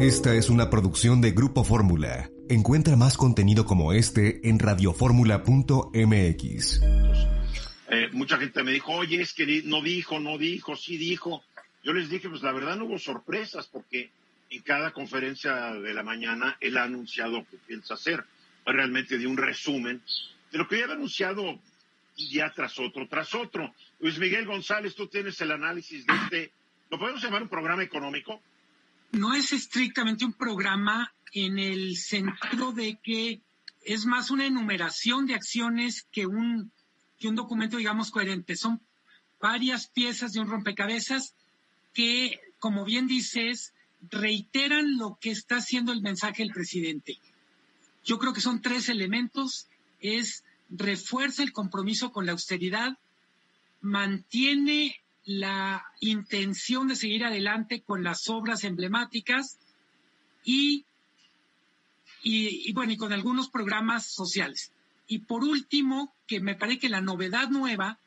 Esta 0.00 0.34
es 0.34 0.48
una 0.48 0.70
producción 0.70 1.20
de 1.20 1.32
Grupo 1.32 1.62
Fórmula. 1.62 2.30
Encuentra 2.48 2.96
más 2.96 3.18
contenido 3.18 3.66
como 3.66 3.92
este 3.92 4.48
en 4.48 4.58
radioformula.mx. 4.58 6.80
Eh, 7.90 8.08
mucha 8.12 8.38
gente 8.38 8.62
me 8.62 8.72
dijo, 8.72 8.92
oye, 8.92 9.20
es 9.20 9.34
que 9.34 9.62
no 9.66 9.82
dijo, 9.82 10.18
no 10.18 10.38
dijo, 10.38 10.74
sí 10.74 10.96
dijo. 10.96 11.44
Yo 11.84 11.92
les 11.92 12.08
dije, 12.08 12.30
pues 12.30 12.40
la 12.40 12.52
verdad 12.52 12.76
no 12.76 12.86
hubo 12.86 12.98
sorpresas 12.98 13.66
porque 13.66 14.08
en 14.48 14.62
cada 14.62 14.92
conferencia 14.92 15.74
de 15.74 15.92
la 15.92 16.02
mañana 16.02 16.56
él 16.60 16.78
ha 16.78 16.84
anunciado 16.84 17.44
que 17.50 17.58
piensa 17.58 17.92
hacer. 17.92 18.24
Realmente 18.64 19.18
de 19.18 19.26
un 19.26 19.36
resumen 19.36 20.00
de 20.50 20.56
lo 20.56 20.66
que 20.66 20.78
ya 20.78 20.86
ha 20.86 20.92
anunciado 20.92 21.58
día 22.16 22.50
tras 22.56 22.78
otro, 22.78 23.06
tras 23.06 23.34
otro. 23.34 23.74
Luis 23.98 24.18
Miguel 24.18 24.46
González, 24.46 24.94
tú 24.94 25.08
tienes 25.08 25.38
el 25.42 25.50
análisis 25.50 26.06
de 26.06 26.14
este, 26.14 26.52
¿lo 26.88 26.98
podemos 26.98 27.22
llamar 27.22 27.42
un 27.42 27.50
programa 27.50 27.82
económico? 27.82 28.40
No 29.12 29.34
es 29.34 29.52
estrictamente 29.52 30.24
un 30.24 30.32
programa 30.32 31.12
en 31.32 31.58
el 31.58 31.96
sentido 31.96 32.72
de 32.72 32.98
que 33.02 33.40
es 33.82 34.06
más 34.06 34.30
una 34.30 34.46
enumeración 34.46 35.26
de 35.26 35.34
acciones 35.34 36.06
que 36.12 36.26
un, 36.26 36.70
que 37.18 37.28
un 37.28 37.34
documento, 37.34 37.76
digamos, 37.76 38.10
coherente. 38.10 38.56
Son 38.56 38.80
varias 39.40 39.88
piezas 39.88 40.32
de 40.32 40.40
un 40.40 40.48
rompecabezas 40.48 41.34
que, 41.92 42.40
como 42.58 42.84
bien 42.84 43.06
dices, 43.06 43.72
reiteran 44.10 44.96
lo 44.96 45.18
que 45.20 45.30
está 45.30 45.56
haciendo 45.56 45.92
el 45.92 46.02
mensaje 46.02 46.42
del 46.42 46.52
presidente. 46.52 47.18
Yo 48.04 48.18
creo 48.18 48.32
que 48.32 48.40
son 48.40 48.62
tres 48.62 48.88
elementos. 48.88 49.68
Es 50.00 50.44
refuerza 50.70 51.42
el 51.42 51.52
compromiso 51.52 52.12
con 52.12 52.26
la 52.26 52.32
austeridad, 52.32 52.96
mantiene 53.80 55.02
la 55.30 55.86
intención 56.00 56.88
de 56.88 56.96
seguir 56.96 57.24
adelante 57.24 57.82
con 57.82 58.02
las 58.02 58.28
obras 58.28 58.64
emblemáticas 58.64 59.58
y, 60.44 60.84
y, 62.24 62.72
bueno, 62.72 62.92
y 62.92 62.96
con 62.96 63.12
algunos 63.12 63.48
programas 63.48 64.06
sociales. 64.06 64.72
Y 65.06 65.20
por 65.20 65.44
último, 65.44 66.12
que 66.26 66.40
me 66.40 66.56
parece 66.56 66.80
que 66.80 66.88
la 66.88 67.00
novedad 67.00 67.48
nueva 67.48 68.00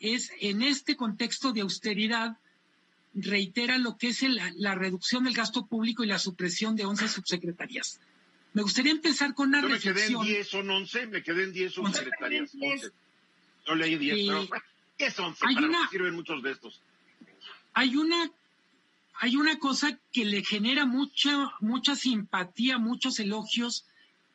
es 0.00 0.30
en 0.40 0.60
este 0.60 0.96
contexto 0.96 1.54
de 1.54 1.62
austeridad, 1.62 2.36
reitera 3.14 3.78
lo 3.78 3.96
que 3.96 4.08
es 4.08 4.22
la 4.56 4.74
reducción 4.74 5.24
del 5.24 5.32
gasto 5.32 5.64
público 5.64 6.04
y 6.04 6.08
la 6.08 6.18
supresión 6.18 6.76
de 6.76 6.84
11 6.84 7.08
subsecretarías. 7.08 8.00
Me 8.52 8.60
gustaría 8.60 8.92
empezar 8.92 9.32
con 9.32 9.48
una 9.48 9.62
Yo 9.62 9.68
me 9.70 9.80
quedé 9.80 10.06
en 10.08 10.20
10, 10.20 10.46
son 10.46 10.70
11, 10.70 11.06
me 11.06 11.22
quedé 11.22 11.44
en 11.44 11.52
10 11.54 11.72
subsecretarias. 11.72 12.52
Yo 13.66 13.74
leí 13.74 13.96
10, 13.96 14.28
pero 14.28 14.48
¿qué 14.96 15.06
es 15.06 15.18
11? 15.18 15.40
Para 15.40 15.66
una, 15.66 15.88
sirven 15.88 16.14
muchos 16.14 16.42
de 16.42 16.52
estos. 16.52 16.80
Hay 17.72 17.96
una, 17.96 18.30
hay 19.14 19.36
una 19.36 19.58
cosa 19.58 19.98
que 20.12 20.24
le 20.24 20.44
genera 20.44 20.86
mucha, 20.86 21.52
mucha 21.60 21.94
simpatía, 21.94 22.78
muchos 22.78 23.18
elogios 23.20 23.86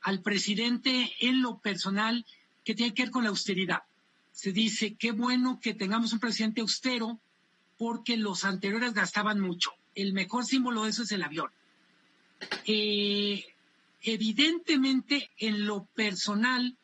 al 0.02 0.22
presidente 0.22 1.12
en 1.20 1.42
lo 1.42 1.60
personal 1.60 2.26
que 2.64 2.76
tiene 2.76 2.94
que 2.94 3.04
ver 3.04 3.12
con 3.12 3.24
la 3.24 3.30
austeridad. 3.30 3.84
Se 4.32 4.52
dice, 4.52 4.96
qué 4.96 5.12
bueno 5.12 5.60
que 5.62 5.74
tengamos 5.74 6.14
un 6.14 6.20
presidente 6.20 6.62
austero, 6.62 7.20
porque 7.78 8.18
los 8.18 8.46
anteriores 8.46 8.94
gastaban 8.94 9.40
mucho. 9.40 9.72
El 9.96 10.14
mejor 10.14 10.46
símbolo 10.46 10.84
de 10.84 10.92
eso 10.92 11.04
es 11.04 11.12
el 11.12 11.24
avión. 11.24 11.50
Eh, 12.66 13.44
evidentemente, 14.02 15.32
en 15.38 15.66
lo 15.66 15.86
personal, 15.86 16.76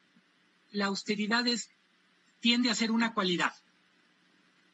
la 0.71 0.87
austeridad 0.87 1.45
tiende 2.39 2.69
a 2.69 2.75
ser 2.75 2.91
una 2.91 3.13
cualidad. 3.13 3.53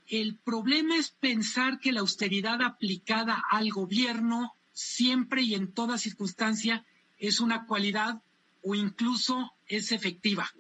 El 0.08 0.38
problema 0.38 0.98
es 0.98 1.12
pensar 1.12 1.80
que 1.80 1.92
la 1.92 2.02
austeridad 2.02 2.62
aplicada 2.62 3.44
al 3.50 3.70
gobierno 3.70 4.54
siempre 4.74 5.42
y 5.42 5.56
en 5.56 5.72
toda 5.72 5.98
circunstancia 5.98 6.86
es 7.20 7.40
una 7.40 7.66
cualidad 7.66 8.22
o 8.64 8.76
incluso 8.76 9.54
es 9.68 9.92
efectiva. 9.92 10.52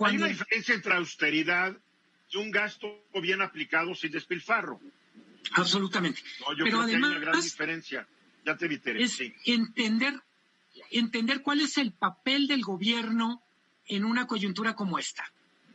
Hay 0.00 0.16
una 0.16 0.28
diferencia 0.28 0.74
entre 0.74 0.94
austeridad 0.94 1.76
y 2.30 2.36
un 2.38 2.50
gasto 2.50 3.04
bien 3.20 3.42
aplicado 3.42 3.94
sin 3.94 4.10
despilfarro. 4.10 4.80
Absolutamente. 5.52 6.20
yo 6.56 6.64
Pero 6.64 6.64
creo 6.64 6.80
además, 6.82 6.88
que 6.88 6.96
hay 6.96 7.02
una 7.02 7.30
gran 7.30 7.42
diferencia. 7.42 8.08
Ya 8.44 8.56
te 8.56 8.64
eviteré. 8.66 9.02
Es 9.02 9.18
entender, 9.44 10.20
entender 10.90 11.42
cuál 11.42 11.60
es 11.60 11.78
el 11.78 11.92
papel 11.92 12.48
del 12.48 12.62
gobierno 12.62 13.42
en 13.86 14.04
una 14.04 14.26
coyuntura 14.26 14.74
como 14.74 14.98
esta. 14.98 15.30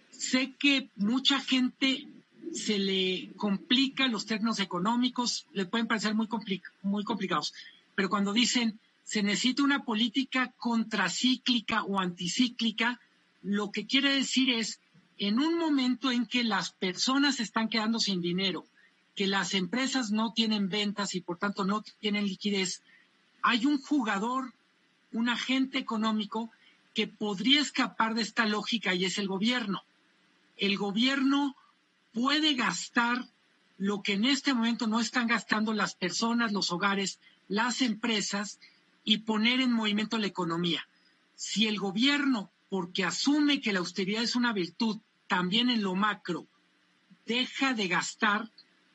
Sé 0.09 0.56
que 0.57 0.90
mucha 0.96 1.40
gente 1.40 2.07
se 2.53 2.78
le 2.80 3.34
complica 3.35 4.08
los 4.08 4.25
términos 4.25 4.59
económicos, 4.59 5.47
le 5.53 5.66
pueden 5.66 5.88
parecer 5.88 6.16
muy, 6.16 6.28
complicados, 6.28 7.53
pero 7.96 8.09
cuando 8.09 8.34
dicen 8.34 8.80
se 9.03 9.24
necesita 9.24 9.63
una 9.63 9.85
política 9.85 10.53
contracíclica 10.58 11.84
o 11.84 12.00
anticíclica, 12.00 13.00
lo 13.41 13.72
que 13.72 13.85
quiere 13.85 14.13
decir 14.13 14.50
es 14.50 14.81
en 15.18 15.40
un 15.40 15.58
momento 15.58 16.12
en 16.12 16.25
que 16.25 16.44
las 16.44 16.72
personas 16.72 17.40
están 17.40 17.69
quedando 17.69 18.00
sin 18.00 18.22
dinero, 18.22 18.66
que 19.16 19.28
las 19.28 19.53
empresas 19.53 20.12
no 20.12 20.34
tienen 20.34 20.68
ventas 20.68 21.16
y 21.16 21.22
por 21.22 21.38
tanto 21.38 21.64
no 21.64 21.84
tienen 22.00 22.25
liquidez, 22.25 22.81
hay 23.41 23.66
un 23.66 23.81
jugador, 23.81 24.53
un 25.14 25.29
agente 25.29 25.78
económico 25.78 26.52
que 26.94 27.08
podría 27.08 27.62
escapar 27.62 28.14
de 28.14 28.24
esta 28.24 28.46
lógica 28.46 28.94
y 28.94 29.06
es 29.06 29.18
el 29.18 29.28
gobierno. 29.28 29.84
El 30.58 30.78
gobierno 30.78 31.56
puede 32.17 32.55
gastar 32.55 33.28
lo 33.78 34.01
que 34.01 34.13
en 34.13 34.25
este 34.25 34.55
momento 34.55 34.88
no 34.88 35.00
están 35.00 35.28
gastando 35.28 35.72
las 35.72 35.94
personas, 35.94 36.51
los 36.51 36.72
hogares, 36.72 37.19
las 37.47 37.83
empresas 37.83 38.59
y 39.03 39.19
poner 39.19 39.61
en 39.61 39.72
movimiento 39.72 40.17
la 40.17 40.25
economía. 40.25 40.88
Si 41.35 41.67
el 41.67 41.78
gobierno, 41.78 42.50
porque 42.69 43.03
asume 43.03 43.61
que 43.61 43.72
la 43.72 43.79
austeridad 43.79 44.23
es 44.23 44.35
una 44.35 44.51
virtud, 44.51 44.97
también 45.28 45.69
en 45.69 45.83
lo 45.83 45.94
macro, 45.94 46.47
deja 47.28 47.75
de 47.75 47.88
gastar, 47.88 48.49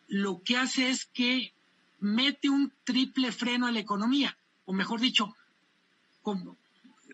lo 0.08 0.42
que 0.42 0.56
hace 0.56 0.90
es 0.90 1.04
que 1.04 1.52
mete 2.00 2.50
un 2.50 2.72
triple 2.82 3.30
freno 3.30 3.68
a 3.68 3.72
la 3.72 3.78
economía, 3.78 4.36
o 4.64 4.72
mejor 4.72 4.98
dicho, 4.98 5.36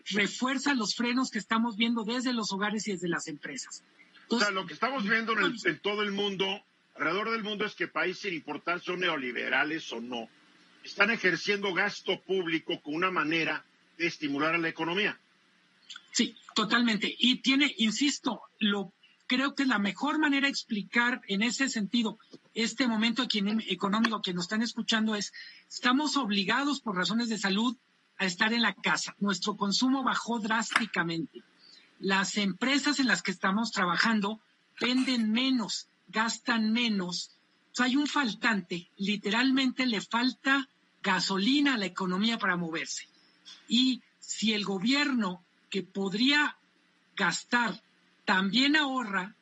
refuerza 0.05 0.73
los 0.73 0.95
frenos 0.95 1.29
que 1.29 1.37
estamos 1.37 1.77
viendo 1.77 2.03
desde 2.03 2.33
los 2.33 2.51
hogares 2.51 2.87
y 2.87 2.93
desde 2.93 3.09
las 3.09 3.27
empresas. 3.27 3.83
O 4.29 4.39
sea, 4.39 4.51
lo 4.51 4.65
que 4.65 4.73
estamos 4.73 5.03
viendo 5.03 5.33
en, 5.33 5.55
en, 5.65 5.79
todo 5.79 6.03
el 6.03 6.11
mundo, 6.11 6.63
alrededor 6.95 7.31
del 7.31 7.43
mundo, 7.43 7.65
es 7.65 7.75
que 7.75 7.87
países 7.87 8.21
sin 8.23 8.33
importar 8.33 8.79
son 8.79 8.99
neoliberales 8.99 9.91
o 9.91 10.01
no, 10.01 10.29
están 10.83 11.11
ejerciendo 11.11 11.73
gasto 11.73 12.19
público 12.21 12.81
con 12.81 12.95
una 12.95 13.11
manera 13.11 13.65
de 13.97 14.07
estimular 14.07 14.55
a 14.55 14.57
la 14.57 14.69
economía. 14.69 15.19
Sí, 16.11 16.35
totalmente. 16.55 17.13
Y 17.17 17.37
tiene, 17.37 17.73
insisto, 17.77 18.41
lo 18.59 18.93
creo 19.27 19.53
que 19.53 19.65
la 19.65 19.77
mejor 19.77 20.17
manera 20.17 20.47
de 20.47 20.51
explicar 20.51 21.21
en 21.27 21.43
ese 21.43 21.69
sentido 21.69 22.17
este 22.55 22.87
momento 22.87 23.27
económico 23.67 24.23
que 24.23 24.33
nos 24.33 24.45
están 24.45 24.63
escuchando 24.63 25.15
es, 25.15 25.31
estamos 25.69 26.17
obligados 26.17 26.81
por 26.81 26.95
razones 26.95 27.29
de 27.29 27.37
salud 27.37 27.77
a 28.17 28.25
estar 28.25 28.53
en 28.53 28.63
la 28.63 28.73
casa. 28.73 29.15
Nuestro 29.19 29.55
consumo 29.55 30.03
bajó 30.03 30.39
drásticamente. 30.39 31.43
Las 31.99 32.37
empresas 32.37 32.99
en 32.99 33.07
las 33.07 33.21
que 33.21 33.31
estamos 33.31 33.71
trabajando 33.71 34.39
venden 34.79 35.31
menos, 35.31 35.87
gastan 36.07 36.71
menos. 36.71 37.31
hay 37.77 37.95
un 37.95 38.07
faltante, 38.07 38.89
literalmente 38.97 39.85
le 39.85 40.01
falta 40.01 40.67
gasolina 41.01 41.75
a 41.75 41.77
la 41.77 41.85
economía 41.85 42.37
para 42.37 42.57
moverse. 42.57 43.07
Y 43.67 44.01
si 44.19 44.53
el 44.53 44.65
gobierno 44.65 45.43
que 45.69 45.83
podría 45.83 46.57
gastar 47.15 47.81
también 48.25 48.75
ahorra, 48.75 49.35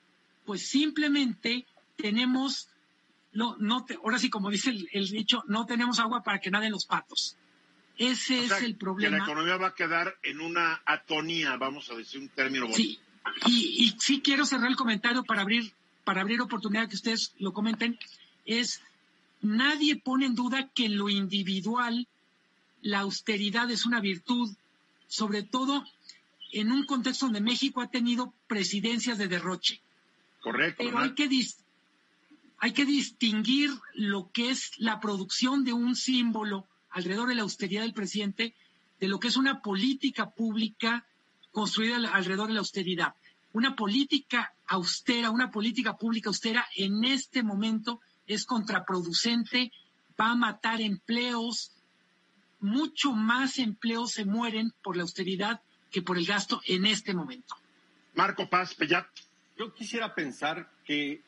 pues 0.46 0.68
simplemente 0.68 1.66
tenemos, 1.96 2.70
no, 3.34 3.56
no 3.60 3.86
ahora 4.04 4.20
sí, 4.20 4.30
como 4.30 4.50
dice 4.50 4.72
el, 4.92 5.10
dicho, 5.10 5.44
no 5.48 5.66
tenemos 5.66 6.00
agua 6.00 6.24
para 6.24 6.40
que 6.40 6.52
naden 6.52 6.72
los 6.72 6.86
patos. 6.86 7.38
Ese 7.98 8.46
es 8.46 8.52
el 8.62 8.76
problema. 8.76 9.16
Que 9.16 9.20
la 9.20 9.24
economía 9.24 9.58
va 9.58 9.68
a 9.68 9.76
quedar 9.76 10.16
en 10.24 10.40
una 10.40 10.82
atonía, 10.86 11.58
vamos 11.58 11.90
a 11.90 11.96
decir 11.96 12.22
un 12.22 12.30
término 12.30 12.68
bonito. 12.68 12.78
Sí, 12.78 13.00
y, 13.46 13.86
y 13.86 13.96
sí 14.00 14.22
quiero 14.22 14.46
cerrar 14.46 14.70
el 14.70 14.76
comentario 14.76 15.24
para 15.24 15.42
abrir, 15.42 15.74
para 16.04 16.22
abrir 16.22 16.42
oportunidad 16.42 16.88
que 16.88 16.96
ustedes 16.96 17.34
lo 17.40 17.54
comenten, 17.54 17.98
es 18.46 18.82
nadie 19.42 19.96
pone 19.96 20.26
en 20.26 20.36
duda 20.36 20.70
que 20.74 20.86
en 20.86 20.98
lo 20.98 21.10
individual 21.10 22.08
la 22.82 23.00
austeridad 23.00 23.70
es 23.72 23.86
una 23.86 24.00
virtud, 24.00 24.56
sobre 25.08 25.44
todo 25.44 25.84
en 26.52 26.72
un 26.72 26.86
contexto 26.86 27.26
donde 27.26 27.42
México 27.42 27.82
ha 27.82 27.90
tenido 27.90 28.34
presidencias 28.48 29.18
de 29.18 29.28
derroche. 29.28 29.82
Correcto. 30.42 30.84
Pero 30.84 31.00
hay 31.00 31.14
que, 31.14 31.30
hay 32.60 32.72
que 32.72 32.86
distinguir 32.86 33.72
lo 33.94 34.32
que 34.32 34.50
es 34.50 34.72
la 34.78 35.00
producción 35.00 35.64
de 35.64 35.74
un 35.74 35.96
símbolo 35.96 36.66
alrededor 36.98 37.30
de 37.30 37.36
la 37.36 37.44
austeridad 37.44 37.84
del 37.84 37.94
presidente 37.94 38.56
de 39.00 39.08
lo 39.08 39.20
que 39.20 39.28
es 39.28 39.38
una 39.38 39.62
política 39.62 40.32
pública 40.32 41.06
construida 41.52 41.98
alrededor 42.12 42.48
de 42.48 42.56
la 42.56 42.60
austeridad. 42.60 43.14
Una 43.54 43.76
política 43.76 44.54
austera, 44.66 45.30
una 45.30 45.52
política 45.52 45.96
pública 45.96 46.30
austera 46.30 46.68
en 46.76 47.06
este 47.06 47.44
momento 47.44 48.02
es 48.26 48.46
contraproducente, 48.46 49.72
va 50.20 50.32
a 50.32 50.36
matar 50.36 50.82
empleos, 50.82 51.72
mucho 52.60 53.14
más 53.14 53.60
empleos 53.60 54.14
se 54.14 54.26
mueren 54.26 54.74
por 54.82 54.98
la 54.98 55.04
austeridad 55.04 55.62
que 55.92 56.02
por 56.02 56.18
el 56.18 56.26
gasto 56.26 56.62
en 56.66 56.88
este 56.88 57.14
momento. 57.14 57.56
Marco 58.16 58.50
Paz 58.50 58.74
Pellat. 58.74 59.08
Yo 59.56 59.72
quisiera 59.74 60.16
pensar 60.16 60.72
que 60.84 61.22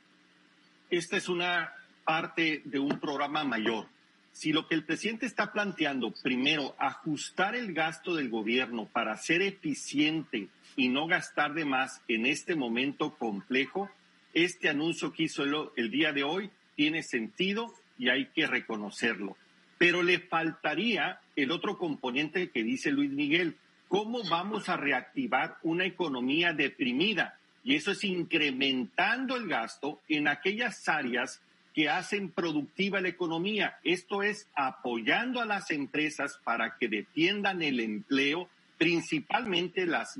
esta 0.90 1.18
es 1.18 1.30
una 1.30 1.72
parte 2.04 2.64
de 2.66 2.80
un 2.80 3.00
programa 3.00 3.44
mayor. 3.44 3.88
Si 4.32 4.54
lo 4.54 4.68
que 4.68 4.76
el 4.76 4.86
presidente 4.86 5.26
está 5.26 5.52
planteando, 5.52 6.12
primero, 6.12 6.76
ajustar 6.80 7.56
el 7.56 7.74
gasto 7.74 8.16
del 8.16 8.30
gobierno 8.30 8.86
para 8.86 9.18
ser 9.18 9.42
eficiente 9.42 10.48
y 10.76 10.90
no 10.90 11.08
gastar 11.08 11.54
de 11.54 11.66
más 11.66 12.02
en 12.08 12.26
este 12.26 12.56
momento 12.56 13.16
complejo, 13.16 13.90
este 14.34 14.70
anuncio 14.70 15.12
que 15.12 15.24
hizo 15.24 15.44
el, 15.44 15.56
el 15.76 15.92
día 15.92 16.14
de 16.14 16.24
hoy 16.24 16.52
tiene 16.76 17.04
sentido 17.04 17.74
y 17.98 18.10
hay 18.10 18.28
que 18.28 18.48
reconocerlo. 18.48 19.36
Pero 19.78 20.04
le 20.04 20.20
faltaría 20.20 21.20
el 21.36 21.52
otro 21.52 21.78
componente 21.78 22.50
que 22.50 22.64
dice 22.64 22.92
Luis 22.92 23.12
Miguel. 23.12 23.58
¿Cómo 23.88 24.24
vamos 24.30 24.70
a 24.70 24.78
reactivar 24.78 25.58
una 25.64 25.86
economía 25.86 26.54
deprimida? 26.54 27.38
Y 27.64 27.76
eso 27.76 27.92
es 27.92 28.04
incrementando 28.04 29.36
el 29.36 29.48
gasto 29.48 30.00
en 30.08 30.28
aquellas 30.28 30.88
áreas 30.88 31.42
que 31.80 31.88
hacen 31.88 32.30
productiva 32.30 33.00
la 33.00 33.08
economía. 33.08 33.80
Esto 33.86 34.22
es 34.22 34.50
apoyando 34.54 35.40
a 35.40 35.46
las 35.46 35.72
empresas 35.72 36.38
para 36.44 36.76
que 36.78 36.90
defiendan 36.90 37.62
el 37.62 37.80
empleo, 37.80 38.50
principalmente 38.78 39.86
las 39.86 40.20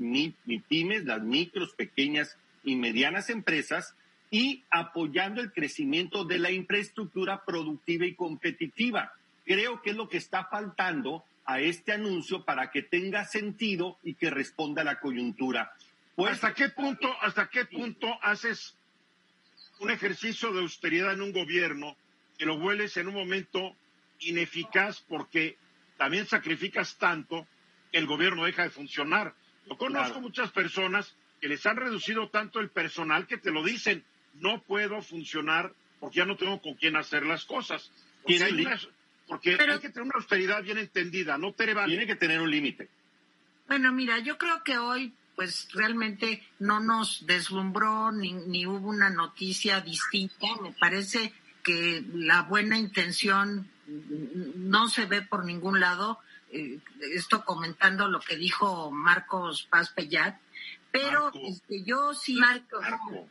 pymes, 0.70 1.04
las 1.04 1.20
micros, 1.20 1.74
pequeñas 1.74 2.38
y 2.64 2.76
medianas 2.76 3.28
empresas, 3.28 3.94
y 4.30 4.64
apoyando 4.70 5.42
el 5.42 5.52
crecimiento 5.52 6.24
de 6.24 6.38
la 6.38 6.50
infraestructura 6.50 7.44
productiva 7.44 8.06
y 8.06 8.14
competitiva. 8.14 9.12
Creo 9.44 9.82
que 9.82 9.90
es 9.90 9.96
lo 9.96 10.08
que 10.08 10.16
está 10.16 10.46
faltando 10.46 11.24
a 11.44 11.60
este 11.60 11.92
anuncio 11.92 12.46
para 12.46 12.70
que 12.70 12.80
tenga 12.80 13.26
sentido 13.26 13.98
y 14.02 14.14
que 14.14 14.30
responda 14.30 14.80
a 14.80 14.86
la 14.86 14.98
coyuntura. 14.98 15.74
Pues, 16.16 16.32
¿Hasta 16.32 16.54
qué 16.54 16.70
punto, 16.70 17.14
hasta 17.20 17.50
qué 17.50 17.66
punto 17.66 18.08
haces 18.22 18.76
un 19.80 19.90
ejercicio 19.90 20.52
de 20.52 20.60
austeridad 20.60 21.12
en 21.12 21.22
un 21.22 21.32
gobierno 21.32 21.96
que 22.38 22.46
lo 22.46 22.58
vuelves 22.58 22.96
en 22.96 23.08
un 23.08 23.14
momento 23.14 23.76
ineficaz 24.20 25.04
porque 25.08 25.56
también 25.96 26.26
sacrificas 26.26 26.96
tanto 26.96 27.46
que 27.90 27.98
el 27.98 28.06
gobierno 28.06 28.44
deja 28.44 28.62
de 28.62 28.70
funcionar? 28.70 29.34
Yo 29.66 29.76
conozco 29.76 30.20
muchas 30.20 30.50
personas 30.52 31.16
que 31.40 31.48
les 31.48 31.64
han 31.66 31.76
reducido 31.76 32.28
tanto 32.28 32.60
el 32.60 32.70
personal 32.70 33.26
que 33.26 33.38
te 33.38 33.50
lo 33.50 33.64
dicen, 33.64 34.04
no 34.34 34.62
puedo 34.62 35.02
funcionar 35.02 35.72
porque 35.98 36.18
ya 36.18 36.26
no 36.26 36.36
tengo 36.36 36.60
con 36.60 36.74
quién 36.74 36.96
hacer 36.96 37.24
las 37.24 37.44
cosas. 37.44 37.90
Porque, 38.22 38.42
hay, 38.42 38.66
porque 39.26 39.50
hay 39.52 39.78
que 39.78 39.88
tener 39.88 40.02
una 40.02 40.16
austeridad 40.16 40.62
bien 40.62 40.78
entendida, 40.78 41.38
no 41.38 41.52
te 41.52 41.74
Tiene 41.86 42.06
que 42.06 42.16
tener 42.16 42.40
un 42.40 42.50
límite. 42.50 42.88
Bueno, 43.66 43.92
mira, 43.92 44.18
yo 44.18 44.36
creo 44.36 44.62
que 44.62 44.78
hoy 44.78 45.14
pues 45.40 45.68
realmente 45.72 46.46
no 46.58 46.80
nos 46.80 47.24
deslumbró 47.24 48.12
ni, 48.12 48.34
ni 48.34 48.66
hubo 48.66 48.90
una 48.90 49.08
noticia 49.08 49.80
distinta. 49.80 50.46
Me 50.62 50.70
parece 50.72 51.32
que 51.64 52.04
la 52.12 52.42
buena 52.42 52.76
intención 52.76 53.66
no 53.86 54.90
se 54.90 55.06
ve 55.06 55.22
por 55.22 55.46
ningún 55.46 55.80
lado. 55.80 56.18
Eh, 56.52 56.78
esto 57.14 57.42
comentando 57.46 58.06
lo 58.06 58.20
que 58.20 58.36
dijo 58.36 58.90
Marcos 58.90 59.66
Paz 59.70 59.88
Pellat, 59.88 60.38
pero 60.92 61.32
este, 61.32 61.84
yo 61.84 62.12
sí, 62.12 62.38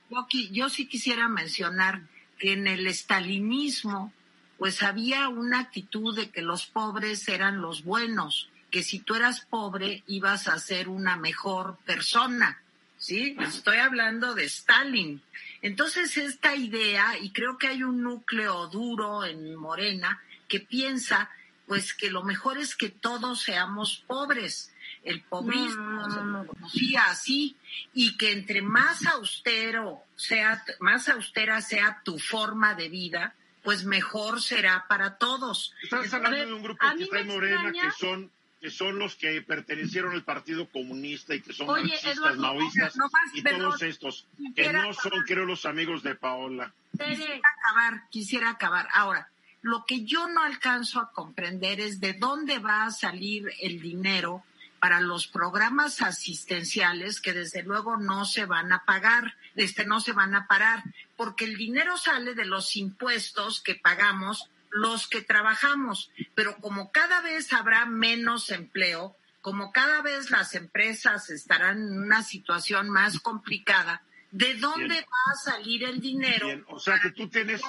Yo, 0.09 0.27
yo 0.50 0.69
sí 0.69 0.88
quisiera 0.88 1.27
mencionar 1.27 2.01
que 2.39 2.53
en 2.53 2.65
el 2.65 2.88
estalinismo, 2.88 4.12
pues 4.57 4.81
había 4.81 5.29
una 5.29 5.59
actitud 5.59 6.15
de 6.15 6.31
que 6.31 6.41
los 6.41 6.65
pobres 6.65 7.27
eran 7.27 7.62
los 7.62 7.83
buenos, 7.83 8.50
que 8.69 8.83
si 8.83 9.00
tú 9.00 9.16
eras 9.16 9.42
pobre 9.42 10.04
ibas 10.07 10.48
a 10.48 10.60
ser 10.60 10.89
una 10.89 11.16
mejor 11.16 11.77
persona. 11.86 12.62
¿Sí? 12.98 13.38
Estoy 13.39 13.77
hablando 13.77 14.36
de 14.36 14.44
Stalin. 14.44 15.21
Entonces, 15.62 16.18
esta 16.18 16.56
idea, 16.56 17.18
y 17.18 17.31
creo 17.31 17.57
que 17.57 17.68
hay 17.68 17.83
un 17.83 18.04
núcleo 18.04 18.68
duro 18.68 19.24
en 19.24 19.56
Morena 19.56 20.21
que 20.50 20.60
piensa, 20.60 21.30
pues, 21.66 21.94
que 21.94 22.12
lo 22.12 22.24
mejor 22.24 22.57
es 22.57 22.75
que 22.75 22.89
todos 22.89 23.42
seamos 23.42 24.04
pobres 24.06 24.74
el 25.04 25.22
pobrismo 25.22 26.07
no, 26.07 26.24
no, 26.24 26.48
conocía 26.48 27.06
así 27.06 27.56
y 27.94 28.18
que 28.18 28.31
entre 28.31 28.62
más 28.62 29.06
austero 29.06 30.04
sea, 30.15 30.63
más 30.80 31.10
austera 31.10 31.62
sea 31.62 32.01
tu 32.04 32.19
forma 32.19 32.75
de 32.75 32.89
vida, 32.89 33.36
pues 33.63 33.86
mejor 33.86 34.42
será 34.42 34.86
para 34.88 35.18
todos. 35.18 35.74
Estás 35.83 36.13
hablando 36.13 36.38
de 36.38 36.54
un 36.54 36.63
grupo 36.63 36.86
que 36.98 37.04
está 37.04 37.19
en 37.19 37.27
Morena 37.27 37.72
que 37.72 37.92
son 37.98 38.31
que 38.59 38.69
son 38.69 39.00
los 39.00 39.15
que 39.15 39.41
pertenecieron 39.41 40.13
al 40.13 40.23
Partido 40.23 40.67
Comunista 40.69 41.33
y 41.33 41.41
que 41.41 41.53
son 41.53 41.67
marxistas, 41.67 42.38
maoístas 42.38 42.94
y 43.33 43.41
todos 43.41 43.81
estos, 43.81 44.27
que 44.56 44.73
no 44.73 44.94
son, 44.94 45.23
creo, 45.25 45.45
los 45.45 45.65
amigos 45.65 46.03
de 46.03 46.15
Paola. 46.15 46.73
Quisiera 46.91 47.35
acabar, 47.35 48.09
quisiera 48.09 48.50
acabar. 48.50 48.88
Ahora, 48.94 49.29
lo 49.61 49.85
que 49.85 50.03
yo 50.03 50.27
no 50.27 50.44
alcanzo 50.44 51.00
a 51.00 51.11
comprender 51.11 51.79
es 51.79 52.00
de 52.00 52.13
dónde 52.13 52.59
va 52.59 52.85
a 52.85 52.91
salir 52.91 53.50
el 53.61 53.81
dinero 53.81 54.44
para 54.79 55.01
los 55.01 55.27
programas 55.27 56.01
asistenciales 56.01 57.19
que 57.19 57.33
desde 57.33 57.63
luego 57.63 57.97
no 57.97 58.25
se 58.25 58.45
van 58.45 58.71
a 58.71 58.85
pagar, 58.85 59.35
este 59.55 59.85
no 59.85 60.00
se 60.00 60.13
van 60.13 60.35
a 60.35 60.47
parar, 60.47 60.83
porque 61.17 61.45
el 61.45 61.57
dinero 61.57 61.97
sale 61.97 62.33
de 62.33 62.45
los 62.45 62.75
impuestos 62.77 63.62
que 63.62 63.75
pagamos 63.75 64.50
los 64.71 65.07
que 65.07 65.21
trabajamos, 65.21 66.12
pero 66.36 66.57
como 66.57 66.92
cada 66.92 67.21
vez 67.21 67.51
habrá 67.54 67.86
menos 67.86 68.51
empleo, 68.51 69.16
como 69.42 69.71
cada 69.71 70.01
vez 70.01 70.31
las 70.31 70.56
empresas 70.56 71.30
estarán 71.30 71.77
en 71.77 72.00
una 72.00 72.24
situación 72.24 72.89
más 72.89 73.19
complicada, 73.19 74.04
¿de 74.31 74.56
dónde 74.56 74.95
va 74.95 75.33
a 75.33 75.36
salir 75.36 75.83
el 75.83 76.00
dinero? 76.00 76.48
O 76.68 76.80
sea 76.80 77.00
que 77.00 77.12
tú 77.12 77.30
tienes... 77.30 77.62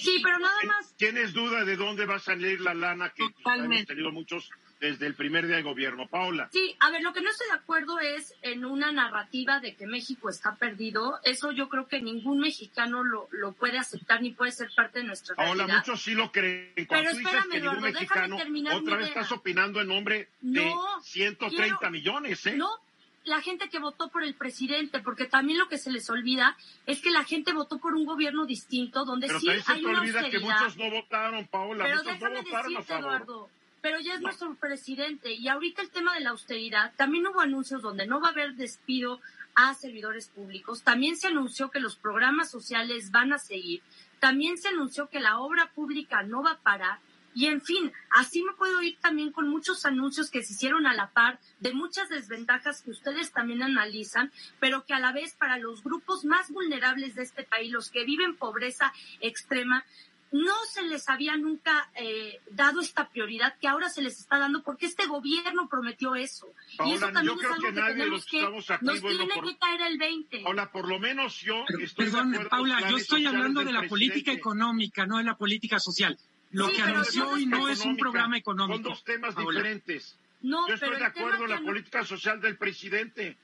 Sí, 0.00 0.20
pero 0.22 0.38
nada 0.38 0.62
más... 0.66 0.94
¿Tienes 0.96 1.32
duda 1.32 1.64
de 1.64 1.76
dónde 1.76 2.06
va 2.06 2.16
a 2.16 2.20
salir 2.20 2.60
la 2.60 2.74
lana 2.74 3.10
que 3.10 3.24
hemos 3.24 3.86
tenido 3.86 4.12
muchos 4.12 4.50
desde 4.80 5.06
el 5.06 5.14
primer 5.14 5.46
día 5.46 5.56
de 5.56 5.62
gobierno. 5.62 6.06
Paula. 6.08 6.48
Sí, 6.52 6.76
a 6.80 6.90
ver, 6.90 7.02
lo 7.02 7.12
que 7.12 7.20
no 7.20 7.30
estoy 7.30 7.48
de 7.48 7.54
acuerdo 7.54 7.98
es 7.98 8.34
en 8.42 8.64
una 8.64 8.92
narrativa 8.92 9.60
de 9.60 9.74
que 9.74 9.86
México 9.86 10.28
está 10.28 10.54
perdido. 10.56 11.18
Eso 11.24 11.52
yo 11.52 11.68
creo 11.68 11.88
que 11.88 12.00
ningún 12.00 12.38
mexicano 12.38 13.02
lo, 13.02 13.28
lo 13.32 13.52
puede 13.52 13.78
aceptar 13.78 14.22
ni 14.22 14.32
puede 14.32 14.52
ser 14.52 14.70
parte 14.74 15.00
de 15.00 15.06
nuestra 15.06 15.34
Paola, 15.34 15.66
muchos 15.66 16.02
sí 16.02 16.14
lo 16.14 16.30
creen. 16.30 16.72
Cuando 16.86 17.10
Pero 17.10 17.18
dices 17.18 17.46
que 17.50 17.60
ningún 17.60 17.80
mexicano, 17.80 18.36
otra 18.72 18.96
vez 18.96 19.08
estás 19.08 19.32
opinando 19.32 19.80
en 19.80 19.88
nombre 19.88 20.28
de 20.40 20.72
130 21.02 21.90
millones, 21.90 22.46
¿eh? 22.46 22.56
No, 22.56 22.68
la 23.24 23.40
gente 23.40 23.68
que 23.68 23.78
votó 23.78 24.08
por 24.08 24.24
el 24.24 24.34
presidente, 24.34 25.00
porque 25.00 25.26
también 25.26 25.58
lo 25.58 25.68
que 25.68 25.78
se 25.78 25.90
les 25.90 26.08
olvida 26.10 26.56
es 26.86 27.00
que 27.00 27.10
la 27.10 27.24
gente 27.24 27.52
votó 27.52 27.78
por 27.78 27.94
un 27.94 28.04
gobierno 28.04 28.46
distinto, 28.46 29.04
donde 29.04 29.26
Pero 29.26 29.40
sí 29.40 29.48
hay 29.66 29.84
una 29.84 30.00
olvida 30.00 30.28
que 30.30 30.38
muchos 30.38 30.76
no 30.76 30.90
votaron, 30.90 31.46
Paola, 31.46 31.84
Pero 31.84 31.96
muchos 31.98 32.20
no 32.20 32.42
votaron 32.42 32.74
decirte, 32.74 32.94
Eduardo, 32.94 33.50
pero 33.80 34.00
ya 34.00 34.14
es 34.14 34.20
nuestro 34.20 34.54
presidente. 34.54 35.32
Y 35.32 35.48
ahorita 35.48 35.82
el 35.82 35.90
tema 35.90 36.14
de 36.14 36.20
la 36.20 36.30
austeridad, 36.30 36.92
también 36.96 37.26
hubo 37.26 37.40
anuncios 37.40 37.82
donde 37.82 38.06
no 38.06 38.20
va 38.20 38.28
a 38.28 38.32
haber 38.32 38.54
despido 38.54 39.20
a 39.54 39.74
servidores 39.74 40.28
públicos. 40.28 40.82
También 40.82 41.16
se 41.16 41.26
anunció 41.26 41.70
que 41.70 41.80
los 41.80 41.96
programas 41.96 42.50
sociales 42.50 43.10
van 43.10 43.32
a 43.32 43.38
seguir. 43.38 43.82
También 44.20 44.58
se 44.58 44.68
anunció 44.68 45.08
que 45.08 45.20
la 45.20 45.38
obra 45.38 45.70
pública 45.74 46.22
no 46.22 46.42
va 46.42 46.52
a 46.52 46.60
parar. 46.60 47.00
Y 47.34 47.46
en 47.46 47.60
fin, 47.60 47.92
así 48.10 48.42
me 48.42 48.52
puedo 48.54 48.82
ir 48.82 48.98
también 49.00 49.30
con 49.30 49.48
muchos 49.48 49.84
anuncios 49.84 50.30
que 50.30 50.42
se 50.42 50.54
hicieron 50.54 50.86
a 50.86 50.94
la 50.94 51.10
par 51.10 51.38
de 51.60 51.72
muchas 51.72 52.08
desventajas 52.08 52.82
que 52.82 52.90
ustedes 52.90 53.32
también 53.32 53.62
analizan, 53.62 54.32
pero 54.58 54.84
que 54.84 54.94
a 54.94 54.98
la 54.98 55.12
vez 55.12 55.34
para 55.34 55.58
los 55.58 55.84
grupos 55.84 56.24
más 56.24 56.50
vulnerables 56.50 57.14
de 57.14 57.22
este 57.22 57.44
país, 57.44 57.70
los 57.70 57.90
que 57.90 58.04
viven 58.04 58.36
pobreza 58.36 58.92
extrema, 59.20 59.84
no 60.30 60.54
se 60.70 60.82
les 60.82 61.08
había 61.08 61.36
nunca 61.36 61.90
eh, 61.94 62.40
dado 62.50 62.80
esta 62.80 63.08
prioridad 63.08 63.56
que 63.58 63.68
ahora 63.68 63.88
se 63.88 64.02
les 64.02 64.18
está 64.18 64.38
dando 64.38 64.62
porque 64.62 64.86
este 64.86 65.06
gobierno 65.06 65.68
prometió 65.68 66.14
eso. 66.14 66.48
y 66.84 66.92
eso 66.92 67.10
también 67.10 67.38
es 67.38 67.44
algo 67.44 67.62
que, 67.62 67.72
tenemos 67.72 68.26
que, 68.26 68.42
nos 68.42 69.00
tiene 69.00 69.40
que 69.42 69.58
caer 69.58 69.82
el 69.82 69.98
20. 69.98 70.40
Paula, 70.42 70.70
por 70.70 70.88
lo 70.88 70.98
menos 70.98 71.40
yo 71.40 71.64
estoy 71.80 72.06
Perdón, 72.06 72.46
Paula, 72.50 72.90
yo 72.90 72.96
estoy 72.96 73.26
hablando 73.26 73.64
de 73.64 73.72
la 73.72 73.88
política 73.88 74.32
económica, 74.32 75.06
no 75.06 75.18
de 75.18 75.24
la 75.24 75.36
política 75.36 75.78
social. 75.78 76.18
Lo 76.50 76.70
que 76.70 76.82
anunció 76.82 77.28
hoy 77.28 77.46
no 77.46 77.68
es 77.68 77.84
un 77.84 77.96
programa 77.96 78.36
económico. 78.36 78.76
Son 78.76 78.82
dos 78.82 79.04
temas 79.04 79.36
diferentes. 79.36 80.16
No, 80.40 80.68
yo 80.68 80.74
estoy 80.74 80.96
de 80.96 81.04
acuerdo 81.04 81.44
en 81.44 81.50
la 81.50 81.60
política 81.60 82.04
social 82.04 82.40
del 82.40 82.56
presidente 82.56 83.36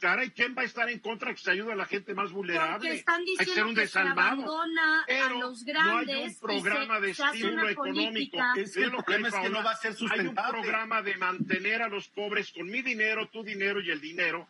Caray, 0.00 0.30
¿quién 0.30 0.54
va 0.56 0.62
a 0.62 0.64
estar 0.64 0.88
en 0.88 0.98
contra 1.00 1.32
que 1.34 1.40
se 1.40 1.50
ayude 1.50 1.72
a 1.72 1.76
la 1.76 1.86
gente 1.86 2.14
más 2.14 2.30
vulnerable? 2.32 2.78
Porque 2.78 2.94
están 2.94 3.24
diciendo 3.24 3.80
que 3.80 3.86
se 3.88 3.98
abandona 3.98 5.04
a 5.04 5.28
los 5.34 5.64
grandes. 5.64 6.06
No 6.06 6.22
hay 6.22 6.28
un 6.28 6.38
programa 6.38 7.00
de 7.00 7.10
estímulo 7.10 7.68
económico. 7.68 8.38
Es 8.56 8.76
el 8.76 8.90
problema 8.90 9.28
es 9.28 9.34
que 9.34 9.50
no 9.50 9.62
va 9.62 9.72
a 9.72 9.76
ser 9.76 9.94
sustentable. 9.94 10.40
Hay 10.40 10.54
un 10.54 10.62
programa 10.62 11.02
de 11.02 11.16
mantener 11.16 11.82
a 11.82 11.88
los 11.88 12.08
pobres 12.08 12.52
con 12.52 12.66
mi 12.68 12.82
dinero, 12.82 13.28
tu 13.28 13.42
dinero 13.42 13.80
y 13.80 13.90
el 13.90 14.00
dinero 14.00 14.48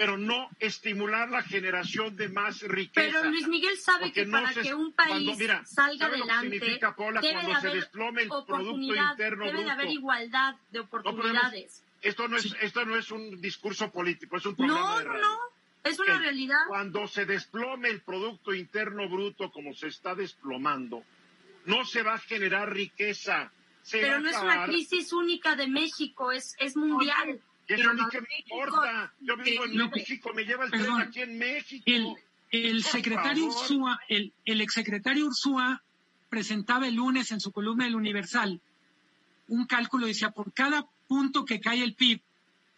pero 0.00 0.16
no 0.16 0.48
estimular 0.58 1.28
la 1.28 1.42
generación 1.42 2.16
de 2.16 2.30
más 2.30 2.62
riqueza. 2.62 3.18
Pero 3.20 3.30
Luis 3.30 3.46
Miguel 3.48 3.76
sabe 3.76 4.10
que 4.10 4.24
para 4.24 4.50
que 4.54 4.74
un 4.74 4.94
país 4.94 5.38
salga 5.66 6.06
adelante 6.06 6.56
significa, 6.56 6.96
Paula, 6.96 7.20
debe 7.20 7.34
cuando 7.34 7.52
de 7.52 7.60
se 7.60 7.66
haber 7.66 7.80
desplome 7.80 8.22
el 8.22 8.28
Producto 8.28 8.94
Interno 8.94 9.44
debe 9.44 9.62
de 9.62 9.70
haber 9.70 9.90
igualdad 9.90 10.54
de 10.70 10.80
oportunidades. 10.80 11.84
Esto 12.02 12.28
no 12.28 12.36
es 12.36 12.54
esto 12.60 12.84
no 12.84 12.96
es 12.96 13.10
un 13.10 13.40
discurso 13.40 13.90
político, 13.90 14.36
es 14.36 14.46
un 14.46 14.56
de 14.56 14.66
radio. 14.66 15.12
No, 15.12 15.20
no, 15.20 15.38
es 15.84 15.98
una 15.98 16.18
realidad. 16.18 16.58
Cuando 16.68 17.06
se 17.06 17.24
desplome 17.26 17.88
el 17.88 18.02
Producto 18.02 18.54
Interno 18.54 19.08
Bruto 19.08 19.50
como 19.50 19.74
se 19.74 19.88
está 19.88 20.14
desplomando, 20.14 21.04
no 21.66 21.84
se 21.84 22.02
va 22.02 22.14
a 22.14 22.18
generar 22.18 22.72
riqueza. 22.72 23.52
Pero 23.90 24.20
no 24.20 24.28
es 24.28 24.36
una 24.36 24.64
crisis 24.66 25.12
única 25.12 25.56
de 25.56 25.66
México, 25.66 26.32
es, 26.32 26.54
es 26.58 26.76
mundial. 26.76 27.40
Eso 27.66 27.94
ni 27.94 28.08
que 28.08 28.20
me 28.20 28.28
importa. 28.44 29.12
Yo 29.20 29.36
vivo 29.36 29.64
en 29.64 29.90
México, 29.90 30.32
me 30.34 30.44
lleva 30.44 30.64
el 30.64 30.70
tren 30.70 31.00
aquí 31.00 31.22
en 31.22 31.38
México. 31.38 31.84
El, 32.50 32.82
secretario 32.82 33.46
Ursúa, 33.46 34.00
el, 34.08 34.32
el 34.44 34.60
exsecretario 34.60 35.26
Ursúa 35.26 35.82
presentaba 36.28 36.88
el 36.88 36.96
lunes 36.96 37.30
en 37.30 37.40
su 37.40 37.52
columna 37.52 37.84
del 37.84 37.94
Universal 37.94 38.60
un 39.50 39.66
cálculo, 39.66 40.06
decía, 40.06 40.30
por 40.30 40.52
cada 40.52 40.86
punto 41.10 41.44
que 41.44 41.58
cae 41.58 41.82
el 41.82 41.94
PIB, 41.94 42.20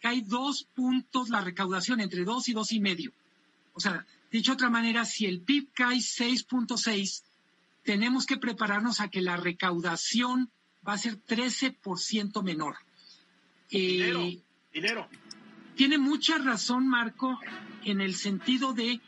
cae 0.01 0.23
dos 0.23 0.63
puntos 0.73 1.29
la 1.29 1.41
recaudación, 1.41 2.01
entre 2.01 2.23
dos 2.23 2.49
y 2.49 2.53
dos 2.53 2.71
y 2.71 2.79
medio. 2.79 3.11
O 3.75 3.79
sea, 3.79 4.07
dicho 4.31 4.53
de 4.53 4.55
otra 4.55 4.71
manera, 4.71 5.05
si 5.05 5.27
el 5.27 5.39
PIB 5.41 5.69
cae 5.71 5.97
6.6, 5.97 7.21
tenemos 7.83 8.25
que 8.25 8.37
prepararnos 8.37 9.01
a 9.01 9.09
que 9.09 9.21
la 9.21 9.37
recaudación 9.37 10.49
va 10.85 10.93
a 10.93 10.97
ser 10.97 11.23
13% 11.23 12.41
menor. 12.41 12.77
Eh, 13.69 14.41
dinero. 14.73 15.07
Tiene 15.75 15.99
mucha 15.99 16.39
razón, 16.39 16.87
Marco, 16.87 17.39
en 17.85 18.01
el 18.01 18.15
sentido 18.15 18.73
de 18.73 18.99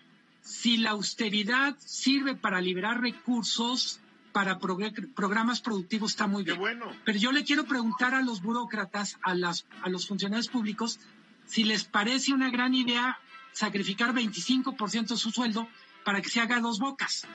si 0.42 0.78
la 0.78 0.92
austeridad 0.92 1.76
sirve 1.80 2.36
para 2.36 2.62
liberar 2.62 3.02
recursos 3.02 4.00
para 4.36 4.60
programas 4.60 5.62
productivos 5.62 6.12
está 6.12 6.28
muy 6.28 6.44
bien. 6.44 6.60
bueno. 6.60 6.94
Pero 7.06 7.18
yo 7.18 7.32
le 7.32 7.46
quiero 7.46 7.64
preguntar 7.64 8.14
a 8.14 8.22
los 8.22 8.42
burócratas, 8.42 9.18
a, 9.24 9.34
las, 9.34 9.66
a 9.82 9.88
los 9.88 10.10
funcionarios 10.10 10.50
públicos, 10.50 11.00
si 11.46 11.64
les 11.64 11.86
parece 11.86 12.34
una 12.34 12.50
gran 12.50 12.74
idea 12.74 13.18
sacrificar 13.54 14.14
25% 14.14 15.08
de 15.08 15.16
su 15.16 15.32
sueldo 15.32 15.70
para 16.04 16.22
que 16.22 16.28
se 16.28 16.42
haga 16.42 16.60
dos 16.60 16.80
bocas. 16.80 17.26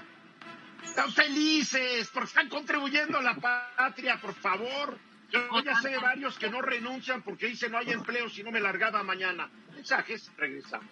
Están 0.84 1.10
felices 1.10 2.10
porque 2.12 2.28
están 2.28 2.50
contribuyendo 2.50 3.16
a 3.16 3.22
la 3.22 3.36
patria, 3.36 4.20
por 4.20 4.34
favor. 4.34 4.98
Yo 5.30 5.40
ya 5.64 5.80
sé 5.80 5.88
de 5.88 5.98
varios 5.98 6.36
que 6.36 6.50
no 6.50 6.60
renuncian 6.60 7.22
porque 7.22 7.46
dicen 7.46 7.72
no 7.72 7.78
hay 7.78 7.92
empleo 7.92 8.28
si 8.28 8.42
no 8.42 8.50
me 8.50 8.60
largaba 8.60 9.02
mañana. 9.02 9.48
Mensajes, 9.74 10.30
regresamos. 10.36 10.90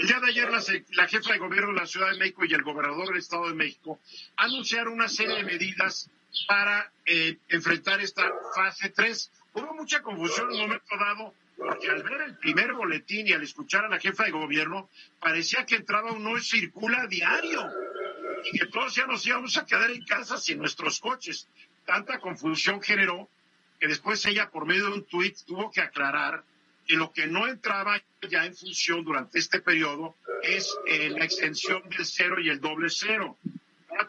El 0.00 0.06
día 0.06 0.18
de 0.18 0.28
ayer 0.28 0.50
la, 0.50 1.06
jefa 1.08 1.32
de 1.34 1.38
gobierno 1.38 1.74
de 1.74 1.80
la 1.80 1.86
Ciudad 1.86 2.10
de 2.10 2.16
México 2.16 2.46
y 2.46 2.54
el 2.54 2.62
gobernador 2.62 3.08
del 3.08 3.18
Estado 3.18 3.48
de 3.48 3.54
México 3.54 4.00
anunciaron 4.34 4.94
una 4.94 5.10
serie 5.10 5.36
de 5.36 5.44
medidas 5.44 6.08
para 6.48 6.90
eh, 7.04 7.36
enfrentar 7.50 8.00
esta 8.00 8.26
fase 8.54 8.88
3. 8.88 9.30
Hubo 9.52 9.74
mucha 9.74 10.00
confusión 10.00 10.48
en 10.48 10.54
un 10.54 10.60
momento 10.62 10.96
dado 10.98 11.34
porque 11.54 11.90
al 11.90 12.02
ver 12.02 12.22
el 12.22 12.38
primer 12.38 12.72
boletín 12.72 13.28
y 13.28 13.34
al 13.34 13.42
escuchar 13.42 13.84
a 13.84 13.90
la 13.90 14.00
jefa 14.00 14.24
de 14.24 14.30
gobierno, 14.30 14.88
parecía 15.20 15.66
que 15.66 15.76
entraba 15.76 16.12
un 16.12 16.24
no 16.24 16.40
circula 16.40 17.06
diario 17.06 17.68
y 18.50 18.58
que 18.58 18.66
todos 18.68 18.94
ya 18.94 19.06
nos 19.06 19.26
íbamos 19.26 19.58
a 19.58 19.66
quedar 19.66 19.90
en 19.90 20.02
casa 20.06 20.38
sin 20.38 20.60
nuestros 20.60 20.98
coches. 20.98 21.46
Tanta 21.84 22.20
confusión 22.20 22.80
generó 22.80 23.28
que 23.78 23.86
después 23.86 24.24
ella, 24.24 24.48
por 24.48 24.64
medio 24.64 24.86
de 24.86 24.92
un 24.92 25.04
tuit, 25.04 25.36
tuvo 25.46 25.70
que 25.70 25.82
aclarar 25.82 26.42
que 26.90 26.96
lo 26.96 27.12
que 27.12 27.28
no 27.28 27.46
entraba 27.46 28.02
ya 28.28 28.44
en 28.44 28.56
función 28.56 29.04
durante 29.04 29.38
este 29.38 29.60
periodo 29.60 30.16
es 30.42 30.76
eh, 30.88 31.08
la 31.10 31.24
extensión 31.24 31.88
del 31.88 32.04
cero 32.04 32.40
y 32.40 32.48
el 32.48 32.60
doble 32.60 32.88
cero. 32.90 33.38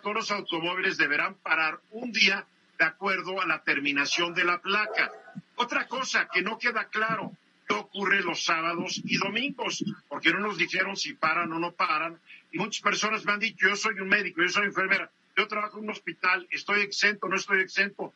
Todos 0.02 0.16
los 0.16 0.32
automóviles 0.32 0.98
deberán 0.98 1.36
parar 1.36 1.80
un 1.92 2.12
día 2.12 2.44
de 2.80 2.86
acuerdo 2.86 3.40
a 3.40 3.46
la 3.46 3.62
terminación 3.62 4.34
de 4.34 4.46
la 4.46 4.60
placa. 4.60 5.12
Otra 5.58 5.86
cosa 5.86 6.28
que 6.34 6.42
no 6.42 6.58
queda 6.58 6.86
claro, 6.86 7.32
ocurre 7.70 8.24
los 8.24 8.44
sábados 8.44 9.00
y 9.06 9.18
domingos, 9.18 9.84
porque 10.10 10.32
no 10.32 10.40
nos 10.40 10.58
dijeron 10.58 10.98
si 10.98 11.14
paran 11.14 11.54
o 11.54 11.60
no 11.60 11.74
paran. 11.74 12.20
Y 12.52 12.58
muchas 12.58 12.82
personas 12.82 13.26
me 13.26 13.34
han 13.34 13.40
dicho, 13.40 13.70
yo 13.70 13.76
soy 13.76 14.00
un 14.00 14.10
médico, 14.10 14.42
yo 14.42 14.50
soy 14.50 14.66
enfermera, 14.66 15.12
yo 15.38 15.48
trabajo 15.48 15.78
en 15.78 15.84
un 15.84 15.92
hospital, 15.92 16.48
estoy 16.50 16.82
exento, 16.82 17.28
no 17.28 17.36
estoy 17.36 17.62
exento. 17.62 18.12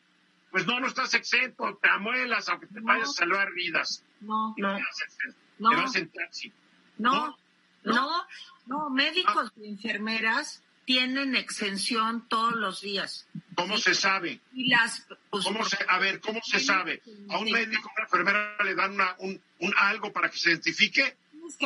Pues 0.56 0.66
no, 0.66 0.80
no 0.80 0.86
estás 0.86 1.12
exento, 1.12 1.78
te 1.82 1.90
amuelas 1.90 2.48
aunque 2.48 2.66
te 2.68 2.80
vayas 2.80 3.10
a 3.10 3.12
salvar 3.12 3.52
vidas. 3.52 4.02
No, 4.22 4.54
no. 4.56 4.78
No, 5.58 5.68
te 5.68 5.76
vas 5.76 5.96
en 5.96 6.08
taxi. 6.08 6.50
No, 6.96 7.36
no, 7.84 8.26
no, 8.64 8.88
médicos 8.88 9.52
y 9.58 9.68
enfermeras 9.68 10.62
tienen 10.86 11.36
exención 11.36 12.26
todos 12.26 12.54
los 12.54 12.80
días. 12.80 13.28
¿Cómo 13.54 13.76
se 13.76 13.94
sabe? 13.94 14.40
Y 14.54 14.70
las, 14.70 15.06
pues, 15.28 15.44
¿Cómo 15.44 15.62
se, 15.62 15.76
a 15.86 15.98
ver, 15.98 16.20
¿cómo 16.20 16.40
se 16.42 16.58
sabe? 16.58 17.02
¿A 17.28 17.36
un 17.36 17.52
médico, 17.52 17.90
a 17.90 17.92
una 17.92 18.04
enfermera 18.04 18.56
le 18.64 18.74
dan 18.74 18.92
una, 18.92 19.14
un, 19.18 19.38
un 19.58 19.74
algo 19.76 20.10
para 20.10 20.30
que 20.30 20.38
se 20.38 20.52
identifique? 20.52 21.18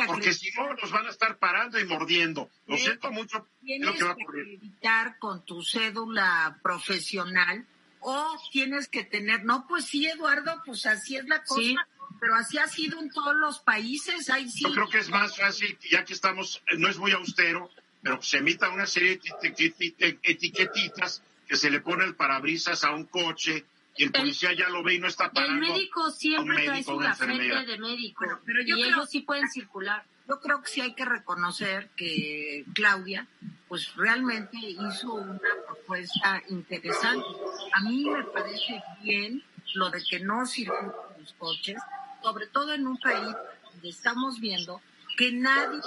Porque 0.05 0.33
si 0.33 0.51
no, 0.51 0.73
nos 0.73 0.91
van 0.91 1.07
a 1.07 1.11
estar 1.11 1.37
parando 1.37 1.79
y 1.79 1.85
mordiendo. 1.85 2.49
Lo 2.67 2.77
siento 2.77 3.09
mucho. 3.09 3.47
Tienes 3.63 3.87
lo 3.87 3.93
que 3.93 4.03
va 4.03 4.11
a 4.11 4.13
ocurrir. 4.15 4.59
que 4.59 4.89
con 5.17 5.45
tu 5.45 5.63
cédula 5.63 6.59
profesional 6.61 7.65
o 8.01 8.37
tienes 8.51 8.87
que 8.87 9.03
tener, 9.03 9.45
no, 9.45 9.65
pues 9.67 9.85
sí, 9.85 10.07
Eduardo, 10.07 10.61
pues 10.65 10.85
así 10.85 11.15
es 11.15 11.25
la 11.27 11.43
cosa. 11.43 11.87
Pero 12.19 12.35
así 12.35 12.57
ha 12.59 12.67
sido 12.67 12.99
en 12.99 13.09
todos 13.09 13.35
los 13.35 13.59
países. 13.59 14.29
Ahí 14.29 14.49
sí. 14.49 14.63
Yo 14.63 14.73
creo 14.73 14.89
que 14.89 14.99
es 14.99 15.09
más 15.09 15.35
fácil, 15.37 15.77
ya 15.89 16.03
que 16.03 16.13
estamos, 16.13 16.61
no 16.77 16.87
es 16.87 16.97
muy 16.97 17.11
austero, 17.13 17.71
pero 18.03 18.21
se 18.21 18.37
emita 18.37 18.69
una 18.69 18.85
serie 18.85 19.19
de 19.41 20.19
etiquetitas 20.23 21.23
que 21.47 21.55
se 21.55 21.69
le 21.69 21.81
pone 21.81 22.03
el 22.05 22.15
parabrisas 22.15 22.83
a 22.83 22.91
un 22.91 23.05
coche 23.05 23.65
y 23.97 24.03
el 24.03 24.11
policía 24.11 24.53
ya 24.53 24.69
lo 24.69 24.83
ve 24.83 24.95
y 24.95 24.99
no 24.99 25.07
está 25.07 25.31
parando. 25.31 25.65
El 25.65 25.71
médico 25.73 26.09
siempre 26.11 26.65
trae 26.65 26.83
su 26.83 26.97
gafete 26.97 27.65
de 27.65 27.77
médico 27.77 28.25
pero, 28.45 28.61
y 28.63 28.83
ellos 28.83 29.09
sí 29.09 29.21
pueden 29.21 29.49
circular. 29.49 30.03
Yo 30.27 30.39
creo 30.39 30.61
que 30.61 30.69
sí 30.69 30.81
hay 30.81 30.93
que 30.93 31.05
reconocer 31.05 31.89
que 31.95 32.65
Claudia, 32.73 33.27
pues 33.67 33.95
realmente 33.95 34.57
hizo 34.57 35.13
una 35.13 35.39
propuesta 35.65 36.41
interesante. 36.49 37.25
A 37.73 37.81
mí 37.81 38.09
me 38.09 38.23
parece 38.25 38.83
bien 39.01 39.43
lo 39.73 39.89
de 39.89 40.03
que 40.09 40.19
no 40.19 40.45
circulen 40.45 40.91
los 41.19 41.33
coches, 41.33 41.81
sobre 42.21 42.47
todo 42.47 42.73
en 42.73 42.87
un 42.87 42.97
país 42.97 43.35
donde 43.71 43.89
estamos 43.89 44.39
viendo 44.39 44.81
que 45.17 45.31
nadie 45.31 45.81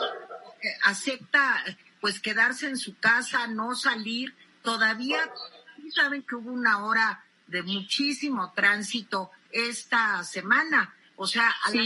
acepta 0.83 1.65
pues 2.01 2.21
quedarse 2.21 2.67
en 2.69 2.77
su 2.77 2.97
casa, 2.99 3.47
no 3.47 3.75
salir. 3.75 4.35
Todavía 4.63 5.31
saben 5.95 6.23
que 6.23 6.35
hubo 6.35 6.53
una 6.53 6.85
hora 6.85 7.25
de 7.47 7.63
muchísimo 7.63 8.53
tránsito 8.55 9.31
esta 9.51 10.23
semana. 10.25 10.95
O 11.17 11.27
sea, 11.27 11.49
a 11.65 11.71
la 11.71 11.83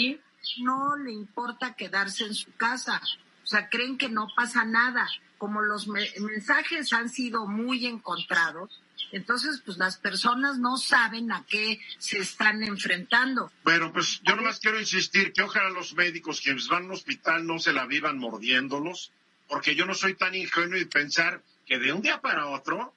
no 0.59 0.97
le 0.97 1.13
importa 1.13 1.75
quedarse 1.75 2.25
en 2.25 2.35
su 2.35 2.53
casa. 2.57 3.01
O 3.45 3.47
sea, 3.47 3.69
creen 3.69 3.99
que 3.99 4.09
no 4.09 4.29
pasa 4.37 4.65
nada. 4.65 5.09
Como 5.39 5.63
los 5.63 5.87
mensajes 5.87 6.93
han 6.93 7.09
sido 7.09 7.47
muy 7.47 7.87
encontrados, 7.87 8.81
entonces, 9.13 9.63
pues 9.65 9.79
las 9.79 9.97
personas 9.97 10.59
no 10.59 10.77
saben 10.77 11.33
a 11.33 11.45
qué 11.47 11.81
se 11.99 12.19
están 12.19 12.63
enfrentando. 12.63 13.51
Bueno, 13.65 13.93
pues 13.93 14.21
yo 14.23 14.37
nomás 14.37 14.61
quiero 14.61 14.79
insistir 14.79 15.33
que 15.33 15.43
ojalá 15.43 15.71
los 15.71 15.95
médicos 15.95 16.41
quienes 16.41 16.69
van 16.69 16.85
al 16.85 16.93
hospital 16.93 17.47
no 17.47 17.59
se 17.59 17.73
la 17.73 17.87
vivan 17.87 18.19
mordiéndolos, 18.19 19.13
porque 19.49 19.75
yo 19.75 19.87
no 19.87 19.95
soy 19.95 20.15
tan 20.15 20.35
ingenuo 20.35 20.79
y 20.79 20.85
pensar 20.85 21.43
que 21.67 21.79
de 21.79 21.93
un 21.93 22.03
día 22.03 22.21
para 22.21 22.47
otro, 22.49 22.93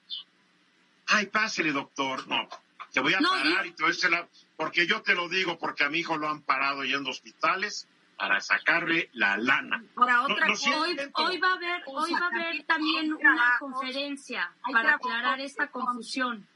ay, 1.06 1.26
pásele, 1.26 1.72
doctor, 1.72 2.26
no, 2.28 2.48
te 2.92 3.00
voy 3.00 3.14
a 3.14 3.20
parar 3.20 3.66
y 3.66 3.72
te 3.72 3.82
voy 3.82 3.96
a 4.02 4.08
la... 4.10 4.28
Porque 4.62 4.86
yo 4.86 5.02
te 5.02 5.14
lo 5.14 5.28
digo, 5.28 5.58
porque 5.58 5.82
a 5.82 5.88
mi 5.88 5.98
hijo 5.98 6.16
lo 6.16 6.28
han 6.28 6.40
parado 6.42 6.84
yendo 6.84 7.08
a 7.08 7.12
hospitales 7.12 7.88
para 8.16 8.40
sacarle 8.40 9.10
la 9.12 9.36
lana. 9.36 9.82
Ahora, 9.96 10.22
otra 10.22 10.46
hoy, 10.46 10.96
hoy, 11.14 11.38
va 11.38 11.48
a 11.48 11.54
haber, 11.54 11.82
hoy 11.86 12.12
va 12.12 12.18
a 12.18 12.26
haber 12.28 12.64
también 12.64 13.12
una 13.12 13.56
conferencia 13.58 14.52
para 14.70 14.94
aclarar 14.94 15.40
esta 15.40 15.66
confusión. 15.66 16.46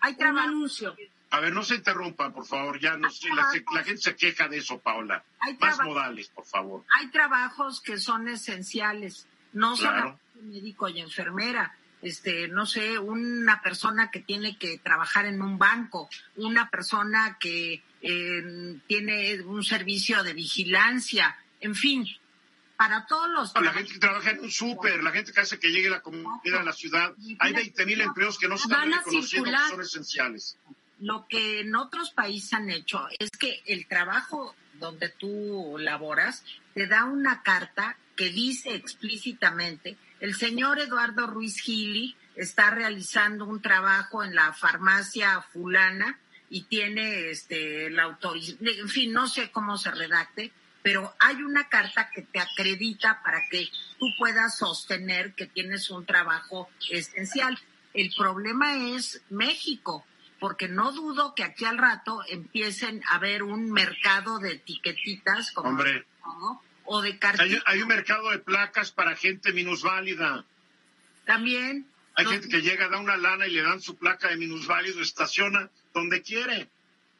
Hay 0.00 0.16
un 0.18 0.38
anuncio. 0.38 0.96
A 1.32 1.40
ver, 1.40 1.52
no 1.52 1.62
se 1.62 1.74
interrumpan, 1.74 2.32
por 2.32 2.46
favor. 2.46 2.80
Ya 2.80 2.96
no 2.96 3.10
sé, 3.10 3.28
la, 3.34 3.84
gente 3.84 3.98
se 3.98 4.16
queja 4.16 4.48
de 4.48 4.56
eso, 4.56 4.78
Paula. 4.78 5.22
Más 5.60 5.80
modales, 5.82 6.30
por 6.30 6.46
favor. 6.46 6.84
Hay 6.98 7.08
trabajos 7.08 7.82
que 7.82 7.98
son 7.98 8.26
esenciales 8.26 9.28
no 9.52 9.76
solo 9.76 10.18
médico 10.40 10.88
y 10.88 11.00
enfermera, 11.00 11.76
este, 12.02 12.48
no 12.48 12.66
sé, 12.66 12.98
una 12.98 13.62
persona 13.62 14.10
que 14.10 14.20
tiene 14.20 14.56
que 14.56 14.78
trabajar 14.78 15.26
en 15.26 15.42
un 15.42 15.58
banco, 15.58 16.08
una 16.36 16.70
persona 16.70 17.36
que 17.38 17.82
eh, 18.02 18.78
tiene 18.86 19.40
un 19.42 19.62
servicio 19.64 20.22
de 20.22 20.32
vigilancia, 20.32 21.36
en 21.60 21.74
fin, 21.74 22.06
para 22.76 23.04
todos 23.04 23.28
los... 23.28 23.62
la 23.62 23.74
gente 23.74 23.92
que 23.92 23.98
trabaja 23.98 24.30
en 24.30 24.40
un 24.40 24.50
súper, 24.50 25.02
la 25.02 25.10
gente 25.10 25.32
que 25.32 25.40
hace 25.40 25.58
que 25.58 25.70
llegue 25.70 25.90
la 25.90 26.00
comida 26.00 26.60
a 26.60 26.62
la 26.62 26.72
ciudad. 26.72 27.14
Hay 27.38 27.52
20 27.52 27.84
mil 27.84 28.00
empleos 28.00 28.38
que 28.38 28.48
no 28.48 28.56
se 28.56 28.68
están 28.68 28.90
reconociendo 28.90 29.50
que 29.50 29.68
son 29.68 29.80
esenciales. 29.82 30.56
Lo 30.98 31.26
que 31.28 31.60
en 31.60 31.74
otros 31.74 32.10
países 32.10 32.54
han 32.54 32.70
hecho 32.70 33.06
es 33.18 33.30
que 33.30 33.62
el 33.66 33.86
trabajo 33.86 34.54
donde 34.74 35.10
tú 35.10 35.76
laboras 35.78 36.42
te 36.72 36.86
da 36.86 37.04
una 37.04 37.42
carta 37.42 37.98
que 38.16 38.30
dice 38.30 38.74
explícitamente, 38.74 39.98
el 40.20 40.34
señor 40.34 40.78
Eduardo 40.78 41.26
Ruiz 41.26 41.60
Gili 41.60 42.16
está 42.36 42.70
realizando 42.70 43.46
un 43.46 43.60
trabajo 43.60 44.22
en 44.22 44.34
la 44.34 44.52
farmacia 44.52 45.42
fulana 45.52 46.18
y 46.48 46.64
tiene 46.64 47.30
este 47.30 47.90
la 47.90 48.04
autorización, 48.04 48.68
en 48.68 48.88
fin, 48.88 49.12
no 49.12 49.28
sé 49.28 49.50
cómo 49.50 49.78
se 49.78 49.90
redacte, 49.90 50.52
pero 50.82 51.14
hay 51.18 51.42
una 51.42 51.68
carta 51.68 52.10
que 52.10 52.22
te 52.22 52.40
acredita 52.40 53.22
para 53.22 53.40
que 53.50 53.68
tú 53.98 54.06
puedas 54.18 54.58
sostener 54.58 55.34
que 55.34 55.46
tienes 55.46 55.90
un 55.90 56.04
trabajo 56.06 56.68
esencial. 56.90 57.58
El 57.92 58.12
problema 58.16 58.76
es 58.94 59.22
México, 59.30 60.04
porque 60.38 60.68
no 60.68 60.92
dudo 60.92 61.34
que 61.34 61.44
aquí 61.44 61.64
al 61.64 61.78
rato 61.78 62.22
empiecen 62.28 63.02
a 63.08 63.16
haber 63.16 63.42
un 63.42 63.70
mercado 63.70 64.38
de 64.38 64.52
etiquetitas 64.52 65.52
como 65.52 65.70
Hombre. 65.70 66.06
O 66.92 67.02
de 67.02 67.18
cartitas. 67.20 67.46
Hay, 67.46 67.62
hay, 67.66 67.82
un 67.82 67.88
mercado 67.88 68.30
de 68.30 68.40
placas 68.40 68.90
para 68.90 69.14
gente 69.14 69.52
minusválida. 69.52 70.44
También. 71.24 71.86
Hay 72.16 72.26
gente 72.26 72.48
que 72.48 72.62
llega, 72.62 72.88
da 72.88 72.98
una 72.98 73.16
lana 73.16 73.46
y 73.46 73.52
le 73.52 73.62
dan 73.62 73.80
su 73.80 73.96
placa 73.96 74.28
de 74.28 74.36
minusválido, 74.36 75.00
estaciona 75.00 75.70
donde 75.94 76.20
quiere. 76.22 76.68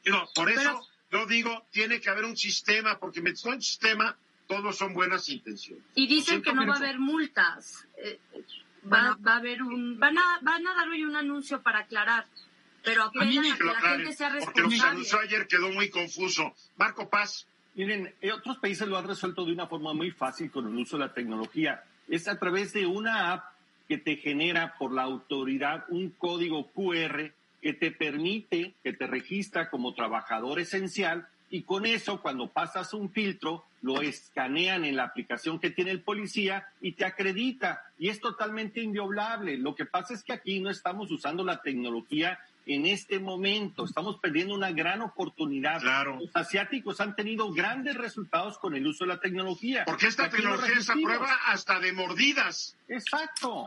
Digo, 0.04 0.28
por 0.34 0.50
eso 0.50 0.84
yo 1.12 1.24
digo, 1.26 1.66
tiene 1.70 2.00
que 2.00 2.10
haber 2.10 2.24
un 2.24 2.36
sistema, 2.36 2.98
porque 2.98 3.20
me 3.20 3.30
un 3.30 3.62
sistema, 3.62 4.16
todos 4.48 4.76
son 4.76 4.92
buenas 4.92 5.28
intenciones. 5.28 5.84
Y 5.94 6.08
dicen 6.08 6.42
que 6.42 6.52
no 6.52 6.66
va 6.66 6.74
a 6.74 6.78
haber 6.78 6.98
multas. 6.98 7.86
Eh, 7.96 8.18
va, 8.92 9.16
va, 9.24 9.34
a 9.34 9.36
haber 9.36 9.62
un, 9.62 10.00
van 10.00 10.18
a, 10.18 10.40
van 10.42 10.66
a 10.66 10.74
dar 10.74 10.88
hoy 10.88 11.04
un 11.04 11.14
anuncio 11.14 11.62
para 11.62 11.80
aclarar. 11.80 12.26
Pero 12.82 13.04
a, 13.04 13.24
mí 13.24 13.38
me, 13.38 13.56
que 13.56 13.64
la 13.64 13.80
gente 13.80 14.12
sea 14.14 14.30
responsable. 14.30 14.44
Porque 14.46 14.62
lo 14.62 14.68
que 14.68 14.76
se 14.76 14.86
anunció 14.86 15.20
ayer 15.20 15.46
quedó 15.46 15.70
muy 15.70 15.90
confuso. 15.90 16.56
Marco 16.76 17.08
Paz. 17.08 17.46
Miren, 17.74 18.12
eh, 18.20 18.32
otros 18.32 18.58
países 18.58 18.86
lo 18.88 18.98
han 18.98 19.06
resuelto 19.06 19.44
de 19.44 19.52
una 19.52 19.66
forma 19.66 19.92
muy 19.94 20.10
fácil 20.10 20.50
con 20.50 20.66
el 20.66 20.76
uso 20.76 20.96
de 20.96 21.06
la 21.06 21.14
tecnología. 21.14 21.84
Es 22.08 22.28
a 22.28 22.38
través 22.38 22.72
de 22.72 22.86
una 22.86 23.32
app 23.32 23.44
que 23.88 23.98
te 23.98 24.16
genera 24.16 24.74
por 24.78 24.92
la 24.92 25.02
autoridad 25.02 25.84
un 25.88 26.10
código 26.10 26.70
QR 26.72 27.32
que 27.60 27.72
te 27.74 27.90
permite, 27.90 28.74
que 28.82 28.92
te 28.92 29.06
registra 29.06 29.70
como 29.70 29.94
trabajador 29.94 30.60
esencial 30.60 31.28
y 31.50 31.62
con 31.62 31.84
eso 31.84 32.22
cuando 32.22 32.48
pasas 32.48 32.94
un 32.94 33.10
filtro 33.10 33.64
lo 33.82 34.00
escanean 34.00 34.84
en 34.84 34.96
la 34.96 35.04
aplicación 35.04 35.58
que 35.58 35.70
tiene 35.70 35.90
el 35.90 36.02
policía 36.02 36.68
y 36.80 36.92
te 36.92 37.04
acredita 37.04 37.82
y 37.98 38.08
es 38.08 38.20
totalmente 38.20 38.80
inviolable. 38.80 39.58
Lo 39.58 39.74
que 39.74 39.86
pasa 39.86 40.14
es 40.14 40.22
que 40.22 40.32
aquí 40.32 40.60
no 40.60 40.70
estamos 40.70 41.10
usando 41.10 41.44
la 41.44 41.60
tecnología 41.60 42.38
en 42.66 42.86
este 42.86 43.18
momento, 43.18 43.84
estamos 43.84 44.18
perdiendo 44.20 44.54
una 44.54 44.70
gran 44.70 45.02
oportunidad. 45.02 45.80
Claro. 45.80 46.18
Los 46.20 46.34
asiáticos 46.34 47.00
han 47.00 47.16
tenido 47.16 47.52
grandes 47.52 47.96
resultados 47.96 48.58
con 48.58 48.74
el 48.74 48.86
uso 48.86 49.04
de 49.04 49.08
la 49.08 49.20
tecnología. 49.20 49.84
Porque 49.84 50.06
esta 50.06 50.28
tecnología 50.28 50.80
se 50.80 50.92
aprueba 50.92 51.34
hasta 51.46 51.80
de 51.80 51.92
mordidas. 51.92 52.76
Exacto. 52.88 53.66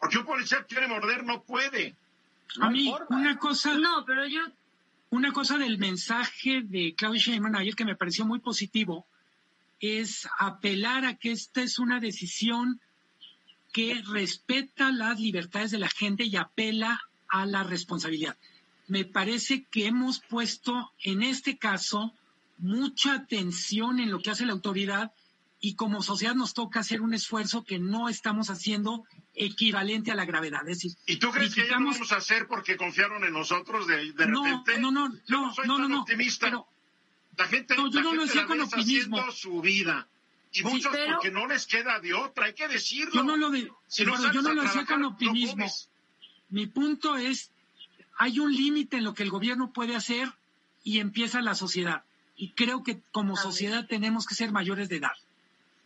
Porque 0.00 0.18
un 0.18 0.24
policía 0.24 0.64
quiere 0.68 0.86
morder, 0.86 1.24
no 1.24 1.42
puede. 1.42 1.94
A 2.60 2.70
mí, 2.70 2.92
una 3.10 3.38
cosa. 3.38 3.76
No, 3.76 4.04
pero 4.06 4.26
yo. 4.26 4.40
Una 5.10 5.32
cosa 5.32 5.56
del 5.56 5.78
mensaje 5.78 6.60
de 6.62 6.94
Claudia 6.94 7.20
Sheinbaum 7.20 7.56
ayer 7.56 7.74
que 7.74 7.86
me 7.86 7.96
pareció 7.96 8.26
muy 8.26 8.40
positivo 8.40 9.06
es 9.80 10.28
apelar 10.38 11.06
a 11.06 11.14
que 11.14 11.32
esta 11.32 11.62
es 11.62 11.78
una 11.78 11.98
decisión 11.98 12.78
que 13.72 14.02
respeta 14.06 14.90
las 14.90 15.18
libertades 15.18 15.70
de 15.70 15.78
la 15.78 15.88
gente 15.88 16.24
y 16.24 16.36
apela 16.36 17.07
a 17.28 17.46
la 17.46 17.62
responsabilidad. 17.64 18.36
Me 18.86 19.04
parece 19.04 19.64
que 19.70 19.86
hemos 19.86 20.20
puesto 20.20 20.92
en 21.02 21.22
este 21.22 21.58
caso 21.58 22.12
mucha 22.58 23.14
atención 23.14 24.00
en 24.00 24.10
lo 24.10 24.20
que 24.20 24.30
hace 24.30 24.46
la 24.46 24.52
autoridad 24.52 25.12
y 25.60 25.74
como 25.74 26.02
sociedad 26.02 26.34
nos 26.34 26.54
toca 26.54 26.80
hacer 26.80 27.00
un 27.00 27.14
esfuerzo 27.14 27.64
que 27.64 27.78
no 27.78 28.08
estamos 28.08 28.48
haciendo 28.48 29.04
equivalente 29.34 30.10
a 30.10 30.14
la 30.14 30.24
gravedad. 30.24 30.60
Es 30.68 30.78
decir, 30.78 30.92
¿Y 31.06 31.16
tú 31.16 31.30
crees 31.30 31.54
que 31.54 31.62
ya 31.66 31.78
lo 31.78 31.86
vamos 31.90 32.12
a 32.12 32.16
hacer 32.16 32.46
porque 32.46 32.76
confiaron 32.76 33.24
en 33.24 33.32
nosotros 33.32 33.86
de, 33.86 34.12
de 34.12 34.26
no, 34.26 34.44
repente? 34.44 34.80
No, 34.80 34.90
no, 34.90 35.08
no, 35.08 35.18
no, 35.28 35.54
soy 35.54 35.66
no, 35.66 35.76
tan 35.78 35.90
no, 35.90 36.00
optimista. 36.02 36.46
Pero, 36.46 36.66
la 37.36 37.46
gente, 37.46 37.76
no, 37.76 37.90
yo 37.90 38.00
la 38.00 38.04
no 38.04 38.14
lo 38.14 38.22
decía 38.24 38.42
la 38.42 38.46
con 38.48 38.60
optimismo. 38.60 39.30
su 39.32 39.60
vida. 39.60 40.08
Y 40.52 40.62
muchos 40.62 40.90
pero- 40.92 41.14
porque 41.16 41.30
no 41.30 41.46
les 41.46 41.66
queda 41.66 42.00
de 42.00 42.14
otra, 42.14 42.46
hay 42.46 42.54
que 42.54 42.66
decirlo. 42.68 43.12
Yo 43.14 43.22
no 43.22 43.36
lo, 43.36 43.50
de, 43.50 43.70
Si 43.86 44.04
no 44.04 44.16
yo 44.32 44.42
no 44.42 44.54
lo 44.54 44.62
decía 44.62 44.86
con 44.86 45.04
optimismo. 45.04 45.52
comes. 45.56 45.88
Mi 46.50 46.66
punto 46.66 47.16
es, 47.16 47.50
hay 48.18 48.38
un 48.40 48.52
límite 48.54 48.96
en 48.98 49.04
lo 49.04 49.14
que 49.14 49.22
el 49.22 49.30
gobierno 49.30 49.72
puede 49.72 49.94
hacer 49.96 50.28
y 50.84 51.00
empieza 51.00 51.40
la 51.42 51.54
sociedad. 51.54 52.02
Y 52.36 52.52
creo 52.52 52.82
que 52.82 53.00
como 53.12 53.36
sociedad 53.36 53.86
tenemos 53.86 54.26
que 54.26 54.34
ser 54.34 54.52
mayores 54.52 54.88
de 54.88 54.96
edad. 54.96 55.12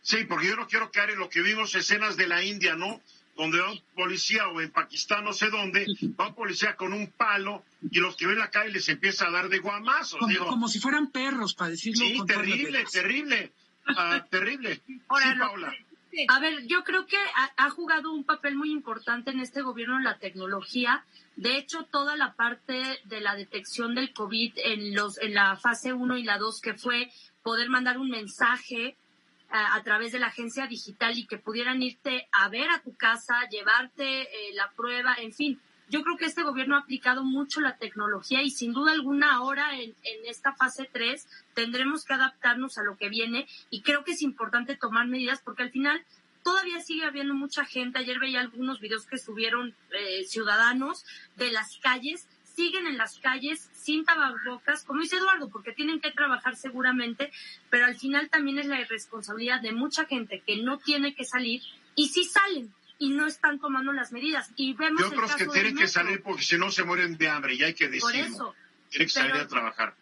Sí, 0.01 0.25
porque 0.27 0.47
yo 0.47 0.55
no 0.55 0.67
quiero 0.67 0.91
caer 0.91 1.11
en 1.11 1.19
lo 1.19 1.29
que 1.29 1.41
vimos 1.41 1.73
escenas 1.75 2.15
de 2.17 2.27
la 2.27 2.43
India, 2.43 2.75
¿no? 2.75 3.01
Donde 3.35 3.59
va 3.59 3.71
un 3.71 3.81
policía 3.95 4.47
o 4.47 4.61
en 4.61 4.69
Pakistán, 4.69 5.23
no 5.23 5.33
sé 5.33 5.49
dónde, 5.49 5.87
va 6.19 6.27
un 6.27 6.35
policía 6.35 6.75
con 6.75 6.93
un 6.93 7.07
palo 7.07 7.63
y 7.89 7.99
los 7.99 8.15
que 8.15 8.27
ven 8.27 8.37
la 8.37 8.51
calle 8.51 8.71
les 8.71 8.87
empieza 8.89 9.27
a 9.27 9.31
dar 9.31 9.49
de 9.49 9.57
guamazos. 9.59 10.19
Como, 10.19 10.29
Digo, 10.31 10.45
como 10.45 10.67
si 10.67 10.79
fueran 10.79 11.09
perros, 11.09 11.55
para 11.55 11.71
decirlo 11.71 12.05
sí, 12.05 12.17
con 12.17 12.27
terrible, 12.27 12.85
terrible, 12.91 13.51
ah, 13.87 14.23
terrible. 14.29 14.81
Ahora, 15.07 15.31
sí, 15.31 15.37
lo- 15.37 15.71
A 16.27 16.39
ver, 16.39 16.65
yo 16.67 16.83
creo 16.83 17.05
que 17.05 17.17
ha, 17.57 17.69
jugado 17.69 18.11
un 18.11 18.23
papel 18.23 18.55
muy 18.55 18.71
importante 18.71 19.31
en 19.31 19.39
este 19.39 19.61
gobierno 19.61 19.99
la 19.99 20.19
tecnología. 20.19 21.05
De 21.35 21.57
hecho, 21.57 21.85
toda 21.85 22.15
la 22.15 22.33
parte 22.33 22.99
de 23.05 23.21
la 23.21 23.35
detección 23.35 23.95
del 23.95 24.13
COVID 24.13 24.53
en, 24.57 24.95
los, 24.95 25.17
en 25.19 25.33
la 25.33 25.55
fase 25.55 25.93
1 25.93 26.17
y 26.17 26.23
la 26.23 26.37
2, 26.37 26.61
que 26.61 26.75
fue 26.75 27.11
poder 27.41 27.69
mandar 27.69 27.97
un 27.97 28.09
mensaje 28.09 28.95
a, 29.49 29.75
a 29.75 29.83
través 29.83 30.11
de 30.11 30.19
la 30.19 30.27
agencia 30.27 30.67
digital 30.67 31.17
y 31.17 31.25
que 31.25 31.37
pudieran 31.37 31.81
irte 31.81 32.27
a 32.31 32.49
ver 32.49 32.69
a 32.69 32.81
tu 32.81 32.95
casa, 32.95 33.47
llevarte 33.49 34.21
eh, 34.21 34.53
la 34.53 34.71
prueba, 34.75 35.15
en 35.19 35.33
fin. 35.33 35.59
Yo 35.89 36.01
creo 36.03 36.17
que 36.17 36.25
este 36.25 36.43
gobierno 36.43 36.75
ha 36.75 36.79
aplicado 36.79 37.23
mucho 37.23 37.61
la 37.61 37.77
tecnología 37.77 38.41
y 38.41 38.51
sin 38.51 38.73
duda 38.73 38.93
alguna 38.93 39.33
ahora 39.33 39.77
en, 39.77 39.95
en 40.03 40.25
esta 40.25 40.53
fase 40.53 40.89
3 40.91 41.27
tendremos 41.53 42.05
que 42.05 42.13
adaptarnos 42.13 42.77
a 42.77 42.83
lo 42.83 42.97
que 42.97 43.09
viene 43.09 43.47
y 43.69 43.81
creo 43.81 44.03
que 44.03 44.13
es 44.13 44.21
importante 44.21 44.75
tomar 44.75 45.07
medidas 45.07 45.41
porque 45.43 45.63
al 45.63 45.71
final 45.71 46.03
todavía 46.43 46.81
sigue 46.81 47.05
habiendo 47.05 47.33
mucha 47.33 47.65
gente. 47.65 47.99
Ayer 47.99 48.19
veía 48.19 48.41
algunos 48.41 48.79
videos 48.79 49.07
que 49.07 49.17
subieron 49.17 49.73
eh, 49.91 50.23
ciudadanos 50.25 51.05
de 51.37 51.51
las 51.51 51.77
calles, 51.77 52.27
siguen 52.55 52.85
en 52.85 52.97
las 52.97 53.17
calles 53.19 53.69
sin 53.73 54.05
tabacocas, 54.05 54.83
como 54.83 55.01
dice 55.01 55.17
Eduardo, 55.17 55.49
porque 55.49 55.71
tienen 55.71 55.99
que 55.99 56.11
trabajar 56.11 56.55
seguramente, 56.55 57.31
pero 57.69 57.85
al 57.85 57.95
final 57.95 58.29
también 58.29 58.59
es 58.59 58.67
la 58.67 58.79
irresponsabilidad 58.79 59.61
de 59.61 59.71
mucha 59.71 60.05
gente 60.05 60.43
que 60.45 60.57
no 60.57 60.77
tiene 60.77 61.15
que 61.15 61.25
salir 61.25 61.61
y 61.95 62.09
sí 62.09 62.25
salen 62.25 62.73
y 62.99 63.09
no 63.09 63.27
están 63.27 63.59
tomando 63.59 63.91
las 63.93 64.11
medidas. 64.11 64.51
Y 64.55 64.73
vemos 64.73 65.01
Y 65.01 65.03
el 65.05 65.09
otros 65.13 65.35
que 65.35 65.47
tienen 65.47 65.75
que 65.75 65.87
salir 65.87 66.21
porque 66.21 66.43
si 66.43 66.57
no 66.57 66.71
se 66.71 66.83
mueren 66.83 67.17
de 67.17 67.29
hambre, 67.29 67.55
y 67.55 67.63
hay 67.63 67.73
que 67.73 67.85
Por 67.87 68.11
decirlo. 68.13 68.35
eso. 68.35 68.55
Tienen 68.89 69.07
que 69.07 69.13
salir 69.13 69.31
Pero- 69.33 69.43
a 69.43 69.47
trabajar. 69.47 69.95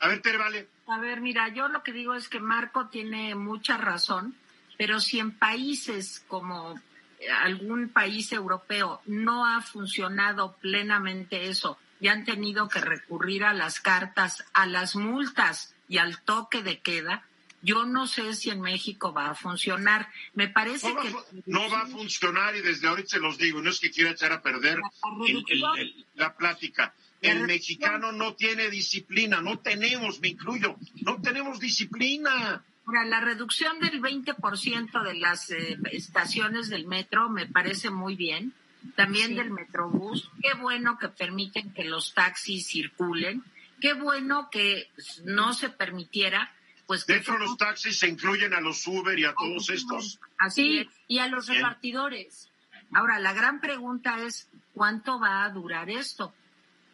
A 0.00 0.08
ver, 0.08 0.20
Tere, 0.20 0.38
vale. 0.38 0.68
A 0.88 0.98
ver, 1.00 1.20
mira, 1.20 1.48
yo 1.48 1.68
lo 1.68 1.82
que 1.82 1.92
digo 1.92 2.14
es 2.14 2.28
que 2.28 2.38
Marco 2.38 2.88
tiene 2.88 3.34
mucha 3.34 3.76
razón, 3.78 4.36
pero 4.76 5.00
si 5.00 5.18
en 5.18 5.32
países 5.32 6.22
como 6.28 6.78
eh, 7.18 7.30
algún 7.30 7.88
país 7.88 8.30
europeo 8.32 9.00
no 9.06 9.46
ha 9.46 9.62
funcionado 9.62 10.54
plenamente 10.60 11.48
eso 11.48 11.78
y 11.98 12.08
han 12.08 12.26
tenido 12.26 12.68
que 12.68 12.80
recurrir 12.80 13.42
a 13.44 13.54
las 13.54 13.80
cartas, 13.80 14.44
a 14.52 14.66
las 14.66 14.96
multas 14.96 15.74
y 15.88 15.96
al 15.96 16.20
toque 16.22 16.62
de 16.62 16.80
queda, 16.80 17.24
yo 17.66 17.84
no 17.84 18.06
sé 18.06 18.34
si 18.34 18.50
en 18.50 18.60
México 18.60 19.12
va 19.12 19.30
a 19.30 19.34
funcionar. 19.34 20.08
Me 20.34 20.48
parece 20.48 20.92
No 20.94 21.00
que 21.02 21.14
no 21.46 21.68
va 21.70 21.80
a 21.82 21.86
funcionar 21.86 22.54
y 22.56 22.60
desde 22.62 22.86
ahorita 22.88 23.08
se 23.08 23.18
los 23.20 23.36
digo, 23.38 23.60
no 23.60 23.70
es 23.70 23.80
que 23.80 23.90
quiera 23.90 24.10
echar 24.12 24.32
a 24.32 24.40
perder 24.42 24.78
el- 25.26 25.44
el- 25.48 25.64
el- 25.78 26.06
la 26.14 26.36
plática. 26.36 26.94
El 27.20 27.44
mexicano 27.46 28.12
no 28.12 28.34
tiene 28.34 28.70
disciplina, 28.70 29.40
no 29.40 29.58
tenemos, 29.58 30.20
me 30.20 30.28
incluyo, 30.28 30.76
no 31.02 31.20
tenemos 31.20 31.58
disciplina. 31.58 32.62
Ahora, 32.86 33.04
la 33.04 33.20
reducción 33.20 33.80
del 33.80 34.00
20% 34.00 35.02
de 35.02 35.14
las 35.14 35.50
eh, 35.50 35.76
estaciones 35.90 36.68
del 36.68 36.86
metro 36.86 37.28
me 37.28 37.46
parece 37.46 37.90
muy 37.90 38.14
bien. 38.14 38.52
También 38.94 39.28
Sí. 39.30 39.34
del 39.34 39.50
metrobús. 39.50 40.30
Qué 40.40 40.54
bueno 40.60 40.96
que 40.98 41.08
permiten 41.08 41.72
que 41.74 41.82
los 41.84 42.14
taxis 42.14 42.68
circulen. 42.68 43.42
Qué 43.80 43.94
bueno 43.94 44.48
que 44.52 44.88
no 45.24 45.52
se 45.54 45.68
permitiera, 45.70 46.52
pues 46.86 47.04
Dentro 47.06 47.34
de 47.34 47.40
los 47.40 47.56
taxis 47.56 47.98
se 47.98 48.08
incluyen 48.08 48.54
a 48.54 48.60
los 48.60 48.86
Uber 48.86 49.18
y 49.18 49.24
a 49.24 49.34
todos 49.34 49.70
estos. 49.70 50.20
Así 50.38 50.62
Sí, 50.62 50.78
es. 50.80 50.88
y 51.08 51.18
a 51.18 51.28
los 51.28 51.48
Bien. 51.48 51.62
repartidores. 51.62 52.48
Ahora, 52.92 53.18
la 53.18 53.32
gran 53.32 53.60
pregunta 53.60 54.22
es, 54.22 54.48
¿cuánto 54.72 55.18
va 55.18 55.44
a 55.44 55.50
durar 55.50 55.90
esto? 55.90 56.32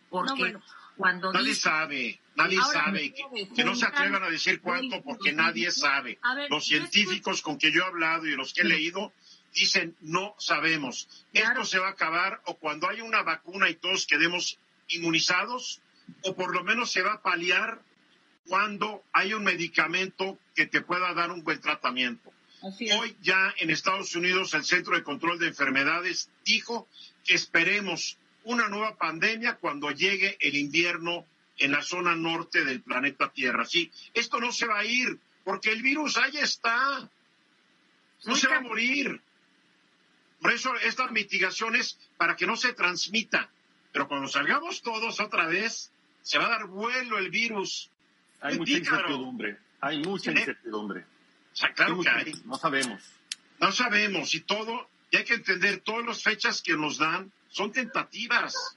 Porque 0.08 0.30
No, 0.30 0.36
bueno. 0.36 0.62
cuando 0.96 1.32
Nadie 1.32 1.48
dice- 1.50 1.60
sabe, 1.60 2.20
nadie 2.36 2.58
Ahora, 2.58 2.84
sabe. 2.84 3.12
Que, 3.14 3.48
que 3.54 3.64
no 3.64 3.74
se 3.74 3.86
atrevan 3.86 4.22
a 4.24 4.30
decir 4.30 4.60
cuánto 4.62 5.02
porque 5.02 5.32
nadie 5.32 5.70
sabe. 5.70 6.18
A 6.22 6.34
ver, 6.34 6.50
Los 6.50 6.66
científicos 6.66 7.42
con 7.42 7.58
que 7.58 7.70
yo 7.72 7.82
he 7.82 7.86
hablado 7.86 8.26
y 8.26 8.34
los 8.36 8.54
que 8.54 8.62
he 8.62 8.64
leído 8.64 9.12
dicen 9.54 9.94
no 10.00 10.34
sabemos. 10.38 11.08
Claro. 11.32 11.48
Esto 11.50 11.64
se 11.66 11.78
va 11.78 11.88
a 11.88 11.92
acabar 11.92 12.40
o 12.46 12.56
cuando 12.56 12.88
haya 12.88 13.04
una 13.04 13.22
vacuna 13.22 13.68
y 13.68 13.74
todos 13.74 14.06
quedemos 14.06 14.58
inmunizados 14.88 15.80
o 16.22 16.34
por 16.34 16.54
lo 16.54 16.64
menos 16.64 16.90
se 16.90 17.02
va 17.02 17.14
a 17.14 17.22
paliar 17.22 17.82
cuando 18.46 19.02
hay 19.12 19.34
un 19.34 19.44
medicamento 19.44 20.38
que 20.54 20.66
te 20.66 20.80
pueda 20.80 21.14
dar 21.14 21.30
un 21.30 21.42
buen 21.42 21.60
tratamiento. 21.60 22.32
Hoy 22.62 23.16
ya 23.22 23.52
en 23.58 23.70
Estados 23.70 24.14
Unidos 24.14 24.54
el 24.54 24.64
Centro 24.64 24.94
de 24.94 25.02
Control 25.02 25.38
de 25.38 25.48
Enfermedades 25.48 26.30
dijo 26.44 26.86
que 27.24 27.34
esperemos 27.34 28.18
una 28.44 28.68
nueva 28.68 28.96
pandemia 28.96 29.56
cuando 29.56 29.90
llegue 29.90 30.36
el 30.40 30.54
invierno 30.54 31.26
en 31.58 31.72
la 31.72 31.82
zona 31.82 32.14
norte 32.14 32.64
del 32.64 32.80
planeta 32.80 33.32
Tierra. 33.32 33.64
Sí, 33.64 33.90
esto 34.14 34.40
no 34.40 34.52
se 34.52 34.66
va 34.66 34.80
a 34.80 34.84
ir 34.84 35.18
porque 35.44 35.70
el 35.70 35.82
virus 35.82 36.16
ahí 36.16 36.38
está. 36.38 37.08
No 38.24 38.36
se 38.36 38.48
va 38.48 38.58
a 38.58 38.60
morir. 38.60 39.20
Por 40.40 40.52
eso 40.52 40.74
estas 40.76 41.10
mitigaciones 41.10 41.98
para 42.16 42.36
que 42.36 42.46
no 42.46 42.56
se 42.56 42.72
transmita. 42.72 43.50
Pero 43.92 44.08
cuando 44.08 44.28
salgamos 44.28 44.82
todos 44.82 45.20
otra 45.20 45.46
vez, 45.46 45.92
se 46.22 46.38
va 46.38 46.46
a 46.46 46.50
dar 46.50 46.66
vuelo 46.66 47.18
el 47.18 47.30
virus. 47.30 47.90
Hay 48.42 48.58
mucha 48.58 48.72
incertidumbre. 48.78 49.58
Hay 49.80 50.02
mucha 50.02 50.32
incertidumbre. 50.32 51.00
O 51.52 51.56
sea, 51.56 51.72
claro 51.72 52.00
que 52.00 52.08
hay. 52.08 52.32
No 52.44 52.56
sabemos. 52.56 53.02
No 53.60 53.72
sabemos 53.72 54.34
y 54.34 54.40
todo, 54.40 54.88
y 55.10 55.16
hay 55.16 55.24
que 55.24 55.34
entender, 55.34 55.80
todas 55.80 56.04
las 56.04 56.22
fechas 56.22 56.62
que 56.62 56.76
nos 56.76 56.98
dan 56.98 57.30
son 57.48 57.70
tentativas. 57.70 58.76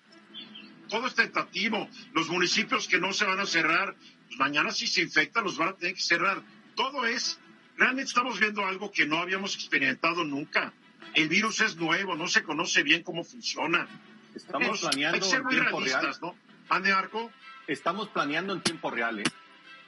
Todo 0.89 1.08
es 1.08 1.15
tentativo. 1.15 1.89
Los 2.13 2.30
municipios 2.30 2.88
que 2.88 2.99
no 2.99 3.12
se 3.12 3.25
van 3.25 3.39
a 3.39 3.45
cerrar, 3.45 3.95
pues 4.28 4.38
mañana 4.38 4.71
si 4.71 4.86
se 4.86 5.01
infectan 5.01 5.43
los 5.43 5.58
van 5.58 5.69
a 5.69 5.73
tener 5.73 5.95
que 5.95 6.01
cerrar. 6.01 6.43
Todo 6.75 7.06
es, 7.06 7.39
realmente 7.78 8.10
estamos 8.10 8.39
viendo 8.39 8.65
algo 8.65 8.91
que 8.91 9.08
no 9.08 9.17
habíamos 9.17 9.56
experimentado 9.56 10.23
nunca. 10.23 10.73
El 11.15 11.30
virus 11.30 11.62
es 11.62 11.75
nuevo, 11.78 12.15
no 12.15 12.28
se 12.28 12.43
conoce 12.43 12.84
bien 12.84 13.01
cómo 13.01 13.23
funciona. 13.23 13.88
Estamos 14.36 14.84
hay 14.84 14.89
planeando 14.89 15.19
que 15.19 15.25
ser 15.25 15.39
en 15.39 15.43
muy 15.45 15.56
tiempo 15.56 15.80
real. 15.80 16.17
¿no? 16.21 16.36
Ande 16.69 16.91
Arco, 16.91 17.32
Estamos 17.67 18.10
planeando 18.10 18.54
en 18.54 18.62
tiempo 18.62 18.91
real, 18.91 19.19
¿eh? 19.19 19.23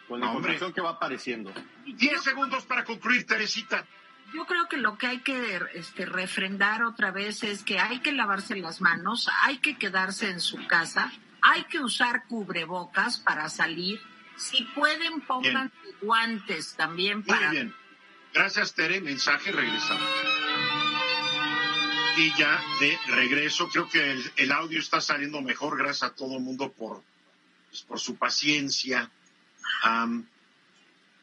Con 0.07 0.21
la 0.21 0.27
información 0.27 0.73
que 0.73 0.81
va 0.81 0.91
apareciendo. 0.91 1.53
10 1.85 2.21
segundos 2.21 2.65
para 2.65 2.83
concluir, 2.83 3.25
Teresita. 3.25 3.85
Yo 4.33 4.45
creo 4.45 4.67
que 4.67 4.77
lo 4.77 4.97
que 4.97 5.07
hay 5.07 5.19
que 5.19 5.61
este, 5.73 6.05
refrendar 6.05 6.83
otra 6.83 7.11
vez 7.11 7.43
es 7.43 7.63
que 7.63 7.79
hay 7.79 7.99
que 7.99 8.11
lavarse 8.11 8.55
las 8.55 8.81
manos, 8.81 9.29
hay 9.43 9.59
que 9.59 9.77
quedarse 9.77 10.29
en 10.29 10.41
su 10.41 10.67
casa, 10.67 11.11
hay 11.41 11.63
que 11.65 11.79
usar 11.79 12.25
cubrebocas 12.27 13.19
para 13.19 13.49
salir. 13.49 14.01
Si 14.35 14.63
pueden, 14.75 15.21
pongan 15.21 15.71
guantes 16.01 16.75
también 16.75 17.19
Muy 17.19 17.27
para... 17.27 17.51
bien. 17.51 17.73
Gracias, 18.33 18.73
Tere. 18.73 19.01
Mensaje, 19.01 19.51
regresamos. 19.51 20.03
Y 22.17 22.33
ya 22.35 22.61
de 22.79 22.97
regreso, 23.07 23.69
creo 23.69 23.87
que 23.89 24.11
el, 24.11 24.31
el 24.35 24.51
audio 24.51 24.79
está 24.79 24.99
saliendo 24.99 25.41
mejor. 25.41 25.77
Gracias 25.77 26.11
a 26.11 26.15
todo 26.15 26.35
el 26.37 26.43
mundo 26.43 26.71
por, 26.71 27.01
pues, 27.69 27.81
por 27.83 27.99
su 27.99 28.17
paciencia. 28.17 29.09
Am, 29.83 30.27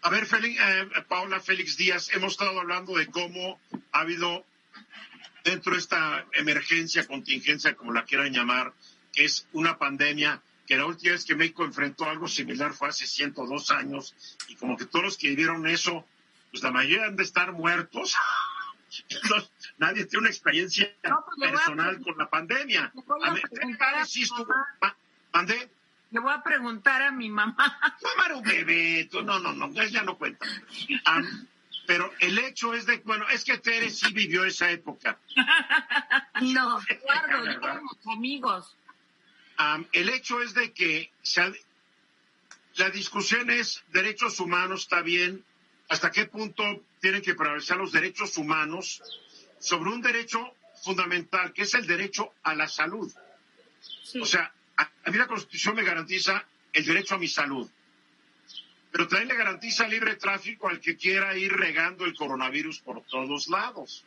a 0.02 0.10
ver, 0.10 0.26
Félix, 0.26 0.60
eh, 0.60 0.88
Paula 1.08 1.40
Félix 1.40 1.76
Díaz, 1.76 2.10
hemos 2.14 2.32
estado 2.32 2.58
hablando 2.60 2.96
de 2.96 3.06
cómo 3.06 3.58
ha 3.92 4.00
habido 4.00 4.44
dentro 5.44 5.72
de 5.72 5.78
esta 5.78 6.26
emergencia, 6.34 7.06
contingencia, 7.06 7.74
como 7.74 7.92
la 7.92 8.04
quieran 8.04 8.32
llamar, 8.32 8.72
que 9.12 9.24
es 9.24 9.46
una 9.52 9.78
pandemia, 9.78 10.42
que 10.66 10.76
la 10.76 10.86
última 10.86 11.12
vez 11.12 11.24
que 11.24 11.34
México 11.36 11.64
enfrentó 11.64 12.04
algo 12.08 12.26
similar 12.28 12.72
fue 12.72 12.88
hace 12.88 13.06
102 13.06 13.70
años, 13.70 14.14
y 14.48 14.56
como 14.56 14.76
que 14.76 14.86
todos 14.86 15.04
los 15.04 15.18
que 15.18 15.28
vivieron 15.28 15.66
eso, 15.66 16.06
pues 16.50 16.62
la 16.62 16.70
mayoría 16.70 17.04
han 17.06 17.16
de 17.16 17.22
estar 17.24 17.52
muertos. 17.52 18.16
Entonces, 19.08 19.50
nadie 19.78 20.04
tiene 20.06 20.20
una 20.20 20.30
experiencia 20.30 20.88
No, 21.02 21.24
pues 21.26 21.50
personal 21.50 22.00
con 22.00 22.16
la 22.16 22.30
pandemia. 22.30 22.92
a 23.24 23.30
A 23.96 24.00
a 24.00 24.06
sí 24.06 24.22
estuvo- 24.22 24.46
¿Mandé? 25.32 25.68
Le 26.14 26.20
voy 26.20 26.32
a 26.32 26.44
preguntar 26.44 27.02
a 27.02 27.10
mi 27.10 27.28
mamá. 27.28 27.56
Mamá 28.16 28.36
un 28.36 28.42
bebé, 28.44 29.08
tú, 29.10 29.22
no, 29.24 29.40
no, 29.40 29.52
no, 29.52 29.68
ya 29.72 30.04
no 30.04 30.16
cuenta. 30.16 30.46
Am, 31.06 31.48
pero 31.88 32.08
el 32.20 32.38
hecho 32.38 32.72
es 32.72 32.86
de, 32.86 32.98
bueno, 32.98 33.28
es 33.30 33.42
que 33.42 33.58
Tere 33.58 33.90
sí 33.90 34.12
vivió 34.12 34.44
esa 34.44 34.70
época. 34.70 35.18
No, 36.40 36.80
Eduardo, 36.88 37.46
éramos 37.46 37.96
amigos. 38.12 38.76
Am, 39.56 39.86
el 39.92 40.08
hecho 40.08 40.40
es 40.40 40.54
de 40.54 40.72
que 40.72 41.10
se 41.22 41.52
la 42.76 42.90
discusión 42.90 43.50
es 43.50 43.82
derechos 43.92 44.38
humanos, 44.38 44.82
está 44.82 45.00
bien, 45.00 45.44
hasta 45.88 46.12
qué 46.12 46.26
punto 46.26 46.62
tienen 47.00 47.22
que 47.22 47.34
prevalecer 47.34 47.76
los 47.76 47.90
derechos 47.90 48.36
humanos 48.36 49.02
sobre 49.58 49.90
un 49.90 50.00
derecho 50.00 50.54
fundamental, 50.82 51.52
que 51.52 51.62
es 51.62 51.74
el 51.74 51.86
derecho 51.86 52.32
a 52.44 52.54
la 52.54 52.68
salud. 52.68 53.12
Sí. 54.02 54.20
O 54.20 54.26
sea, 54.26 54.52
a, 54.76 55.10
mí 55.10 55.18
la 55.18 55.26
Constitución 55.26 55.76
me 55.76 55.84
garantiza 55.84 56.44
el 56.72 56.84
derecho 56.84 57.14
a 57.14 57.18
mi 57.18 57.28
salud, 57.28 57.70
pero 58.90 59.08
también 59.08 59.28
le 59.28 59.36
garantiza 59.36 59.86
libre 59.88 60.16
tráfico 60.16 60.68
al 60.68 60.80
que 60.80 60.96
quiera 60.96 61.36
ir 61.36 61.52
regando 61.52 62.04
el 62.04 62.14
coronavirus 62.14 62.80
por 62.80 63.02
todos 63.04 63.48
lados. 63.48 64.04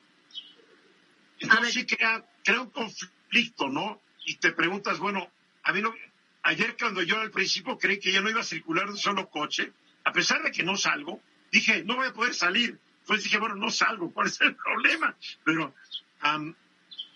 Entonces 1.40 1.74
sí 1.74 1.86
crea, 1.86 2.26
crea 2.44 2.62
un 2.62 2.72
conflicto, 2.72 3.70
¿no? 3.70 4.02
Y 4.26 4.36
te 4.36 4.52
preguntas, 4.52 5.00
bueno, 5.00 5.30
a 5.64 5.72
mí 5.74 5.82
no, 5.82 5.94
ayer 6.44 6.76
cuando 6.78 7.02
yo 7.02 7.20
al 7.20 7.32
principio 7.32 7.78
creí 7.78 8.00
que 8.00 8.12
ya 8.12 8.22
no 8.22 8.30
iba 8.30 8.42
a 8.42 8.46
circular 8.46 8.88
un 8.88 8.98
solo 8.98 9.30
coche, 9.30 9.72
a 10.04 10.12
pesar 10.12 10.42
de 10.42 10.52
que 10.52 10.64
no 10.64 10.78
salgo, 10.78 11.22
dije, 11.52 11.84
no 11.84 11.96
voy 11.96 12.08
a 12.08 12.14
poder 12.14 12.34
salir. 12.34 12.80
Entonces 13.02 13.26
dije, 13.26 13.38
bueno, 13.38 13.56
no 13.56 13.70
salgo, 13.70 14.12
¿cuál 14.12 14.28
es 14.28 14.40
el 14.42 14.56
problema? 14.56 15.16
Pero 15.44 15.74
am, 16.22 16.56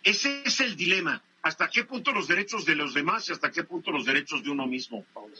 ese 0.03 0.41
es 0.45 0.59
el 0.59 0.75
dilema. 0.75 1.21
¿Hasta 1.43 1.69
qué 1.69 1.85
punto 1.85 2.11
los 2.11 2.27
derechos 2.27 2.65
de 2.65 2.75
los 2.75 2.93
demás 2.93 3.27
y 3.29 3.33
hasta 3.33 3.51
qué 3.51 3.63
punto 3.63 3.91
los 3.91 4.05
derechos 4.05 4.43
de 4.43 4.51
uno 4.51 4.67
mismo? 4.67 5.03
Paula? 5.13 5.35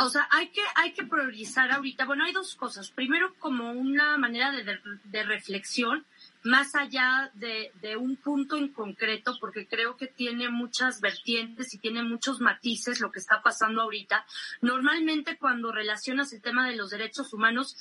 O 0.00 0.08
sea, 0.08 0.28
hay 0.30 0.50
que, 0.50 0.60
hay 0.76 0.92
que 0.92 1.04
priorizar 1.04 1.72
ahorita. 1.72 2.04
Bueno, 2.04 2.24
hay 2.24 2.32
dos 2.32 2.54
cosas. 2.54 2.90
Primero, 2.90 3.34
como 3.40 3.72
una 3.72 4.16
manera 4.16 4.52
de, 4.52 4.62
de- 4.62 4.78
de 5.02 5.22
reflexión, 5.24 6.04
más 6.44 6.76
allá 6.76 7.32
de, 7.34 7.72
de 7.82 7.96
un 7.96 8.14
punto 8.14 8.56
en 8.56 8.68
concreto, 8.68 9.36
porque 9.40 9.66
creo 9.66 9.96
que 9.96 10.06
tiene 10.06 10.50
muchas 10.50 11.00
vertientes 11.00 11.74
y 11.74 11.78
tiene 11.78 12.04
muchos 12.04 12.40
matices 12.40 13.00
lo 13.00 13.10
que 13.10 13.18
está 13.18 13.42
pasando 13.42 13.82
ahorita. 13.82 14.24
Normalmente 14.60 15.36
cuando 15.36 15.72
relacionas 15.72 16.32
el 16.32 16.42
tema 16.42 16.68
de 16.68 16.76
los 16.76 16.90
derechos 16.90 17.32
humanos, 17.32 17.76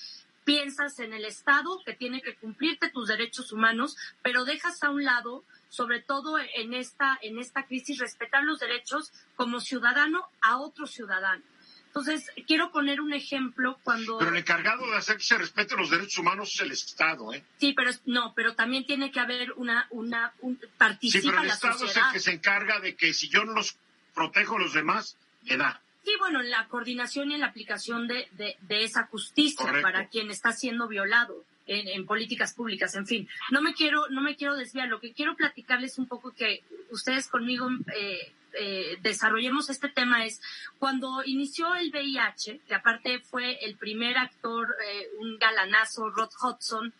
piensas 0.47 0.97
en 0.99 1.11
el 1.11 1.25
Estado 1.25 1.81
que 1.85 1.91
tiene 1.93 2.21
que 2.21 2.33
cumplirte 2.35 2.89
tus 2.89 3.09
derechos 3.09 3.51
humanos, 3.51 3.97
pero 4.21 4.45
dejas 4.45 4.81
a 4.81 4.89
un 4.89 5.03
lado, 5.03 5.43
sobre 5.67 6.01
todo 6.01 6.39
en 6.39 6.73
esta, 6.73 7.19
en 7.21 7.37
esta 7.37 7.65
crisis, 7.65 7.99
respetar 7.99 8.45
los 8.45 8.57
derechos 8.59 9.11
como 9.35 9.59
ciudadano 9.59 10.25
a 10.39 10.55
otro 10.57 10.87
ciudadano. 10.87 11.43
Entonces, 11.87 12.31
quiero 12.47 12.71
poner 12.71 13.01
un 13.01 13.11
ejemplo 13.11 13.77
cuando... 13.83 14.19
Pero 14.19 14.31
el 14.31 14.37
encargado 14.37 14.89
de 14.89 14.95
hacer 14.95 15.17
que 15.17 15.23
se 15.23 15.37
respeten 15.37 15.79
los 15.79 15.89
derechos 15.89 16.17
humanos 16.19 16.53
es 16.53 16.61
el 16.61 16.71
Estado, 16.71 17.33
¿eh? 17.33 17.43
Sí, 17.59 17.73
pero 17.73 17.89
es- 17.89 18.01
no, 18.05 18.33
pero 18.33 18.55
también 18.55 18.85
tiene 18.85 19.11
que 19.11 19.19
haber 19.19 19.51
una, 19.53 19.87
una, 19.89 20.31
un, 20.39 20.57
Sí, 20.61 20.67
participa 20.77 21.29
pero 21.29 21.41
el 21.41 21.47
la 21.49 21.53
Estado 21.55 21.85
es 21.85 21.97
el 21.97 22.03
que 22.13 22.19
se 22.21 22.31
encarga 22.31 22.79
de 22.79 22.95
que 22.95 23.13
si 23.13 23.27
yo 23.27 23.43
no 23.43 23.51
los 23.51 23.75
protejo 24.13 24.55
a 24.55 24.59
los 24.59 24.73
demás, 24.73 25.17
me 25.43 25.57
da. 25.57 25.81
Sí, 26.07 26.13
bueno, 26.19 26.39
en 26.39 26.49
la 26.49 26.69
coordinación 26.69 27.31
y 27.31 27.33
en 27.33 27.41
la 27.41 27.47
aplicación 27.47 28.07
de, 28.07 28.29
de, 28.31 28.55
de 28.61 28.85
esa 28.85 29.07
justicia 29.07 29.65
Correcto. 29.65 29.81
para 29.81 30.07
quien 30.07 30.29
está 30.31 30.53
siendo 30.53 30.87
violado 30.87 31.43
en, 31.65 31.85
en 31.89 32.05
políticas 32.05 32.53
públicas, 32.53 32.95
en 32.95 33.05
fin. 33.05 33.27
No 33.51 33.61
me 33.61 33.73
quiero, 33.73 34.07
no 34.07 34.21
me 34.21 34.37
quiero 34.37 34.55
desviar. 34.55 34.87
Lo 34.87 35.01
que 35.01 35.11
quiero 35.11 35.35
platicarles 35.35 35.97
un 35.97 36.07
poco 36.07 36.31
que 36.31 36.63
ustedes 36.91 37.27
conmigo 37.27 37.67
eh, 37.93 38.31
eh, 38.53 38.97
desarrollemos 39.01 39.69
este 39.69 39.89
tema 39.89 40.25
es 40.25 40.39
cuando 40.79 41.25
inició 41.25 41.75
el 41.75 41.89
VIH, 41.91 42.61
que 42.65 42.73
aparte 42.73 43.19
fue 43.19 43.57
el 43.65 43.75
primer 43.75 44.17
actor, 44.17 44.77
eh, 44.89 45.09
un 45.19 45.37
galanazo, 45.37 46.09
Rod 46.09 46.29
Hudson, 46.41 46.93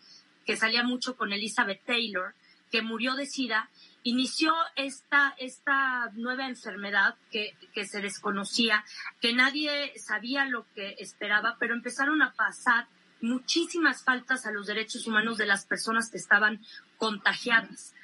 que 0.44 0.58
salía 0.58 0.82
mucho 0.82 1.16
con 1.16 1.32
Elizabeth 1.32 1.82
Taylor, 1.86 2.34
que 2.70 2.82
murió 2.82 3.14
de 3.14 3.24
SIDA, 3.24 3.70
inició 4.08 4.54
esta, 4.76 5.34
esta 5.38 6.10
nueva 6.14 6.46
enfermedad 6.46 7.16
que, 7.30 7.54
que 7.74 7.86
se 7.86 8.00
desconocía, 8.00 8.84
que 9.20 9.34
nadie 9.34 9.92
sabía 9.98 10.44
lo 10.46 10.66
que 10.74 10.96
esperaba, 10.98 11.56
pero 11.58 11.74
empezaron 11.74 12.22
a 12.22 12.32
pasar 12.32 12.86
muchísimas 13.20 14.04
faltas 14.04 14.46
a 14.46 14.52
los 14.52 14.66
derechos 14.66 15.06
humanos 15.06 15.38
de 15.38 15.46
las 15.46 15.66
personas 15.66 16.10
que 16.10 16.18
estaban 16.18 16.60
contagiadas, 16.96 17.94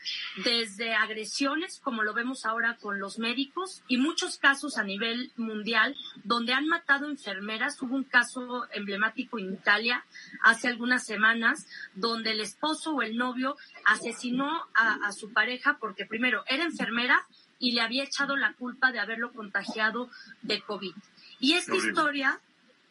desde 0.45 0.95
agresiones, 0.95 1.81
como 1.83 2.03
lo 2.03 2.15
vemos 2.15 2.45
ahora 2.47 2.77
con 2.77 3.01
los 3.01 3.19
médicos, 3.19 3.83
y 3.89 3.97
muchos 3.97 4.39
casos 4.39 4.79
a 4.79 4.85
nivel 4.85 5.33
mundial 5.37 5.97
donde 6.23 6.53
han 6.53 6.67
matado 6.69 7.09
enfermeras. 7.09 7.81
Hubo 7.83 7.97
un 7.97 8.05
caso 8.05 8.67
emblemático 8.73 9.39
en 9.39 9.53
Italia 9.53 10.05
hace 10.43 10.69
algunas 10.69 11.05
semanas, 11.05 11.67
donde 11.95 12.33
el 12.33 12.41
esposo 12.41 12.93
o 12.93 13.03
el 13.03 13.17
novio 13.17 13.57
asesinó 13.85 14.67
a, 14.75 15.07
a 15.07 15.13
su 15.13 15.33
pareja 15.33 15.79
porque 15.81 16.07
primero 16.07 16.45
era 16.49 16.65
enfermera 16.65 17.27
y 17.59 17.73
le 17.73 17.81
había 17.81 18.05
echado 18.05 18.37
la 18.37 18.53
culpa 18.55 18.93
de 18.93 19.01
haberlo 19.01 19.33
contagiado 19.33 20.11
de 20.43 20.61
COVID. 20.61 20.95
Y 21.41 21.55
esta 21.55 21.75
historia 21.77 22.41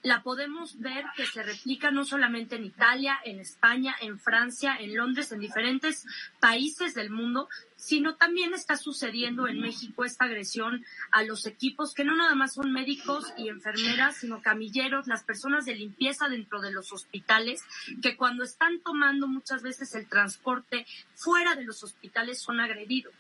la 0.04 0.22
podemos 0.22 0.80
ver 0.80 1.06
que 1.16 1.26
se 1.26 1.42
replica 1.42 1.90
no 1.90 2.04
solamente 2.04 2.58
en 2.58 2.66
Italia, 2.66 3.18
en 3.24 3.40
España, 3.40 3.96
en 4.02 4.20
Francia, 4.20 4.76
en 4.80 4.96
Londres, 4.96 5.32
en 5.32 5.40
diferentes 5.40 6.06
países 6.40 6.94
del 6.94 7.10
mundo, 7.10 7.50
sino 7.84 8.16
también 8.16 8.54
está 8.54 8.78
sucediendo 8.78 9.46
en 9.46 9.60
México 9.60 10.06
esta 10.06 10.24
agresión 10.24 10.86
a 11.12 11.24
los 11.24 11.46
equipos 11.46 11.94
que 11.94 12.06
no 12.06 12.16
nada 12.16 12.34
más 12.34 12.54
son 12.54 12.72
médicos 12.72 13.34
y 13.38 13.50
enfermeras, 13.50 14.16
sino 14.16 14.42
camilleros, 14.42 15.08
las 15.08 15.26
personas 15.26 15.66
de 15.66 15.76
limpieza 15.76 16.30
dentro 16.30 16.62
de 16.62 16.72
los 16.72 16.94
hospitales, 16.94 17.62
que 18.02 18.16
cuando 18.16 18.46
están 18.46 18.80
tomando 18.80 19.28
muchas 19.28 19.64
veces 19.64 19.94
el 19.96 20.08
transporte 20.08 20.86
fuera 21.14 21.56
de 21.56 21.66
los 21.66 21.84
hospitales 21.84 22.40
son 22.40 22.62
agredidos. 22.62 23.14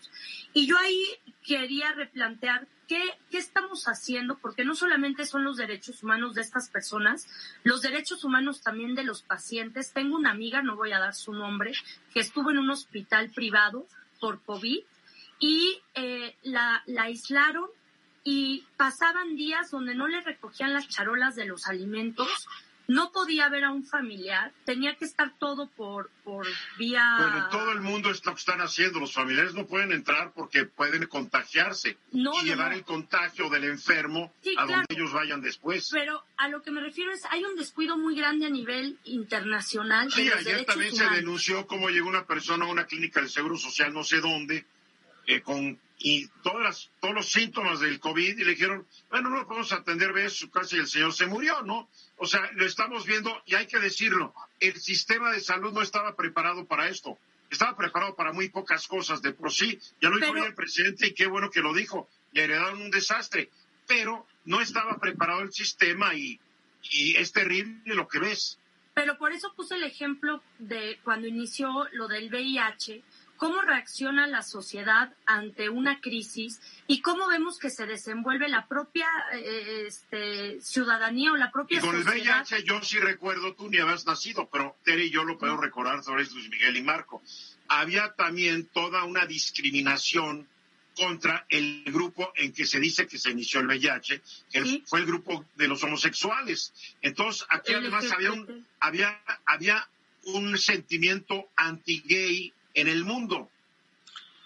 Y 0.54 0.66
yo 0.66 0.78
ahí 0.78 1.04
quería 1.46 1.92
replantear 1.92 2.66
¿Qué, 2.88 3.02
estamos 3.32 3.86
haciendo? 3.86 4.38
Porque 4.38 4.66
no 4.66 4.76
solamente 4.76 5.26
son 5.26 5.46
los 5.46 5.56
derechos 5.56 6.04
humanos 6.04 6.36
de 6.36 6.42
estas 6.42 6.70
personas, 6.70 7.28
los 7.64 7.82
derechos 7.82 8.26
humanos 8.26 8.62
también 8.62 8.94
de 8.94 9.04
los 9.04 9.24
pacientes. 9.24 9.94
Tengo 9.94 10.18
una 10.18 10.32
amiga, 10.32 10.62
no 10.62 10.76
voy 10.76 10.92
a 10.92 11.00
dar 11.00 11.16
su 11.16 11.32
nombre, 11.34 11.72
que 12.14 12.20
estuvo 12.20 12.52
en 12.52 12.58
un 12.58 12.70
hospital 12.70 13.32
privado 13.32 13.88
por 14.24 14.42
COVID 14.44 14.80
y 15.40 15.82
eh, 15.96 16.38
la, 16.44 16.82
la 16.86 17.04
aislaron 17.04 17.70
y 18.24 18.64
pasaban 18.78 19.36
días 19.36 19.70
donde 19.70 19.96
no 19.96 20.08
le 20.08 20.22
recogían 20.22 20.74
las 20.74 20.88
charolas 20.88 21.36
de 21.36 21.44
los 21.44 21.68
alimentos 21.68 22.48
no 22.88 23.12
podía 23.12 23.50
ver 23.50 23.64
a 23.64 23.72
un 23.72 23.86
familiar, 23.86 24.52
tenía 24.66 24.96
que 24.96 25.06
estar 25.06 25.34
todo 25.38 25.68
por, 25.68 26.10
por 26.24 26.48
vía... 26.78 27.18
Bueno, 27.18 27.50
todo 27.50 27.72
el 27.72 27.82
mundo 27.82 28.10
es 28.10 28.26
lo 28.26 28.34
que 28.34 28.40
están 28.40 28.62
haciendo, 28.62 29.00
los 29.00 29.14
familiares 29.14 29.54
no 29.54 29.66
pueden 29.66 29.92
entrar 29.92 30.34
porque 30.34 30.66
pueden 30.66 31.06
contagiarse 31.08 31.98
y 32.12 32.46
llevar 32.46 32.74
el 32.74 32.84
contagio 32.84 33.50
del 33.50 33.66
enfermo 33.66 34.34
a 34.58 34.66
donde 34.66 34.86
ellos 34.90 35.14
vayan 35.14 35.42
después. 35.42 35.90
Pero 35.92 36.24
a 36.38 36.50
lo 36.50 36.62
que 36.62 36.72
me 36.72 36.82
refiero 36.82 37.12
es, 37.12 37.24
hay 37.30 37.44
un 37.46 37.56
descuido 37.56 37.98
muy 37.98 38.16
grande 38.16 38.46
a 38.46 38.50
nivel 38.50 38.98
internacional. 39.06 40.12
Sí, 40.12 40.30
ayer 40.30 40.66
también 40.66 40.96
se 40.96 41.08
denunció 41.10 41.66
cómo 41.68 41.90
llegó 41.90 42.10
una 42.10 42.26
persona 42.26 42.66
a 42.66 42.70
una 42.70 42.86
clínica 42.86 43.20
del 43.20 43.30
Seguro 43.30 43.58
Social, 43.58 43.94
no 43.94 44.04
sé 44.04 44.20
dónde, 44.20 44.66
eh, 45.28 45.42
con 45.42 45.80
y 46.00 46.28
todas 46.44 46.90
todos 47.00 47.14
los 47.14 47.32
síntomas 47.32 47.80
del 47.80 48.00
COVID 48.00 48.38
y 48.38 48.44
le 48.44 48.52
dijeron, 48.52 48.86
bueno, 49.10 49.30
no 49.30 49.38
lo 49.38 49.48
podemos 49.48 49.72
atender, 49.72 50.12
ve 50.12 50.30
su 50.30 50.50
casa 50.52 50.76
y 50.76 50.80
el 50.80 50.88
señor 50.88 51.14
se 51.14 51.28
murió, 51.28 51.62
¿no? 51.62 51.90
O 52.18 52.26
sea, 52.26 52.50
lo 52.56 52.66
estamos 52.66 53.06
viendo 53.06 53.42
y 53.46 53.56
hay 53.56 53.68
que 53.68 53.80
decirlo, 53.80 54.34
el 54.60 54.76
sistema 54.82 55.32
de 55.32 55.40
salud 55.40 55.72
no 55.72 55.82
estaba 55.82 56.16
preparado 56.16 56.66
para 56.66 56.90
esto, 56.90 57.18
estaba 57.50 57.78
preparado 57.78 58.16
para 58.16 58.34
muy 58.34 58.50
pocas 58.50 58.88
cosas 58.88 59.22
de 59.22 59.32
por 59.32 59.54
sí, 59.54 59.80
ya 60.02 60.10
lo 60.10 60.18
dijo 60.18 60.46
el 60.46 60.56
presidente 60.56 61.08
y 61.08 61.14
qué 61.14 61.26
bueno 61.28 61.50
que 61.50 61.62
lo 61.62 61.74
dijo, 61.74 62.10
le 62.34 62.44
heredaron 62.44 62.82
un 62.82 62.92
desastre, 62.92 63.50
pero 63.88 64.28
no 64.44 64.60
estaba 64.60 65.00
preparado 65.00 65.42
el 65.42 65.54
sistema 65.54 66.14
y, 66.16 66.38
y 66.92 67.16
es 67.16 67.32
terrible 67.32 67.96
lo 67.96 68.10
que 68.10 68.20
ves. 68.20 68.60
Pero 68.94 69.18
por 69.18 69.32
eso 69.32 69.54
puse 69.56 69.76
el 69.76 69.84
ejemplo 69.84 70.44
de 70.60 71.00
cuando 71.04 71.28
inició 71.28 71.88
lo 71.94 72.08
del 72.08 72.30
VIH, 72.30 73.02
cómo 73.44 73.62
reacciona 73.62 74.26
la 74.26 74.42
sociedad 74.42 75.14
ante 75.26 75.68
una 75.68 76.00
crisis 76.00 76.62
y 76.88 77.02
cómo 77.02 77.28
vemos 77.28 77.60
que 77.60 77.70
se 77.70 77.86
desenvuelve 77.86 78.48
la 78.48 78.70
propia 78.70 79.06
eh, 79.34 79.84
este, 79.86 80.62
ciudadanía 80.62 81.34
o 81.34 81.36
la 81.36 81.52
propia 81.52 81.82
con 81.82 82.02
sociedad. 82.02 82.48
el 82.50 82.56
VIH 82.56 82.64
yo 82.64 82.82
sí 82.82 83.00
recuerdo, 83.00 83.54
tú 83.54 83.70
ni 83.70 83.80
habías 83.80 84.06
nacido, 84.06 84.48
pero 84.50 84.78
Tere 84.86 85.08
y 85.08 85.10
yo 85.10 85.26
lo 85.26 85.38
puedo 85.38 85.58
recordar 85.58 86.02
sobre 86.06 86.24
Luis 86.24 86.50
Miguel 86.50 86.78
y 86.78 86.84
Marco. 86.84 87.22
Había 87.68 88.14
también 88.14 88.68
toda 88.68 89.04
una 89.04 89.26
discriminación 89.26 90.48
contra 90.96 91.46
el 91.50 91.84
grupo 91.88 92.32
en 92.38 92.54
que 92.54 92.66
se 92.66 92.80
dice 92.80 93.08
que 93.08 93.18
se 93.18 93.32
inició 93.32 93.60
el 93.60 93.68
VIH, 93.68 94.22
que 94.54 94.84
fue 94.86 95.02
el 95.02 95.06
grupo 95.06 95.44
de 95.56 95.68
los 95.68 95.84
homosexuales. 95.84 96.72
Entonces, 97.02 97.46
aquí 97.50 97.74
además 97.74 98.10
había 98.10 98.32
un, 98.32 98.66
había, 98.80 99.22
había 99.46 99.86
un 100.28 100.58
sentimiento 100.58 101.50
anti-gay 101.58 102.54
en 102.74 102.88
el 102.88 103.04
mundo. 103.04 103.50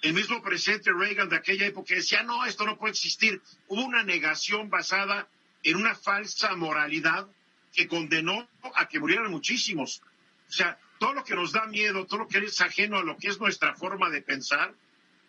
El 0.02 0.14
mismo 0.14 0.42
presidente 0.42 0.92
Reagan 0.94 1.30
de 1.30 1.38
aquella 1.38 1.66
época 1.66 1.96
decía, 1.96 2.24
no, 2.24 2.46
esto 2.46 2.66
no 2.66 2.78
puede 2.78 2.92
existir. 2.92 3.42
Hubo 3.68 3.84
una 3.84 4.04
negación 4.04 4.70
basada 4.70 5.28
en 5.64 5.76
una 5.76 5.96
falsa 5.96 6.56
moralidad 6.56 7.28
que 7.74 7.88
condenó 7.88 8.48
a 8.76 8.88
que 8.88 9.00
murieran 9.00 9.32
muchísimos. 9.32 10.02
O 10.50 10.52
sea, 10.52 10.80
todo 11.00 11.14
lo 11.14 11.24
que 11.24 11.36
nos 11.36 11.52
da 11.52 11.66
miedo, 11.68 12.06
todo 12.06 12.20
lo 12.20 12.28
que 12.28 12.40
es 12.40 12.62
ajeno 12.62 12.98
a 12.98 13.04
lo 13.04 13.18
que 13.18 13.28
es 13.28 13.40
nuestra 13.40 13.76
forma 13.76 14.10
de 14.10 14.22
pensar, 14.22 14.74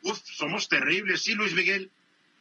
uf, 0.03 0.19
somos 0.25 0.69
terribles, 0.69 1.23
¿sí, 1.23 1.35
Luis 1.35 1.55
Miguel? 1.55 1.91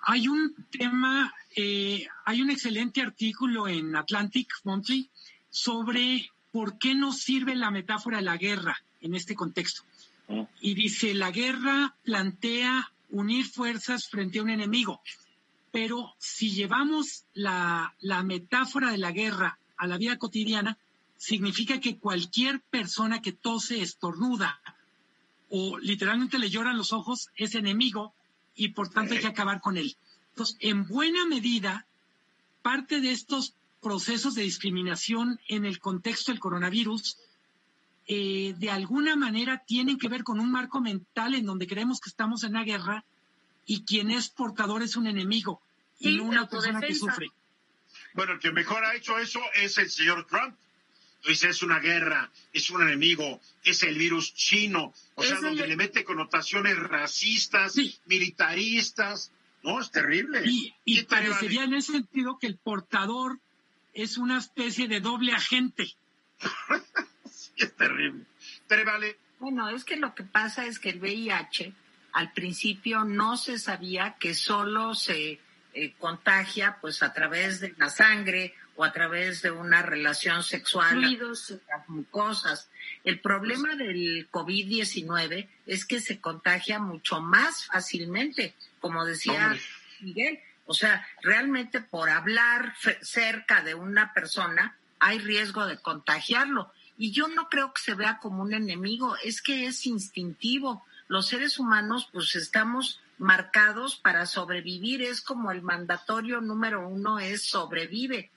Hay 0.01 0.27
un 0.27 0.55
tema, 0.69 1.33
eh, 1.55 2.07
hay 2.25 2.41
un 2.41 2.51
excelente 2.51 3.01
artículo 3.01 3.67
en 3.67 3.95
Atlantic 3.95 4.53
Monthly 4.63 5.09
sobre 5.49 6.29
por 6.51 6.77
qué 6.77 6.93
no 6.93 7.11
sirve 7.13 7.55
la 7.55 7.71
metáfora 7.71 8.17
de 8.17 8.23
la 8.23 8.37
guerra 8.37 8.81
en 9.01 9.15
este 9.15 9.35
contexto. 9.35 9.83
Y 10.59 10.73
dice, 10.73 11.13
la 11.13 11.31
guerra 11.31 11.95
plantea 12.03 12.91
unir 13.09 13.45
fuerzas 13.45 14.09
frente 14.09 14.39
a 14.39 14.43
un 14.43 14.49
enemigo, 14.49 15.01
pero 15.71 16.13
si 16.17 16.51
llevamos 16.51 17.25
la, 17.33 17.93
la 17.99 18.23
metáfora 18.23 18.91
de 18.91 18.97
la 18.97 19.11
guerra 19.11 19.59
a 19.77 19.87
la 19.87 19.97
vida 19.97 20.17
cotidiana, 20.17 20.77
significa 21.17 21.79
que 21.79 21.97
cualquier 21.97 22.61
persona 22.61 23.21
que 23.21 23.31
tose, 23.31 23.81
estornuda 23.81 24.59
o 25.49 25.77
literalmente 25.79 26.39
le 26.39 26.49
lloran 26.49 26.77
los 26.77 26.93
ojos 26.93 27.29
es 27.35 27.55
enemigo 27.55 28.13
y 28.55 28.69
por 28.69 28.89
tanto 28.89 29.13
hay 29.13 29.21
que 29.21 29.27
acabar 29.27 29.61
con 29.61 29.77
él. 29.77 29.95
Entonces, 30.29 30.57
en 30.59 30.87
buena 30.87 31.25
medida, 31.25 31.87
parte 32.61 33.01
de 33.01 33.11
estos 33.11 33.55
procesos 33.81 34.35
de 34.35 34.43
discriminación 34.43 35.39
en 35.47 35.65
el 35.65 35.79
contexto 35.79 36.31
del 36.31 36.39
coronavirus 36.39 37.17
eh, 38.07 38.53
de 38.57 38.71
alguna 38.71 39.15
manera 39.17 39.63
tienen 39.65 39.97
que 39.97 40.07
ver 40.07 40.23
con 40.23 40.39
un 40.39 40.49
marco 40.49 40.79
mental 40.79 41.35
en 41.35 41.45
donde 41.45 41.67
creemos 41.67 41.99
que 41.99 42.09
estamos 42.09 42.43
en 42.43 42.51
una 42.51 42.63
guerra 42.63 43.03
y 43.65 43.83
quien 43.83 44.11
es 44.11 44.29
portador 44.29 44.81
es 44.81 44.95
un 44.95 45.07
enemigo 45.07 45.61
y 45.99 46.15
no 46.15 46.23
una 46.23 46.47
persona 46.47 46.79
que 46.79 46.95
sufre. 46.95 47.29
Bueno, 48.13 48.33
el 48.33 48.39
que 48.39 48.51
mejor 48.51 48.85
ha 48.85 48.95
hecho 48.95 49.17
eso 49.19 49.41
es 49.55 49.77
el 49.77 49.89
señor 49.89 50.25
Trump. 50.25 50.55
Dice, 51.27 51.49
es 51.49 51.61
una 51.61 51.79
guerra, 51.79 52.31
es 52.53 52.69
un 52.69 52.81
enemigo, 52.83 53.41
es 53.63 53.83
el 53.83 53.97
virus 53.97 54.33
chino, 54.33 54.93
o 55.15 55.23
sea, 55.23 55.41
donde 55.41 55.67
le 55.67 55.75
mete 55.75 56.05
connotaciones 56.05 56.77
racistas, 56.77 57.75
militaristas, 58.05 59.31
no, 59.63 59.81
es 59.81 59.91
terrible. 59.91 60.43
Y, 60.45 60.73
y 60.85 61.03
parecería 61.03 61.65
en 61.65 61.73
ese 61.73 61.93
sentido 61.93 62.37
que 62.39 62.47
el 62.47 62.57
portador 62.57 63.39
es 63.93 64.17
una 64.17 64.37
especie 64.37 64.87
de 64.87 65.01
doble 65.01 65.33
agente. 65.33 65.91
es 67.65 67.75
terrible. 67.75 68.25
Pero 68.67 68.85
vale. 68.85 69.17
Bueno, 69.39 69.69
es 69.69 69.83
que 69.83 69.97
lo 69.97 70.15
que 70.15 70.23
pasa 70.23 70.65
es 70.65 70.79
que 70.79 70.89
el 70.89 70.99
VIH 70.99 71.73
al 72.13 72.31
principio 72.31 73.03
no 73.03 73.37
se 73.37 73.59
sabía 73.59 74.15
que 74.19 74.33
solo 74.33 74.95
se 74.95 75.39
eh, 75.73 75.93
contagia 75.99 76.77
pues 76.81 77.03
a 77.03 77.13
través 77.13 77.59
de 77.59 77.75
la 77.77 77.89
sangre 77.89 78.55
o 78.75 78.83
a 78.83 78.91
través 78.91 79.41
de 79.41 79.51
una 79.51 79.81
relación 79.81 80.43
sexual 80.43 80.97
Fluidos. 80.97 81.53
las 81.67 81.87
mucosas. 81.89 82.69
El 83.03 83.19
problema 83.19 83.75
del 83.75 84.27
COVID-19 84.31 85.47
es 85.65 85.85
que 85.85 85.99
se 85.99 86.19
contagia 86.19 86.79
mucho 86.79 87.21
más 87.21 87.65
fácilmente, 87.65 88.55
como 88.79 89.05
decía 89.05 89.55
Miguel. 89.99 90.39
O 90.65 90.73
sea, 90.73 91.07
realmente 91.21 91.81
por 91.81 92.09
hablar 92.09 92.73
cerca 93.01 93.61
de 93.61 93.73
una 93.73 94.13
persona 94.13 94.75
hay 94.99 95.19
riesgo 95.19 95.65
de 95.65 95.77
contagiarlo. 95.77 96.71
Y 96.97 97.11
yo 97.11 97.27
no 97.27 97.47
creo 97.49 97.73
que 97.73 97.81
se 97.81 97.93
vea 97.93 98.19
como 98.19 98.41
un 98.41 98.53
enemigo, 98.53 99.15
es 99.23 99.41
que 99.41 99.67
es 99.67 99.85
instintivo. 99.85 100.83
Los 101.07 101.27
seres 101.27 101.59
humanos 101.59 102.09
pues 102.11 102.35
estamos 102.35 102.99
marcados 103.17 103.95
para 103.95 104.25
sobrevivir, 104.25 105.01
es 105.01 105.21
como 105.21 105.51
el 105.51 105.61
mandatorio 105.61 106.41
número 106.41 106.87
uno 106.87 107.19
es 107.19 107.43
sobrevive. 107.43 108.31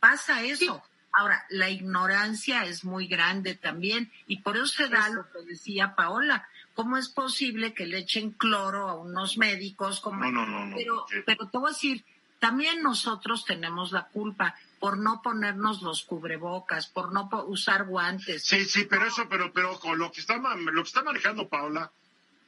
Pasa 0.00 0.42
eso. 0.42 0.82
Ahora, 1.12 1.44
la 1.48 1.70
ignorancia 1.70 2.64
es 2.64 2.84
muy 2.84 3.06
grande 3.06 3.54
también 3.54 4.10
y 4.26 4.38
por 4.38 4.56
eso 4.56 4.66
se 4.66 4.88
da 4.88 5.08
lo 5.08 5.30
que 5.30 5.42
decía 5.42 5.94
Paola. 5.94 6.48
¿Cómo 6.74 6.96
es 6.96 7.08
posible 7.08 7.72
que 7.72 7.86
le 7.86 7.98
echen 7.98 8.32
cloro 8.32 8.88
a 8.88 8.94
unos 8.96 9.38
médicos? 9.38 10.00
Como... 10.00 10.24
No, 10.24 10.44
no, 10.44 10.66
no, 10.66 10.76
Pero, 10.76 11.06
pero 11.24 11.48
te 11.48 11.58
voy 11.58 11.70
a 11.70 11.72
decir, 11.72 12.04
también 12.40 12.82
nosotros 12.82 13.44
tenemos 13.44 13.92
la 13.92 14.08
culpa 14.08 14.56
por 14.78 14.98
no 14.98 15.22
ponernos 15.22 15.82
los 15.82 16.02
cubrebocas, 16.04 16.86
por 16.86 17.12
no 17.12 17.28
usar 17.46 17.84
guantes. 17.84 18.44
Sí, 18.44 18.64
sí, 18.64 18.84
pero 18.84 19.06
eso, 19.06 19.28
pero, 19.28 19.52
pero 19.52 19.78
lo 19.96 20.12
que 20.12 20.20
está, 20.20 20.36
lo 20.36 20.82
que 20.82 20.88
está 20.88 21.02
manejando 21.02 21.48
Paula 21.48 21.90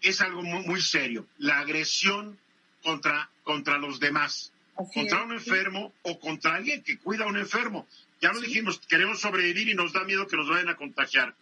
es 0.01 0.21
algo 0.21 0.43
muy, 0.43 0.81
serio. 0.81 1.27
La 1.39 1.61
agresión 1.61 2.39
contra, 2.83 3.31
contra 3.43 3.79
los 3.79 4.01
demás, 4.01 4.53
contra 4.75 5.23
un 5.23 5.33
enfermo 5.33 5.93
o 6.03 6.21
contra 6.21 6.57
alguien 6.57 6.83
que 6.83 6.99
cuida 6.99 7.25
a 7.25 7.29
un 7.29 7.37
enfermo. 7.37 7.87
Ya 8.21 8.33
lo 8.33 8.41
dijimos, 8.41 8.81
queremos 8.89 9.21
sobrevivir 9.21 9.69
y 9.69 9.75
nos 9.75 9.93
da 9.93 10.05
miedo 10.05 10.27
que 10.27 10.37
nos 10.37 10.49
vayan 10.49 10.69
a 10.69 10.77
contagiar. 10.77 11.35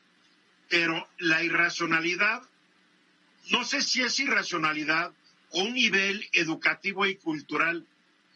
Pero 0.69 1.09
la 1.19 1.43
irracionalidad, 1.43 2.43
no 3.51 3.65
sé 3.65 3.83
si 3.83 4.03
es 4.03 4.19
irracionalidad 4.19 5.13
un 5.51 5.75
nivel 5.75 6.29
educativo 6.33 7.07
y 7.07 7.17
cultural 7.17 7.87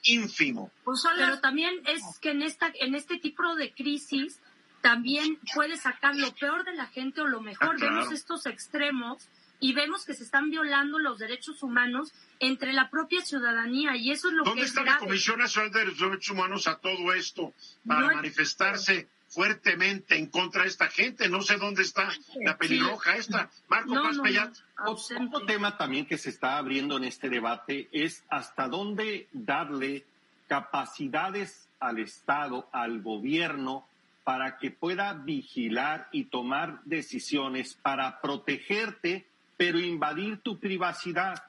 ínfimo. 0.03 0.71
Pues 0.85 1.05
Pero 1.17 1.41
también 1.41 1.75
es 1.87 2.03
que 2.21 2.31
en 2.31 2.43
esta, 2.43 2.73
en 2.81 2.95
este 2.95 3.19
tipo 3.19 3.55
de 3.57 3.73
crisis 3.73 4.41
también 4.81 5.39
puede 5.55 5.77
sacar 5.77 6.15
lo 6.17 6.33
peor 6.35 6.65
de 6.65 6.75
la 6.75 6.87
gente 6.87 7.21
o 7.21 7.27
lo 7.27 7.41
mejor. 7.41 7.75
Ah, 7.75 7.77
claro. 7.77 7.95
Vemos 7.97 8.13
estos 8.13 8.47
extremos 8.47 9.29
y 9.61 9.73
vemos 9.73 10.05
que 10.05 10.15
se 10.15 10.23
están 10.23 10.51
violando 10.51 10.99
los 10.99 11.19
derechos 11.19 11.63
humanos 11.63 12.13
entre 12.39 12.73
la 12.73 12.91
propia 12.91 13.23
ciudadanía 13.25 13.97
y 13.97 14.13
eso 14.13 14.29
es 14.29 14.35
lo 14.35 14.45
¿Dónde 14.45 14.61
que 14.61 14.65
es 14.67 14.69
está 14.69 14.83
la 14.83 14.93
grave. 14.93 15.07
Comisión 15.07 15.39
Nacional 15.41 15.73
de 15.73 15.85
los 15.87 15.99
Derechos 15.99 16.31
Humanos 16.31 16.69
a 16.69 16.79
todo 16.79 17.13
esto 17.13 17.53
para 17.87 18.03
No 18.03 18.15
manifestarse 18.15 19.09
fuertemente 19.29 20.17
en 20.17 20.27
contra 20.27 20.63
de 20.63 20.69
esta 20.69 20.89
gente? 20.89 21.29
No 21.29 21.43
sé 21.43 21.57
dónde 21.57 21.83
está 21.83 22.09
la 22.43 22.57
pelirroja 22.57 23.17
esta. 23.17 23.51
Marco 23.69 23.95
No, 23.95 24.03
Paz 24.03 24.17
no. 24.17 24.93
Otro 24.93 25.47
tema 25.47 25.77
también 25.77 26.07
que 26.07 26.19
se 26.19 26.31
está 26.31 26.59
abriendo 26.59 26.97
en 26.97 27.05
este 27.05 27.29
debate 27.29 27.89
es 27.93 28.25
hasta 28.29 28.69
dónde 28.69 29.29
darle 29.33 30.05
capacidades 30.47 31.69
al 31.81 31.99
Estado, 31.99 32.69
al 32.73 33.03
gobierno, 33.03 33.87
para 34.25 34.59
que 34.59 34.71
pueda 34.71 35.13
vigilar 35.15 36.09
y 36.13 36.25
tomar 36.25 36.83
decisiones 36.85 37.75
para 37.75 38.21
protegerte, 38.21 39.27
pero 39.57 39.79
invadir 39.79 40.39
tu 40.41 40.59
privacidad. 40.59 41.45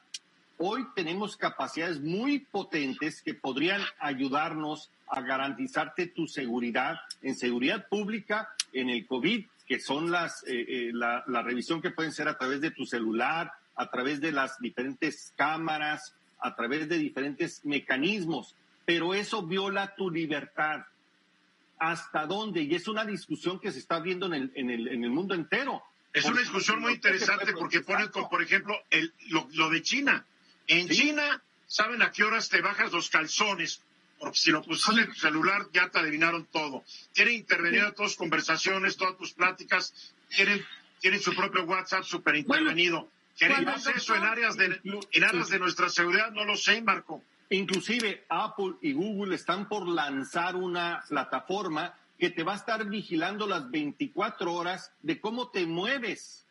Hoy 0.62 0.86
tenemos 0.94 1.38
capacidades 1.38 2.02
muy 2.02 2.40
potentes 2.40 3.22
que 3.22 3.34
podrían 3.34 3.82
ayudarnos 3.98 4.90
a 5.08 5.22
garantizarte 5.22 6.08
tu 6.08 6.28
seguridad 6.28 7.00
en 7.22 7.38
seguridad 7.38 7.88
pública, 7.88 8.50
en 8.74 8.90
el 8.90 9.08
COVID, 9.08 9.46
que 9.66 9.80
son 9.80 10.12
las 10.12 10.44
eh, 10.44 10.66
eh, 10.68 10.92
la, 10.94 11.24
la 11.28 11.44
revisión 11.44 11.82
que 11.82 11.92
pueden 11.92 12.12
ser 12.12 12.28
a 12.28 12.38
través 12.38 12.60
de 12.60 12.72
tu 12.72 12.86
celular, 12.86 13.54
a 13.78 13.90
través 13.90 14.20
de 14.20 14.34
las 14.34 14.60
diferentes 14.60 15.32
cámaras, 15.38 16.14
a 16.40 16.54
través 16.58 16.90
de 16.90 16.98
diferentes 16.98 17.64
mecanismos. 17.64 18.54
Pero 18.84 19.14
eso 19.14 19.44
viola 19.44 19.96
tu 19.96 20.12
libertad. 20.12 20.82
¿Hasta 21.78 22.26
dónde? 22.26 22.64
Y 22.64 22.76
es 22.76 22.90
una 22.90 23.06
discusión 23.06 23.62
que 23.62 23.72
se 23.72 23.80
está 23.80 24.02
viendo 24.02 24.26
en 24.26 24.34
el, 24.34 24.52
en 24.56 24.70
el, 24.70 24.90
en 24.90 25.06
el 25.06 25.10
mundo 25.10 25.36
entero. 25.36 25.82
Es 26.12 26.26
una 26.26 26.42
discusión 26.42 26.82
muy 26.82 26.96
interesante 26.96 27.54
porque 27.54 27.80
ponen, 27.80 28.10
por 28.12 28.42
ejemplo, 28.42 28.76
el, 28.90 29.14
lo, 29.30 29.48
lo 29.54 29.70
de 29.70 29.82
China. 29.82 30.26
En 30.70 30.88
Sí. 30.88 30.96
China, 30.96 31.44
¿saben 31.68 32.02
a 32.02 32.12
qué 32.12 32.24
horas 32.24 32.48
te 32.48 32.62
bajas 32.62 32.92
los 32.94 33.10
calzones? 33.10 33.82
Porque 34.20 34.38
si 34.38 34.52
lo 34.52 34.62
pusiste 34.62 35.02
en 35.02 35.08
tu 35.08 35.20
celular, 35.20 35.68
ya 35.74 35.90
te 35.90 36.00
adivinaron 36.00 36.46
todo. 36.46 36.84
Quieren 37.14 37.34
intervenir 37.36 37.82
a 37.82 37.92
todas 37.94 38.12
tus 38.12 38.18
conversaciones, 38.18 38.96
todas 38.98 39.18
tus 39.18 39.34
pláticas. 39.34 39.94
Quieren, 40.30 40.64
tienen 41.00 41.20
su 41.20 41.34
propio 41.36 41.64
WhatsApp 41.64 42.04
super 42.04 42.36
intervenido. 42.36 43.10
¿Queremos 43.38 43.88
eso 43.88 44.16
en 44.16 44.24
áreas, 44.24 44.58
de, 44.58 44.80
en 45.12 45.24
áreas 45.24 45.50
de 45.50 45.60
nuestra 45.60 45.90
seguridad? 45.90 46.32
No 46.32 46.46
lo 46.46 46.56
sé, 46.58 46.82
Marco. 46.82 47.24
Inclusive 47.50 48.26
Apple 48.30 48.74
y 48.82 48.92
Google 48.94 49.34
están 49.36 49.68
por 49.68 49.88
lanzar 49.88 50.56
una 50.56 51.04
plataforma 51.08 51.96
que 52.20 52.30
te 52.30 52.44
va 52.44 52.54
a 52.54 52.58
estar 52.58 52.86
vigilando 52.86 53.48
las 53.48 53.72
24 53.72 54.54
horas 54.54 54.92
de 55.02 55.20
cómo 55.22 55.50
te 55.50 55.66
mueves, 55.66 56.46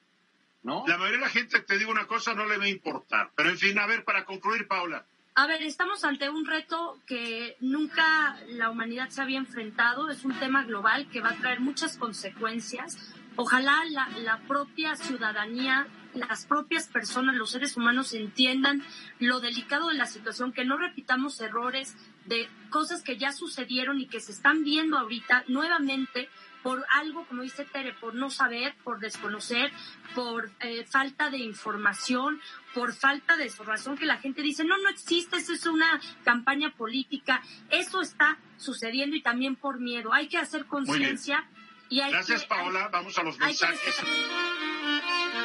¿no? 0.69 0.85
La 0.87 0.99
mayoría 0.99 1.19
de 1.19 1.25
la 1.25 1.31
gente, 1.31 1.61
te 1.61 1.79
digo 1.79 1.91
una 1.91 2.07
cosa, 2.07 2.35
no 2.35 2.47
le 2.47 2.59
va 2.59 2.65
a 2.65 2.69
importar. 2.69 3.33
Pero 3.35 3.49
en 3.49 3.59
fin, 3.59 3.79
a 3.79 3.87
ver, 3.87 4.05
para 4.05 4.25
concluir, 4.25 4.69
Paula. 4.69 5.05
A 5.35 5.47
ver, 5.47 5.63
estamos 5.63 6.05
ante 6.05 6.29
un 6.29 6.45
reto 6.45 6.99
que 7.07 7.57
nunca 7.61 8.37
la 8.49 8.71
humanidad 8.71 9.09
se 9.09 9.23
había 9.23 9.39
enfrentado. 9.39 10.11
Es 10.11 10.25
un 10.25 10.39
tema 10.39 10.65
global 10.65 11.09
que 11.11 11.21
va 11.21 11.31
a 11.31 11.37
traer 11.37 11.61
muchas 11.61 11.97
consecuencias. 11.97 13.15
Ojalá 13.37 13.85
la, 13.89 14.09
la 14.19 14.41
propia 14.49 14.97
ciudadanía, 14.97 15.87
las 16.13 16.45
propias 16.45 16.89
personas, 16.89 17.37
los 17.37 17.53
seres 17.53 17.77
humanos 17.77 18.13
entiendan 18.15 18.83
lo 19.21 19.39
delicado 19.39 19.89
de 19.89 19.95
la 19.95 20.07
situación, 20.07 20.53
que 20.53 20.65
no 20.65 20.77
repitamos 20.77 21.41
errores 21.41 21.97
de 22.27 22.49
cosas 22.69 23.03
que 23.03 23.17
ya 23.17 23.33
sucedieron 23.33 24.01
y 24.01 24.07
que 24.07 24.21
se 24.21 24.33
están 24.33 24.65
viendo 24.65 24.99
ahorita 24.99 25.45
nuevamente 25.47 26.29
por 26.62 26.85
algo, 26.90 27.27
como 27.27 27.42
dice 27.42 27.64
Tere, 27.64 27.92
por 27.94 28.14
no 28.14 28.31
saber, 28.31 28.75
por 28.85 28.99
desconocer, 29.01 29.73
por 30.14 30.51
eh, 30.61 30.85
falta 30.85 31.31
de 31.31 31.38
información, 31.38 32.40
por 32.75 32.94
falta 32.94 33.37
de 33.37 33.44
información 33.44 33.97
que 33.97 34.07
la 34.07 34.18
gente 34.18 34.42
dice, 34.42 34.64
no, 34.64 34.79
no 34.79 34.88
existe, 34.88 35.37
eso 35.37 35.53
es 35.53 35.66
una 35.66 36.01
campaña 36.25 36.71
política, 36.75 37.42
eso 37.71 38.01
está 38.01 38.38
sucediendo 38.57 39.16
y 39.16 39.23
también 39.23 39.57
por 39.57 39.81
miedo. 39.81 40.12
Hay 40.12 40.29
que 40.29 40.38
hacer 40.38 40.66
conciencia 40.66 41.49
y 41.88 42.01
hay 42.01 42.12
Gracias, 42.12 42.42
que... 42.42 42.49
Paola. 42.49 42.88
Vamos 42.88 43.18
a 43.18 43.23
los 43.23 43.37
que 43.37 43.44
mensajes 43.47 44.03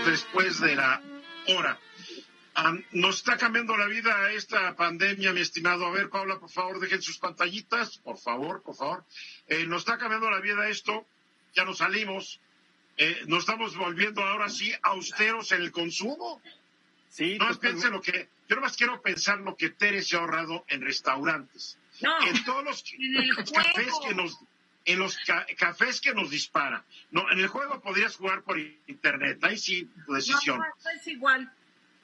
después 0.05 0.59
de 0.59 0.75
la 0.75 1.01
hora. 1.47 1.79
Am, 2.55 2.83
nos 2.91 3.17
está 3.17 3.37
cambiando 3.37 3.75
la 3.77 3.87
vida 3.87 4.31
esta 4.31 4.75
pandemia, 4.75 5.33
mi 5.33 5.41
estimado. 5.41 5.87
A 5.87 5.91
ver, 5.91 6.09
Paula, 6.09 6.39
por 6.39 6.49
favor, 6.51 6.79
dejen 6.79 7.01
sus 7.01 7.17
pantallitas. 7.17 7.97
Por 7.97 8.17
favor, 8.17 8.61
por 8.61 8.75
favor. 8.75 9.05
Eh, 9.47 9.65
nos 9.65 9.79
está 9.81 9.97
cambiando 9.97 10.29
la 10.29 10.39
vida 10.39 10.69
esto. 10.69 11.05
Ya 11.55 11.65
nos 11.65 11.79
salimos. 11.79 12.39
Eh, 12.97 13.23
nos 13.25 13.39
estamos 13.39 13.75
volviendo 13.75 14.21
ahora 14.23 14.49
sí 14.49 14.71
austeros 14.83 15.51
en 15.51 15.61
el 15.63 15.71
consumo. 15.71 16.41
Sí, 17.09 17.37
No 17.39 17.45
más 17.45 17.55
totalmente. 17.55 17.59
piense 17.59 17.89
lo 17.89 18.01
que. 18.01 18.29
Yo 18.47 18.55
nomás 18.55 18.75
quiero 18.77 19.01
pensar 19.01 19.39
lo 19.39 19.55
que 19.55 19.69
Tere 19.69 20.01
se 20.03 20.15
ha 20.15 20.19
ahorrado 20.19 20.63
en 20.67 20.81
restaurantes. 20.81 21.77
No, 22.01 22.21
En 22.27 22.43
todos 22.43 22.63
los, 22.63 22.83
en 22.99 23.15
el 23.17 23.27
los 23.29 23.51
cafés 23.51 23.93
que 24.07 24.13
nos. 24.13 24.37
En 24.85 24.99
los 24.99 25.17
ca- 25.25 25.45
cafés 25.57 26.01
que 26.01 26.13
nos 26.13 26.29
dispara. 26.29 26.83
No, 27.09 27.31
en 27.31 27.39
el 27.39 27.47
juego 27.47 27.79
podrías 27.81 28.15
jugar 28.17 28.43
por 28.43 28.59
internet. 28.59 29.39
Ahí 29.43 29.57
sí, 29.57 29.89
tu 30.05 30.13
decisión 30.13 30.57
No, 30.59 30.65
no, 30.65 30.89
es 30.99 31.07
igual. 31.07 31.51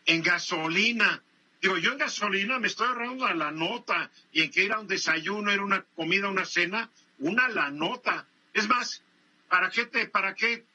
En 0.09 0.23
gasolina. 0.23 1.21
Digo, 1.61 1.77
yo 1.77 1.91
en 1.91 1.99
gasolina 1.99 2.57
me 2.57 2.67
estoy 2.67 2.87
ahorrando 2.87 3.27
a 3.27 3.33
la 3.35 3.51
nota 3.51 4.09
y 4.31 4.41
en 4.41 4.51
que 4.51 4.65
era 4.65 4.79
un 4.79 4.87
desayuno, 4.87 5.51
era 5.51 5.63
una 5.63 5.83
comida, 5.95 6.29
una 6.29 6.45
cena, 6.45 6.89
una 7.19 7.47
la 7.49 7.69
nota. 7.69 8.25
Es 8.53 8.67
más, 8.67 9.03
¿para 9.47 9.69
qué 9.69 9.85
te, 9.85 10.07
para 10.07 10.33
qué? 10.33 10.65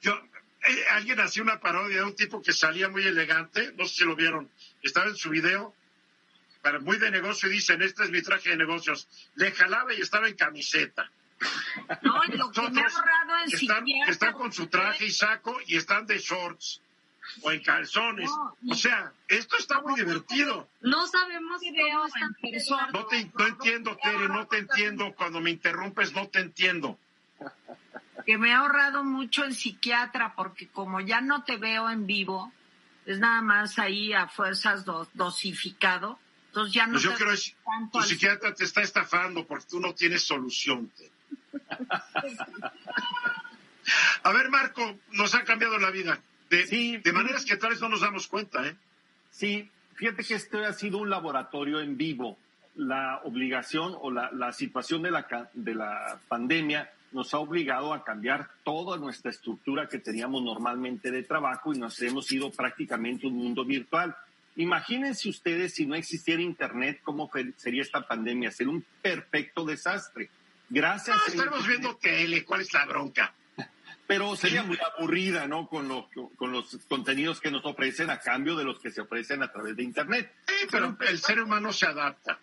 Yo, 0.00 0.12
eh, 0.14 0.84
alguien 0.90 1.20
hacía 1.20 1.44
una 1.44 1.60
parodia 1.60 1.98
de 1.98 2.04
un 2.04 2.16
tipo 2.16 2.42
que 2.42 2.52
salía 2.52 2.88
muy 2.88 3.06
elegante, 3.06 3.72
no 3.78 3.84
sé 3.86 3.94
si 3.94 4.04
lo 4.04 4.16
vieron, 4.16 4.50
estaba 4.82 5.06
en 5.06 5.16
su 5.16 5.30
video, 5.30 5.74
para 6.60 6.80
muy 6.80 6.96
de 6.98 7.12
negocio 7.12 7.48
y 7.48 7.52
dicen, 7.52 7.80
este 7.82 8.02
es 8.04 8.10
mi 8.10 8.20
traje 8.20 8.50
de 8.50 8.56
negocios. 8.56 9.06
Le 9.36 9.52
jalaba 9.52 9.94
y 9.94 10.00
estaba 10.00 10.28
en 10.28 10.34
camiseta. 10.34 11.08
No, 12.02 12.20
lo 12.36 12.50
que 12.50 12.70
me 12.70 12.80
ha 12.80 12.86
ahorrado 12.86 13.44
en 13.44 13.50
psiquiatra, 13.50 13.84
están 14.08 14.32
con 14.32 14.52
su 14.52 14.66
traje 14.66 15.06
y 15.06 15.12
saco 15.12 15.56
y 15.66 15.76
están 15.76 16.06
de 16.06 16.18
shorts 16.18 16.80
o 17.42 17.50
en 17.50 17.62
calzones. 17.62 18.30
No, 18.30 18.56
o 18.70 18.74
sea, 18.74 19.12
esto 19.28 19.56
está 19.56 19.80
muy 19.80 19.94
divertido. 20.00 20.68
No 20.80 21.06
sabemos 21.06 21.60
cómo 21.62 22.06
están 22.06 22.34
persona. 22.40 22.88
No 22.92 23.06
te 23.06 23.30
no 23.38 23.46
entiendo, 23.46 23.96
Tere, 24.02 24.28
no 24.28 24.46
te 24.46 24.58
entiendo. 24.58 25.14
Cuando 25.14 25.40
me 25.40 25.50
interrumpes, 25.50 26.12
no 26.12 26.28
te 26.28 26.40
entiendo. 26.40 26.98
que 28.26 28.38
me 28.38 28.52
ha 28.52 28.58
ahorrado 28.58 29.02
mucho 29.04 29.44
en 29.44 29.54
psiquiatra 29.54 30.34
porque 30.36 30.68
como 30.68 31.00
ya 31.00 31.20
no 31.20 31.42
te 31.44 31.56
veo 31.56 31.90
en 31.90 32.06
vivo, 32.06 32.52
es 33.04 33.18
nada 33.18 33.42
más 33.42 33.78
ahí 33.80 34.12
a 34.12 34.28
fuerzas 34.28 34.84
do- 34.84 35.08
dosificado, 35.14 36.20
entonces 36.46 36.72
ya 36.74 36.86
no 36.86 36.92
Pues 36.92 37.02
yo 37.02 37.10
te 37.10 37.16
creo 37.16 37.34
que 37.34 37.40
tanto 37.64 37.90
tu 37.92 37.98
al- 37.98 38.04
psiquiatra 38.04 38.54
te 38.54 38.62
está 38.64 38.82
estafando 38.82 39.44
porque 39.44 39.66
tú 39.68 39.80
no 39.80 39.92
tienes 39.94 40.22
solución. 40.24 40.92
A 44.22 44.32
ver, 44.32 44.48
Marco, 44.50 44.98
nos 45.10 45.34
ha 45.34 45.44
cambiado 45.44 45.78
la 45.78 45.90
vida. 45.90 46.20
De, 46.52 46.66
Sí. 46.66 46.98
de 46.98 47.12
maneras 47.12 47.44
que 47.44 47.56
tal 47.56 47.70
vez 47.70 47.80
no 47.80 47.88
nos 47.88 48.00
damos 48.02 48.26
cuenta, 48.28 48.66
¿eh? 48.66 48.76
Sí, 49.30 49.70
fíjate 49.94 50.22
que 50.22 50.34
este 50.34 50.64
ha 50.66 50.72
sido 50.72 50.98
un 50.98 51.10
laboratorio 51.10 51.80
en 51.80 51.96
vivo. 51.96 52.36
La 52.76 53.20
obligación 53.24 53.94
o 54.00 54.10
la, 54.10 54.30
la 54.32 54.52
situación 54.52 55.02
de 55.02 55.10
la, 55.10 55.50
de 55.54 55.74
la 55.74 56.18
pandemia 56.28 56.90
nos 57.12 57.34
ha 57.34 57.38
obligado 57.38 57.92
a 57.92 58.04
cambiar 58.04 58.48
toda 58.64 58.96
nuestra 58.96 59.30
estructura 59.30 59.86
que 59.88 59.98
teníamos 59.98 60.42
normalmente 60.42 61.10
de 61.10 61.22
trabajo 61.22 61.74
y 61.74 61.78
nos 61.78 62.00
hemos 62.00 62.30
ido 62.32 62.50
prácticamente 62.50 63.26
un 63.26 63.34
mundo 63.36 63.64
virtual. 63.64 64.16
Imagínense 64.56 65.28
ustedes 65.28 65.74
si 65.74 65.86
no 65.86 65.94
existiera 65.94 66.40
Internet, 66.42 67.00
cómo 67.02 67.30
sería 67.56 67.82
esta 67.82 68.06
pandemia. 68.06 68.50
Sería 68.50 68.72
un 68.72 68.84
perfecto 69.02 69.64
desastre. 69.64 70.30
Gracias. 70.70 71.16
Ah, 71.18 71.22
a 71.26 71.28
estaremos 71.30 71.60
Internet. 71.60 71.80
viendo 71.80 71.98
tele, 71.98 72.44
¿cuál 72.44 72.60
es 72.62 72.72
la 72.72 72.84
bronca? 72.86 73.34
Pero 74.12 74.36
sería 74.36 74.62
muy 74.62 74.78
aburrida, 74.96 75.46
¿no? 75.48 75.66
Con, 75.68 75.88
lo- 75.88 76.08
con 76.36 76.52
los 76.52 76.76
contenidos 76.88 77.40
que 77.40 77.50
nos 77.50 77.64
ofrecen 77.64 78.10
a 78.10 78.18
cambio 78.20 78.56
de 78.56 78.64
los 78.64 78.78
que 78.78 78.90
se 78.90 79.00
ofrecen 79.00 79.42
a 79.42 79.50
través 79.50 79.74
de 79.76 79.82
Internet. 79.82 80.30
Sí, 80.46 80.54
pero 80.70 80.96
el 81.08 81.18
ser 81.18 81.40
humano 81.40 81.72
se 81.72 81.86
adapta. 81.86 82.38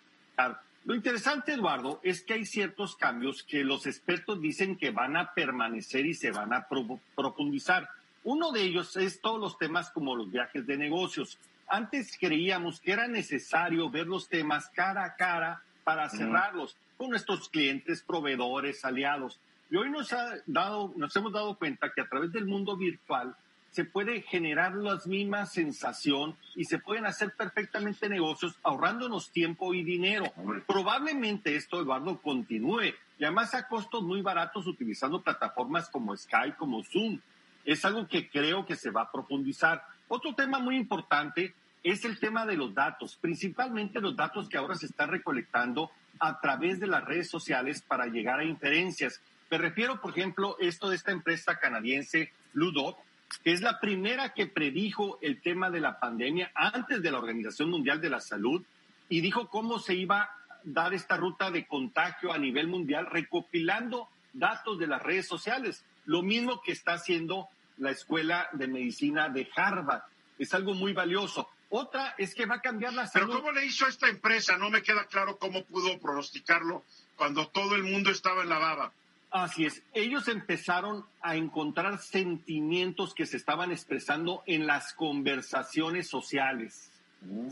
Lo 0.86 0.94
interesante, 0.94 1.52
Eduardo, 1.52 2.00
es 2.02 2.22
que 2.22 2.32
hay 2.34 2.46
ciertos 2.46 2.96
cambios 2.96 3.42
que 3.42 3.62
los 3.62 3.86
expertos 3.86 4.40
dicen 4.40 4.76
que 4.76 4.90
van 4.90 5.16
a 5.16 5.32
permanecer 5.34 6.06
y 6.06 6.14
se 6.14 6.30
van 6.30 6.52
a 6.54 6.66
pro- 6.66 6.98
profundizar. 7.14 7.88
Uno 8.24 8.50
de 8.50 8.62
ellos 8.62 8.96
es 8.96 9.20
todos 9.20 9.38
los 9.38 9.58
temas 9.58 9.90
como 9.90 10.16
los 10.16 10.30
viajes 10.32 10.66
de 10.66 10.76
negocios. 10.76 11.38
Antes 11.68 12.16
creíamos 12.18 12.80
que 12.80 12.92
era 12.92 13.06
necesario 13.08 13.90
ver 13.90 14.06
los 14.06 14.28
temas 14.28 14.70
cara 14.74 15.04
a 15.04 15.14
cara 15.16 15.62
para 15.84 16.08
cerrarlos 16.08 16.76
con 16.96 17.10
nuestros 17.10 17.48
clientes, 17.48 18.02
proveedores, 18.02 18.84
aliados. 18.84 19.38
Y 19.70 19.76
hoy 19.76 19.90
nos, 19.90 20.12
ha 20.12 20.34
dado, 20.46 20.92
nos 20.96 21.14
hemos 21.14 21.32
dado 21.32 21.56
cuenta 21.56 21.92
que 21.94 22.00
a 22.00 22.08
través 22.08 22.32
del 22.32 22.46
mundo 22.46 22.76
virtual 22.76 23.36
se 23.70 23.84
puede 23.84 24.22
generar 24.22 24.74
la 24.74 24.98
misma 25.06 25.46
sensación 25.46 26.36
y 26.56 26.64
se 26.64 26.78
pueden 26.78 27.06
hacer 27.06 27.34
perfectamente 27.36 28.08
negocios 28.08 28.56
ahorrándonos 28.64 29.30
tiempo 29.30 29.72
y 29.74 29.84
dinero. 29.84 30.24
Probablemente 30.66 31.54
esto, 31.54 31.80
Eduardo, 31.80 32.20
continúe 32.20 32.94
y 33.18 33.24
además 33.24 33.54
a 33.54 33.68
costos 33.68 34.02
muy 34.02 34.22
baratos 34.22 34.66
utilizando 34.66 35.22
plataformas 35.22 35.88
como 35.88 36.16
Skype, 36.16 36.56
como 36.56 36.82
Zoom. 36.82 37.20
Es 37.64 37.84
algo 37.84 38.08
que 38.08 38.28
creo 38.28 38.66
que 38.66 38.74
se 38.74 38.90
va 38.90 39.02
a 39.02 39.12
profundizar. 39.12 39.84
Otro 40.08 40.34
tema 40.34 40.58
muy 40.58 40.76
importante 40.76 41.54
es 41.84 42.04
el 42.04 42.18
tema 42.18 42.44
de 42.46 42.56
los 42.56 42.74
datos, 42.74 43.16
principalmente 43.20 44.00
los 44.00 44.16
datos 44.16 44.48
que 44.48 44.58
ahora 44.58 44.74
se 44.74 44.86
están 44.86 45.10
recolectando 45.10 45.90
a 46.18 46.40
través 46.40 46.80
de 46.80 46.88
las 46.88 47.04
redes 47.04 47.30
sociales 47.30 47.82
para 47.82 48.06
llegar 48.06 48.40
a 48.40 48.44
inferencias. 48.44 49.20
Me 49.50 49.58
refiero, 49.58 50.00
por 50.00 50.12
ejemplo, 50.12 50.56
esto 50.60 50.88
de 50.88 50.96
esta 50.96 51.10
empresa 51.10 51.58
canadiense 51.58 52.32
Ludo, 52.52 52.96
que 53.42 53.52
es 53.52 53.62
la 53.62 53.80
primera 53.80 54.32
que 54.32 54.46
predijo 54.46 55.18
el 55.22 55.40
tema 55.40 55.70
de 55.70 55.80
la 55.80 55.98
pandemia 55.98 56.52
antes 56.54 57.02
de 57.02 57.10
la 57.10 57.18
Organización 57.18 57.68
Mundial 57.70 58.00
de 58.00 58.10
la 58.10 58.20
Salud 58.20 58.62
y 59.08 59.20
dijo 59.20 59.48
cómo 59.48 59.80
se 59.80 59.94
iba 59.94 60.22
a 60.22 60.30
dar 60.62 60.94
esta 60.94 61.16
ruta 61.16 61.50
de 61.50 61.66
contagio 61.66 62.32
a 62.32 62.38
nivel 62.38 62.68
mundial 62.68 63.06
recopilando 63.06 64.08
datos 64.32 64.78
de 64.78 64.86
las 64.86 65.02
redes 65.02 65.26
sociales. 65.26 65.84
Lo 66.04 66.22
mismo 66.22 66.60
que 66.62 66.70
está 66.70 66.92
haciendo 66.92 67.48
la 67.78 67.90
Escuela 67.90 68.48
de 68.52 68.68
Medicina 68.68 69.28
de 69.28 69.48
Harvard. 69.56 70.02
Es 70.38 70.54
algo 70.54 70.74
muy 70.74 70.92
valioso. 70.92 71.48
Otra 71.70 72.14
es 72.18 72.34
que 72.34 72.46
va 72.46 72.56
a 72.56 72.60
cambiar 72.60 72.92
la 72.92 73.06
salud. 73.06 73.28
Pero 73.28 73.40
¿cómo 73.40 73.52
le 73.52 73.66
hizo 73.66 73.88
esta 73.88 74.08
empresa? 74.08 74.56
No 74.56 74.70
me 74.70 74.82
queda 74.82 75.06
claro 75.06 75.38
cómo 75.38 75.64
pudo 75.64 75.98
pronosticarlo 75.98 76.84
cuando 77.16 77.48
todo 77.48 77.74
el 77.74 77.82
mundo 77.82 78.10
estaba 78.10 78.42
en 78.42 78.48
la 78.48 78.58
baba. 78.58 78.92
Así 79.30 79.64
es. 79.64 79.82
Ellos 79.94 80.26
empezaron 80.28 81.04
a 81.22 81.36
encontrar 81.36 81.98
sentimientos 81.98 83.14
que 83.14 83.26
se 83.26 83.36
estaban 83.36 83.70
expresando 83.70 84.42
en 84.46 84.66
las 84.66 84.92
conversaciones 84.94 86.08
sociales. 86.08 86.90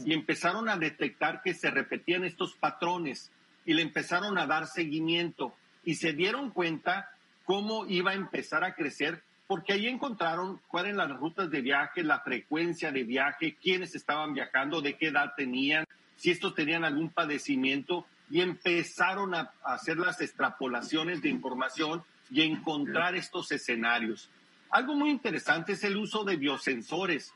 Y 0.04 0.14
empezaron 0.14 0.68
a 0.68 0.78
detectar 0.78 1.42
que 1.42 1.54
se 1.54 1.70
repetían 1.70 2.24
estos 2.24 2.54
patrones 2.54 3.30
y 3.66 3.74
le 3.74 3.82
empezaron 3.82 4.38
a 4.38 4.46
dar 4.46 4.66
seguimiento 4.66 5.54
y 5.84 5.96
se 5.96 6.14
dieron 6.14 6.50
cuenta 6.50 7.10
cómo 7.44 7.86
iba 7.86 8.12
a 8.12 8.14
empezar 8.14 8.64
a 8.64 8.74
crecer 8.74 9.22
porque 9.46 9.72
ahí 9.72 9.86
encontraron 9.86 10.60
cuáles 10.68 10.94
eran 10.94 11.08
las 11.08 11.18
rutas 11.18 11.50
de 11.50 11.62
viaje, 11.62 12.02
la 12.02 12.20
frecuencia 12.20 12.92
de 12.92 13.04
viaje, 13.04 13.56
quiénes 13.60 13.94
estaban 13.94 14.34
viajando, 14.34 14.82
de 14.82 14.96
qué 14.96 15.08
edad 15.08 15.32
tenían, 15.36 15.86
si 16.16 16.30
estos 16.30 16.54
tenían 16.54 16.84
algún 16.84 17.08
padecimiento 17.08 18.06
y 18.30 18.40
empezaron 18.40 19.34
a 19.34 19.52
hacer 19.64 19.96
las 19.98 20.20
extrapolaciones 20.20 21.22
de 21.22 21.30
información 21.30 22.02
y 22.30 22.42
encontrar 22.42 23.14
estos 23.14 23.50
escenarios. 23.52 24.30
Algo 24.70 24.94
muy 24.94 25.10
interesante 25.10 25.72
es 25.72 25.84
el 25.84 25.96
uso 25.96 26.24
de 26.24 26.36
biosensores. 26.36 27.32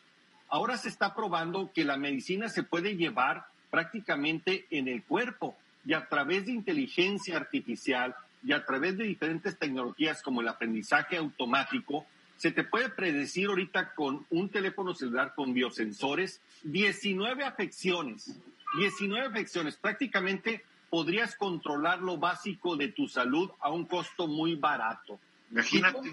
Ahora 0.49 0.77
se 0.77 0.89
está 0.89 1.15
probando 1.15 1.73
que 1.73 1.85
la 1.85 1.97
medicina 1.97 2.49
se 2.49 2.63
puede 2.63 2.97
llevar 2.97 3.47
prácticamente 3.71 4.67
en 4.71 4.87
el 4.87 5.03
cuerpo 5.03 5.57
y 5.85 5.95
a 5.95 6.07
través 6.09 6.45
de 6.45 6.53
inteligencia 6.53 7.37
artificial 7.37 8.15
y 8.45 8.53
a 8.53 8.65
través 8.65 8.99
de 8.99 9.05
diferentes 9.05 9.59
tecnologías 9.59 10.23
como 10.23 10.41
el 10.41 10.49
aprendizaje 10.49 11.17
automático, 11.17 12.07
se 12.37 12.51
te 12.51 12.65
puede 12.65 12.91
predecir 12.91 13.49
ahorita 13.49 13.95
con 13.95 14.27
un 14.31 14.49
teléfono 14.49 14.95
celular 14.95 15.33
con 15.35 15.55
biosensores 15.55 16.41
19 16.65 17.45
afecciones. 17.45 18.37
19 18.77 19.27
afecciones. 19.27 19.77
Prácticamente 19.77 20.65
podrías 20.93 21.37
controlar 21.37 22.01
lo 22.01 22.19
básico 22.19 22.77
de 22.77 22.89
tu 22.89 23.09
salud 23.09 23.51
a 23.61 23.71
un 23.71 23.87
costo 23.87 24.27
muy 24.27 24.57
barato. 24.57 25.19
Imagínate. 25.51 26.13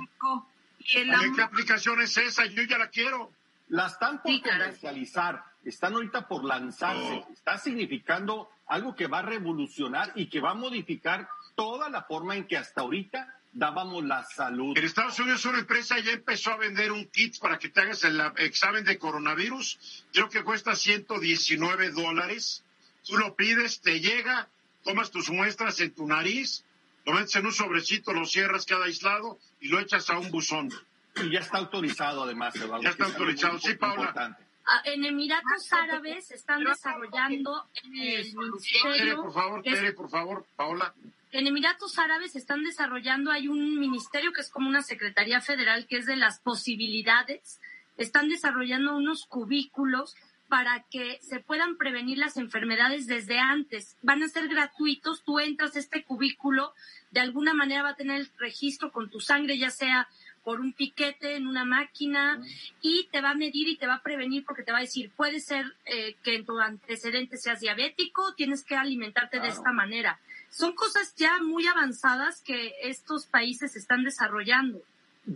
¿Qué 0.79 1.41
aplicación 1.41 1.99
es 1.99 2.15
esa? 2.15 2.45
Yo 2.45 2.63
ya 2.63 2.77
la 2.77 2.89
quiero. 2.89 3.29
La 3.67 3.87
están 3.87 4.21
por 4.21 4.41
comercializar, 4.41 5.43
están 5.65 5.95
ahorita 5.95 6.29
por 6.29 6.45
lanzarse. 6.45 7.25
Oh. 7.27 7.33
Está 7.33 7.57
significando 7.57 8.49
algo 8.67 8.95
que 8.95 9.07
va 9.07 9.19
a 9.19 9.23
revolucionar 9.23 10.13
y 10.15 10.27
que 10.27 10.39
va 10.39 10.51
a 10.51 10.55
modificar 10.55 11.27
toda 11.55 11.89
la 11.89 12.03
forma 12.03 12.37
en 12.37 12.47
que 12.47 12.55
hasta 12.55 12.79
ahorita 12.79 13.35
dábamos 13.51 14.05
la 14.05 14.23
salud. 14.23 14.77
En 14.77 14.85
Estados 14.85 15.19
Unidos 15.19 15.43
una 15.43 15.59
empresa 15.59 15.99
ya 15.99 16.13
empezó 16.13 16.51
a 16.51 16.57
vender 16.57 16.93
un 16.93 17.05
kit 17.07 17.37
para 17.39 17.59
que 17.59 17.67
te 17.67 17.81
hagas 17.81 18.05
el 18.05 18.21
examen 18.37 18.85
de 18.85 18.97
coronavirus. 18.97 20.05
Creo 20.13 20.29
que 20.29 20.41
cuesta 20.41 20.73
119 20.73 21.91
dólares. 21.91 22.63
Tú 23.05 23.17
lo 23.17 23.35
pides, 23.35 23.81
te 23.81 23.99
llega, 23.99 24.47
tomas 24.83 25.11
tus 25.11 25.29
muestras 25.29 25.79
en 25.79 25.93
tu 25.93 26.07
nariz, 26.07 26.63
lo 27.05 27.13
metes 27.13 27.35
en 27.35 27.45
un 27.45 27.53
sobrecito, 27.53 28.13
lo 28.13 28.25
cierras 28.25 28.65
cada 28.65 28.85
aislado 28.85 29.39
y 29.59 29.67
lo 29.67 29.79
echas 29.79 30.09
a 30.09 30.17
un 30.17 30.31
buzón. 30.31 30.71
Y 31.15 31.31
ya 31.31 31.39
está 31.39 31.57
autorizado 31.57 32.23
además, 32.23 32.53
Ya 32.81 32.89
está 32.89 33.05
autorizado, 33.05 33.59
sí, 33.59 33.75
Paula. 33.75 34.37
Ah, 34.65 34.81
en 34.85 35.03
Emiratos 35.03 35.73
Árabes 35.73 36.29
están 36.31 36.63
desarrollando 36.63 37.65
en 37.83 37.95
el 37.95 38.35
ministerio... 38.35 39.23
por 39.23 39.33
favor, 39.33 39.63
Tere, 39.63 39.93
por 39.93 40.09
favor, 40.09 40.45
Paula 40.55 40.93
en 41.31 41.45
Emiratos 41.45 41.99
Árabes 41.99 42.35
están 42.35 42.63
desarrollando, 42.63 43.31
hay 43.31 43.47
un 43.47 43.79
ministerio 43.79 44.31
que 44.33 44.41
es 44.41 44.49
como 44.49 44.67
una 44.67 44.81
Secretaría 44.81 45.41
Federal 45.41 45.85
que 45.85 45.97
es 45.97 46.07
de 46.07 46.15
las 46.15 46.39
posibilidades, 46.39 47.59
están 47.97 48.29
desarrollando 48.29 48.95
unos 48.95 49.25
cubículos 49.27 50.15
para 50.49 50.83
que 50.91 51.19
se 51.21 51.39
puedan 51.39 51.77
prevenir 51.77 52.17
las 52.17 52.37
enfermedades 52.37 53.07
desde 53.07 53.39
antes. 53.39 53.95
Van 54.01 54.21
a 54.23 54.27
ser 54.27 54.47
gratuitos, 54.47 55.23
tú 55.23 55.39
entras 55.39 55.75
a 55.75 55.79
este 55.79 56.03
cubículo, 56.03 56.73
de 57.11 57.21
alguna 57.21 57.53
manera 57.53 57.83
va 57.83 57.89
a 57.89 57.95
tener 57.95 58.21
el 58.21 58.29
registro 58.37 58.91
con 58.91 59.09
tu 59.09 59.19
sangre, 59.19 59.57
ya 59.57 59.69
sea 59.69 60.09
por 60.43 60.59
un 60.59 60.73
piquete 60.73 61.35
en 61.35 61.47
una 61.47 61.63
máquina 61.63 62.41
y 62.81 63.07
te 63.11 63.21
va 63.21 63.31
a 63.31 63.35
medir 63.35 63.67
y 63.67 63.77
te 63.77 63.87
va 63.87 63.95
a 63.95 64.03
prevenir 64.03 64.43
porque 64.45 64.63
te 64.63 64.71
va 64.71 64.79
a 64.79 64.81
decir, 64.81 65.11
puede 65.15 65.39
ser 65.39 65.65
eh, 65.85 66.15
que 66.23 66.35
en 66.35 66.45
tu 66.45 66.59
antecedente 66.59 67.37
seas 67.37 67.59
diabético, 67.59 68.33
tienes 68.33 68.63
que 68.63 68.75
alimentarte 68.75 69.39
de 69.39 69.49
esta 69.49 69.71
manera 69.71 70.19
son 70.49 70.73
cosas 70.73 71.13
ya 71.15 71.41
muy 71.41 71.67
avanzadas 71.67 72.41
que 72.41 72.73
estos 72.81 73.25
países 73.25 73.75
están 73.75 74.03
desarrollando. 74.03 74.81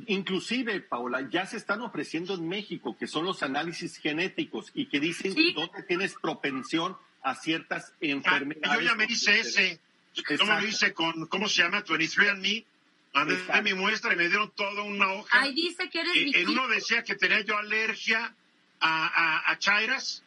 Inclusive, 0.07 0.79
Paula, 0.81 1.29
ya 1.29 1.45
se 1.45 1.57
están 1.57 1.81
ofreciendo 1.81 2.33
en 2.33 2.47
México, 2.47 2.97
que 2.97 3.05
son 3.05 3.25
los 3.25 3.43
análisis 3.43 3.97
genéticos 3.97 4.71
y 4.73 4.87
que 4.87 4.99
dicen 4.99 5.35
dónde 5.53 5.83
tienes 5.83 6.15
propensión 6.15 6.97
a 7.21 7.35
ciertas 7.35 7.93
enfermedades. 7.99 8.79
yo 8.79 8.85
ya 8.85 8.95
me 8.95 9.05
hice 9.05 9.39
ese. 9.39 9.79
¿Cómo 10.37 10.59
lo 10.59 10.67
hice 10.67 10.93
con, 10.93 11.27
cómo 11.27 11.49
se 11.49 11.63
llama? 11.63 11.83
23andMe. 11.83 12.65
Mandé 13.13 13.61
mi 13.61 13.73
muestra 13.75 14.13
y 14.13 14.15
me 14.15 14.27
dieron 14.27 14.51
toda 14.51 14.81
una 14.81 15.11
hoja. 15.11 15.41
Ahí 15.41 15.53
dice 15.53 15.87
que 15.89 16.01
eres 16.01 16.35
En 16.35 16.49
uno 16.49 16.67
decía 16.67 17.03
que 17.03 17.15
tenía 17.15 17.41
yo 17.41 17.57
alergia 17.57 18.33
a, 18.79 19.51
a, 19.51 19.59
chairas 19.59 20.23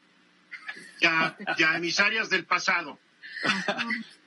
y 1.00 1.07
a, 1.07 1.36
y 1.59 1.62
a 1.64 1.76
emisarias 1.76 2.30
del 2.30 2.44
pasado. 2.44 2.98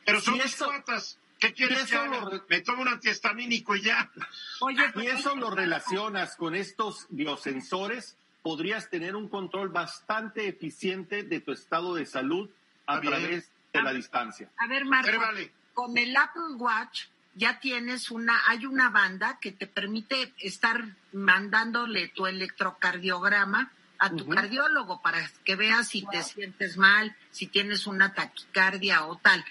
Pero 0.05 0.19
son 0.19 0.38
dos 0.38 0.55
cuatas. 0.55 1.17
¿Qué 1.39 1.53
quieres 1.53 1.85
que 1.85 1.97
Me 2.49 2.61
tomo 2.61 2.81
un 2.81 2.89
antihistamínico 2.89 3.75
y 3.75 3.83
ya. 3.83 4.11
Oye, 4.59 4.83
y 4.95 5.07
eso 5.07 5.35
lo 5.35 5.49
relacionas 5.49 6.35
con 6.35 6.53
estos 6.53 7.07
biosensores, 7.09 8.17
podrías 8.41 8.89
tener 8.89 9.15
un 9.15 9.29
control 9.29 9.69
bastante 9.69 10.47
eficiente 10.47 11.23
de 11.23 11.39
tu 11.39 11.51
estado 11.51 11.95
de 11.95 12.05
salud 12.05 12.49
a 12.85 12.99
través 12.99 13.49
de 13.73 13.81
la 13.81 13.93
distancia. 13.93 14.49
A 14.57 14.67
ver, 14.67 14.85
Marco, 14.85 15.11
con 15.73 15.97
el 15.97 16.15
Apple 16.17 16.55
Watch 16.57 17.05
ya 17.35 17.59
tienes 17.59 18.11
una, 18.11 18.41
hay 18.47 18.65
una 18.65 18.89
banda 18.89 19.37
que 19.39 19.51
te 19.51 19.67
permite 19.67 20.33
estar 20.39 20.83
mandándole 21.13 22.09
tu 22.09 22.27
electrocardiograma 22.27 23.71
a 23.97 24.09
tu 24.09 24.27
cardiólogo 24.27 25.01
para 25.01 25.29
que 25.43 25.55
veas 25.55 25.89
si 25.89 26.05
te 26.05 26.23
sientes 26.23 26.77
mal, 26.77 27.15
si 27.31 27.47
tienes 27.47 27.85
una 27.85 28.13
taquicardia 28.13 29.05
o 29.05 29.17
tal. 29.17 29.43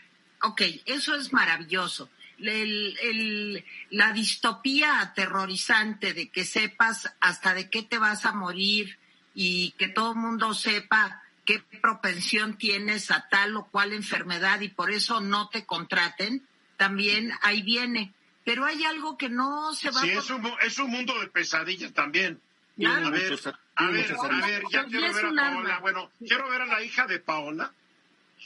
Ok, 0.42 0.62
eso 0.86 1.14
es 1.14 1.32
maravilloso. 1.32 2.10
la 2.38 4.12
distopía 4.12 5.00
aterrorizante 5.00 6.14
de 6.14 6.28
que 6.28 6.44
sepas 6.44 7.12
hasta 7.20 7.54
de 7.54 7.68
qué 7.68 7.82
te 7.82 7.98
vas 7.98 8.24
a 8.26 8.32
morir 8.32 8.98
y 9.34 9.72
que 9.72 9.88
todo 9.88 10.12
el 10.12 10.18
mundo 10.18 10.54
sepa 10.54 11.22
qué 11.44 11.60
propensión 11.80 12.56
tienes 12.56 13.10
a 13.10 13.28
tal 13.28 13.56
o 13.56 13.66
cual 13.66 13.92
enfermedad 13.92 14.60
y 14.60 14.68
por 14.68 14.90
eso 14.92 15.20
no 15.20 15.48
te 15.48 15.64
contraten, 15.64 16.46
también 16.76 17.32
ahí 17.42 17.62
viene. 17.62 18.12
Pero 18.44 18.64
hay 18.64 18.84
algo 18.84 19.18
que 19.18 19.28
no 19.28 19.74
se 19.74 19.90
va 19.90 20.00
sí, 20.00 20.10
a... 20.10 20.22
Sí, 20.22 20.30
es 20.62 20.78
un, 20.78 20.90
mundo 20.90 21.18
de 21.20 21.26
pesadillas 21.28 21.92
también. 21.92 22.40
A 22.86 23.10
ver, 23.10 23.38
a 23.74 23.90
ver, 23.90 24.12
a 24.14 24.46
ver, 24.46 24.62
ya 24.70 24.84
quiero 24.84 25.12
ver 25.12 25.26
a 25.26 25.34
Paola. 25.34 25.78
Bueno, 25.80 26.12
quiero 26.18 26.48
ver 26.48 26.62
a 26.62 26.66
la 26.66 26.82
hija 26.82 27.06
de 27.06 27.18
Paola, 27.18 27.72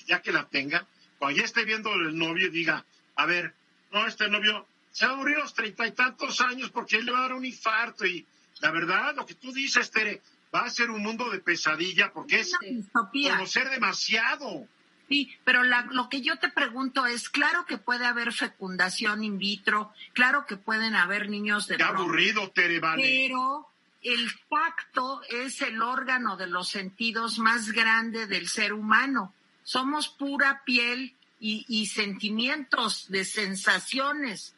ya 0.06 0.22
que 0.22 0.32
la 0.32 0.48
tenga 0.48 0.86
cuando 1.22 1.38
ya 1.38 1.44
esté 1.44 1.64
viendo 1.64 1.94
el 1.94 2.18
novio 2.18 2.48
y 2.48 2.50
diga, 2.50 2.84
a 3.14 3.26
ver, 3.26 3.54
no, 3.92 4.04
este 4.08 4.28
novio 4.28 4.66
se 4.90 5.06
va 5.06 5.12
a 5.12 5.16
morir 5.16 5.36
a 5.36 5.42
los 5.42 5.54
treinta 5.54 5.86
y 5.86 5.92
tantos 5.92 6.40
años 6.40 6.70
porque 6.70 6.96
él 6.96 7.06
le 7.06 7.12
va 7.12 7.18
a 7.18 7.22
dar 7.22 7.34
un 7.34 7.44
infarto 7.44 8.04
y 8.04 8.26
la 8.58 8.72
verdad, 8.72 9.14
lo 9.14 9.24
que 9.24 9.36
tú 9.36 9.52
dices, 9.52 9.92
Tere, 9.92 10.20
va 10.52 10.62
a 10.62 10.70
ser 10.70 10.90
un 10.90 11.00
mundo 11.00 11.30
de 11.30 11.38
pesadilla 11.38 12.12
porque 12.12 12.40
es 12.40 12.50
conocer 12.92 13.70
demasiado. 13.70 14.66
Sí, 15.08 15.32
pero 15.44 15.62
lo 15.62 16.08
que 16.08 16.22
yo 16.22 16.40
te 16.40 16.48
pregunto 16.48 17.06
es, 17.06 17.28
claro 17.28 17.66
que 17.66 17.78
puede 17.78 18.04
haber 18.04 18.32
fecundación 18.32 19.22
in 19.22 19.38
vitro, 19.38 19.92
claro 20.14 20.44
que 20.44 20.56
pueden 20.56 20.96
haber 20.96 21.28
niños 21.30 21.68
de... 21.68 21.76
Qué 21.76 21.84
aburrido, 21.84 22.50
Tere, 22.50 22.80
vale. 22.80 23.00
Pero 23.00 23.68
el 24.02 24.28
tacto 24.50 25.22
es 25.30 25.62
el 25.62 25.82
órgano 25.82 26.36
de 26.36 26.48
los 26.48 26.68
sentidos 26.68 27.38
más 27.38 27.70
grande 27.70 28.26
del 28.26 28.48
ser 28.48 28.72
humano. 28.72 29.32
Somos 29.64 30.08
pura 30.08 30.62
piel 30.64 31.14
y, 31.38 31.86
sentimientos, 31.86 33.10
de 33.10 33.24
sensaciones. 33.24 34.54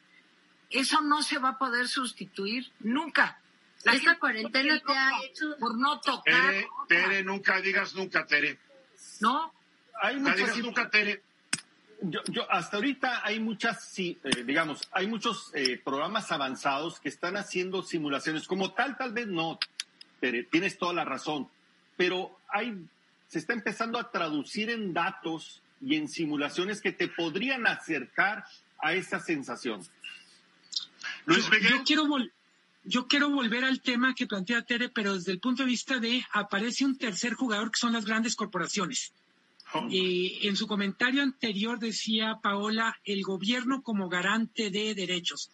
Eso 0.69 1.01
no 1.01 1.23
se 1.23 1.39
va 1.39 1.49
a 1.49 1.57
poder 1.57 1.87
sustituir 1.87 2.71
nunca. 2.79 3.39
La 3.83 3.93
Esta 3.93 4.19
cuarentena 4.19 4.79
te 4.79 4.93
ha 4.93 5.09
hecho... 5.23 5.55
Por 5.59 5.77
no 5.77 5.99
tocar... 5.99 6.51
Tere, 6.51 6.67
Tere, 6.87 7.23
nunca 7.23 7.59
digas 7.61 7.95
nunca, 7.95 8.25
Tere. 8.25 8.59
No. 9.19 9.53
Hay 10.01 10.17
muchas... 10.17 10.37
digas 10.37 10.57
nunca, 10.59 10.89
Tere. 10.89 11.23
Yo, 12.01 12.19
yo, 12.27 12.51
hasta 12.51 12.77
ahorita 12.77 13.25
hay 13.25 13.39
muchas, 13.39 13.97
eh, 13.97 14.17
digamos, 14.45 14.87
hay 14.91 15.07
muchos 15.07 15.51
eh, 15.53 15.81
programas 15.83 16.31
avanzados 16.31 16.99
que 16.99 17.09
están 17.09 17.37
haciendo 17.37 17.81
simulaciones. 17.83 18.47
Como 18.47 18.73
tal, 18.73 18.97
tal 18.97 19.13
vez 19.13 19.27
no, 19.27 19.57
Tere, 20.19 20.43
tienes 20.43 20.77
toda 20.77 20.93
la 20.93 21.05
razón. 21.05 21.49
Pero 21.95 22.37
hay, 22.49 22.75
se 23.35 23.39
está 23.39 23.51
empezando 23.51 23.99
a 23.99 24.09
traducir 24.11 24.69
en 24.69 24.93
datos 24.93 25.61
y 25.81 25.95
en 25.95 26.07
simulaciones 26.07 26.79
que 26.79 26.93
te 26.93 27.09
podrían 27.09 27.67
acercar 27.67 28.45
a 28.81 28.93
esa 28.93 29.19
sensación. 29.19 29.85
Luis 31.25 31.43
yo, 31.69 31.83
quiero 31.83 32.07
yo 32.85 33.07
quiero 33.07 33.29
volver 33.29 33.65
al 33.65 33.81
tema 33.81 34.15
que 34.15 34.25
plantea 34.25 34.61
Tere, 34.61 34.87
pero 34.87 35.15
desde 35.15 35.33
el 35.33 35.41
punto 35.41 35.63
de 35.63 35.67
vista 35.67 35.99
de 35.99 36.25
aparece 36.31 36.85
un 36.85 36.97
tercer 36.97 37.33
jugador 37.33 37.71
que 37.71 37.79
son 37.79 37.91
las 37.91 38.05
grandes 38.05 38.37
corporaciones. 38.37 39.11
Oh. 39.73 39.85
Eh, 39.91 40.47
en 40.47 40.55
su 40.55 40.65
comentario 40.65 41.21
anterior 41.21 41.77
decía 41.77 42.39
Paola, 42.41 42.97
el 43.03 43.21
gobierno 43.21 43.81
como 43.81 44.07
garante 44.07 44.69
de 44.69 44.95
derechos. 44.95 45.51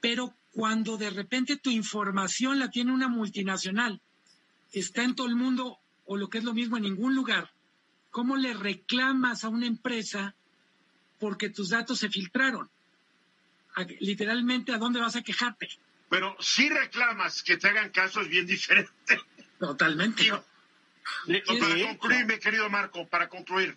Pero 0.00 0.32
cuando 0.54 0.96
de 0.96 1.10
repente 1.10 1.58
tu 1.58 1.68
información 1.68 2.58
la 2.58 2.70
tiene 2.70 2.90
una 2.90 3.08
multinacional, 3.08 4.00
está 4.72 5.02
en 5.02 5.14
todo 5.14 5.26
el 5.26 5.36
mundo, 5.36 5.78
o 6.08 6.16
lo 6.16 6.28
que 6.28 6.38
es 6.38 6.44
lo 6.44 6.54
mismo, 6.54 6.76
en 6.76 6.82
ningún 6.82 7.14
lugar, 7.14 7.50
¿Cómo 8.10 8.36
le 8.36 8.54
reclamas 8.54 9.44
a 9.44 9.48
una 9.48 9.66
empresa 9.66 10.34
porque 11.20 11.50
tus 11.50 11.70
datos 11.70 11.98
se 11.98 12.08
filtraron? 12.08 12.68
literalmente, 14.00 14.72
¿a 14.72 14.78
dónde 14.78 14.98
vas 14.98 15.14
a 15.14 15.22
quejarte? 15.22 15.68
Pero 16.10 16.34
si 16.40 16.68
reclamas 16.68 17.44
que 17.44 17.58
te 17.58 17.68
hagan 17.68 17.90
caso 17.90 18.22
es 18.22 18.28
bien 18.28 18.44
diferente. 18.44 18.90
Totalmente. 19.60 20.28
para 20.28 21.86
concluir, 21.86 22.26
mi 22.26 22.38
querido 22.40 22.68
Marco, 22.68 23.06
para 23.06 23.28
concluir. 23.28 23.76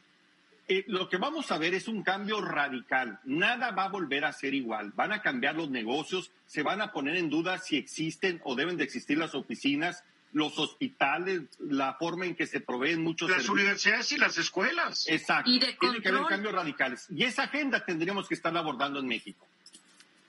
Eh, 0.68 0.86
lo 0.88 1.08
que 1.08 1.18
vamos 1.18 1.52
a 1.52 1.60
ver 1.60 1.76
es 1.76 1.88
un 1.88 2.02
cambio 2.02 2.42
radical. 2.42 3.20
Nada 3.26 3.70
va 3.70 3.84
a 3.84 3.90
volver 3.90 4.26
a 4.26 4.34
ser 4.34 4.56
igual. 4.56 4.92
Van 4.96 5.12
a 5.12 5.22
cambiar 5.22 5.54
los 5.54 5.70
negocios, 5.70 6.32
se 6.48 6.64
van 6.64 6.82
a 6.82 6.92
poner 6.92 7.18
en 7.18 7.30
duda 7.30 7.60
si 7.60 7.78
existen 7.78 8.42
o 8.44 8.56
deben 8.56 8.78
de 8.78 8.86
existir 8.86 9.20
las 9.20 9.36
oficinas, 9.36 10.04
los 10.34 10.58
hospitales, 10.58 11.44
la 11.60 11.94
forma 11.96 12.26
en 12.26 12.36
que 12.36 12.48
se 12.48 12.62
proveen 12.62 13.04
muchos 13.04 13.30
Las 13.30 13.50
universidades 13.50 14.12
y 14.12 14.18
las 14.18 14.38
escuelas. 14.38 15.08
Exacto. 15.08 15.50
Y 15.50 15.60
de 15.60 15.74
Tiene 15.74 16.02
que 16.02 16.10
haber 16.10 16.26
cambios 16.26 16.54
radicales. 16.54 17.08
Y 17.10 17.24
esa 17.24 17.44
agenda 17.44 17.84
tendríamos 17.86 18.28
que 18.28 18.36
estar 18.36 18.56
abordando 18.56 19.00
en 19.00 19.08
México. 19.08 19.46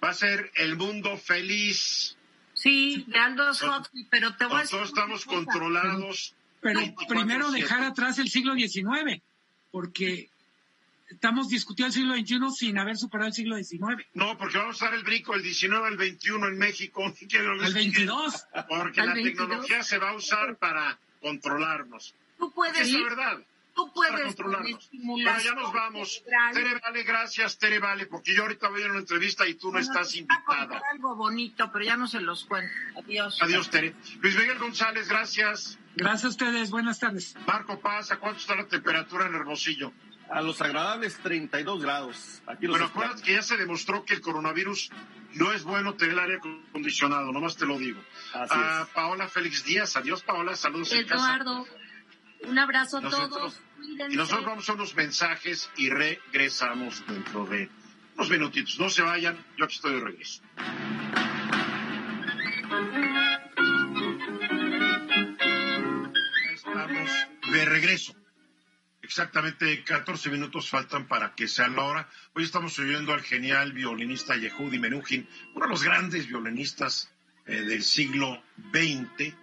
Va 0.02 0.10
a 0.10 0.14
ser 0.14 0.50
el 0.56 0.76
mundo 0.76 1.16
feliz. 1.16 2.16
Sí, 2.54 3.04
de 3.06 3.18
Aldo 3.18 3.50
pero 4.10 4.36
te 4.36 4.46
voy 4.46 4.56
a 4.56 4.60
decir 4.60 4.76
Todos 4.76 4.88
estamos 4.88 5.24
controlados. 5.24 6.34
Pero 6.60 6.80
primero 7.08 7.50
dejar 7.50 7.82
atrás 7.82 8.18
el 8.18 8.28
siglo 8.28 8.54
XIX, 8.54 9.20
porque 9.70 10.30
estamos 11.12 11.48
discutiendo 11.48 11.88
el 11.88 11.92
siglo 11.92 12.14
XXI 12.14 12.56
sin 12.56 12.78
haber 12.78 12.96
superado 12.96 13.28
el 13.28 13.34
siglo 13.34 13.56
XIX. 13.56 14.06
No, 14.14 14.36
porque 14.36 14.58
vamos 14.58 14.80
a 14.82 14.84
usar 14.84 14.94
el 14.94 15.04
brinco 15.04 15.32
del 15.32 15.42
XIX 15.42 15.74
al 15.84 15.96
XXI 15.96 16.34
en 16.34 16.58
México. 16.58 17.02
El 17.32 17.74
22. 17.74 18.46
Porque 18.68 19.02
la 19.02 19.14
tecnología 19.14 19.82
se 19.82 19.98
va 19.98 20.10
a 20.10 20.14
usar 20.14 20.56
para 20.56 20.98
controlarnos. 21.20 22.14
Tú 22.38 22.52
puedes. 22.52 22.80
Es 22.80 22.92
la 22.92 23.02
verdad. 23.02 23.42
Tú 23.74 23.90
puedes 23.94 24.36
Bueno, 24.36 25.40
ya 25.40 25.54
nos 25.54 25.72
vamos. 25.72 26.22
Tere 26.52 26.78
Vale, 26.78 27.02
gracias, 27.04 27.58
Tere 27.58 27.78
Vale, 27.78 28.06
porque 28.06 28.34
yo 28.34 28.42
ahorita 28.42 28.68
voy 28.68 28.82
a 28.82 28.86
una 28.90 28.98
entrevista 28.98 29.46
y 29.48 29.54
tú 29.54 29.72
no 29.72 29.78
estás 29.78 30.14
invitada. 30.14 30.82
algo 30.92 31.16
bonito, 31.16 31.70
pero 31.72 31.84
ya 31.84 31.96
no 31.96 32.06
se 32.06 32.20
los 32.20 32.44
cuento. 32.44 32.70
Adiós. 32.98 33.38
Adiós, 33.40 33.70
Tere. 33.70 33.94
Luis 34.20 34.36
Miguel 34.36 34.58
González, 34.58 35.08
gracias. 35.08 35.78
Gracias 35.96 36.24
a 36.24 36.28
ustedes. 36.28 36.70
Buenas 36.70 36.98
tardes. 36.98 37.34
Marco 37.46 37.80
Paz, 37.80 38.10
¿a 38.12 38.18
cuánto 38.18 38.40
está 38.40 38.56
la 38.56 38.66
temperatura 38.66 39.26
en 39.26 39.34
Hermosillo? 39.34 39.92
A 40.32 40.40
los 40.40 40.60
agradables 40.62 41.18
32 41.22 41.82
grados. 41.82 42.42
Aquí 42.46 42.66
los 42.66 42.92
bueno, 42.94 43.14
que 43.22 43.34
ya 43.34 43.42
se 43.42 43.56
demostró 43.56 44.04
que 44.04 44.14
el 44.14 44.20
coronavirus 44.20 44.90
no 45.34 45.52
es 45.52 45.62
bueno 45.62 45.94
tener 45.94 46.14
el 46.14 46.20
aire 46.20 46.36
acondicionado, 46.36 47.32
nomás 47.32 47.56
te 47.56 47.66
lo 47.66 47.78
digo. 47.78 48.00
a 48.32 48.86
Paola 48.94 49.28
Félix 49.28 49.64
Díaz, 49.64 49.96
adiós 49.96 50.22
Paola, 50.22 50.56
saludos 50.56 50.92
Eduardo, 50.92 51.66
un 52.44 52.58
abrazo 52.58 52.98
a 52.98 53.02
todos. 53.02 53.60
Y 54.08 54.16
nosotros 54.16 54.46
vamos 54.46 54.68
a 54.68 54.72
unos 54.72 54.94
mensajes 54.94 55.70
y 55.76 55.90
regresamos 55.90 57.04
dentro 57.06 57.44
de 57.46 57.68
unos 58.14 58.30
minutitos. 58.30 58.78
No 58.78 58.88
se 58.88 59.02
vayan, 59.02 59.36
yo 59.56 59.64
aquí 59.64 59.74
estoy 59.74 59.94
de 59.94 60.00
regreso. 60.00 60.42
Estamos 66.54 67.10
de 67.52 67.64
regreso. 67.64 68.21
Exactamente 69.12 69.84
14 69.84 70.30
minutos 70.30 70.70
faltan 70.70 71.06
para 71.06 71.34
que 71.34 71.46
sea 71.46 71.68
la 71.68 71.82
hora. 71.82 72.08
Hoy 72.32 72.44
estamos 72.44 72.78
oyendo 72.78 73.12
al 73.12 73.20
genial 73.20 73.74
violinista 73.74 74.36
Yehudi 74.36 74.78
Menuhin, 74.78 75.28
uno 75.54 75.66
de 75.66 75.70
los 75.70 75.82
grandes 75.82 76.26
violinistas 76.26 77.10
eh, 77.44 77.56
del 77.60 77.82
siglo 77.82 78.42
XX. 78.72 79.34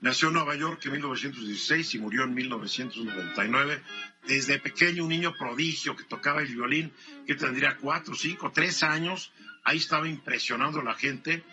Nació 0.00 0.28
en 0.28 0.34
Nueva 0.34 0.54
York 0.54 0.80
en 0.86 0.92
1916 0.92 1.94
y 1.94 1.98
murió 1.98 2.24
en 2.24 2.32
1999. 2.32 3.82
Desde 4.26 4.58
pequeño, 4.58 5.02
un 5.02 5.10
niño 5.10 5.34
prodigio 5.38 5.94
que 5.94 6.04
tocaba 6.04 6.40
el 6.40 6.48
violín, 6.48 6.90
que 7.26 7.34
tendría 7.34 7.76
cuatro, 7.76 8.14
cinco, 8.14 8.50
tres 8.50 8.82
años. 8.82 9.30
Ahí 9.62 9.76
estaba 9.76 10.08
impresionando 10.08 10.80
a 10.80 10.84
la 10.84 10.94
gente 10.94 11.44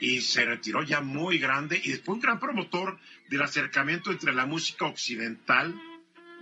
y 0.00 0.20
se 0.20 0.44
retiró 0.44 0.84
ya 0.84 1.00
muy 1.00 1.40
grande 1.40 1.80
y 1.82 1.90
después 1.90 2.14
un 2.14 2.22
gran 2.22 2.38
promotor 2.38 2.96
del 3.28 3.42
acercamiento 3.42 4.12
entre 4.12 4.32
la 4.32 4.46
música 4.46 4.84
occidental 4.84 5.74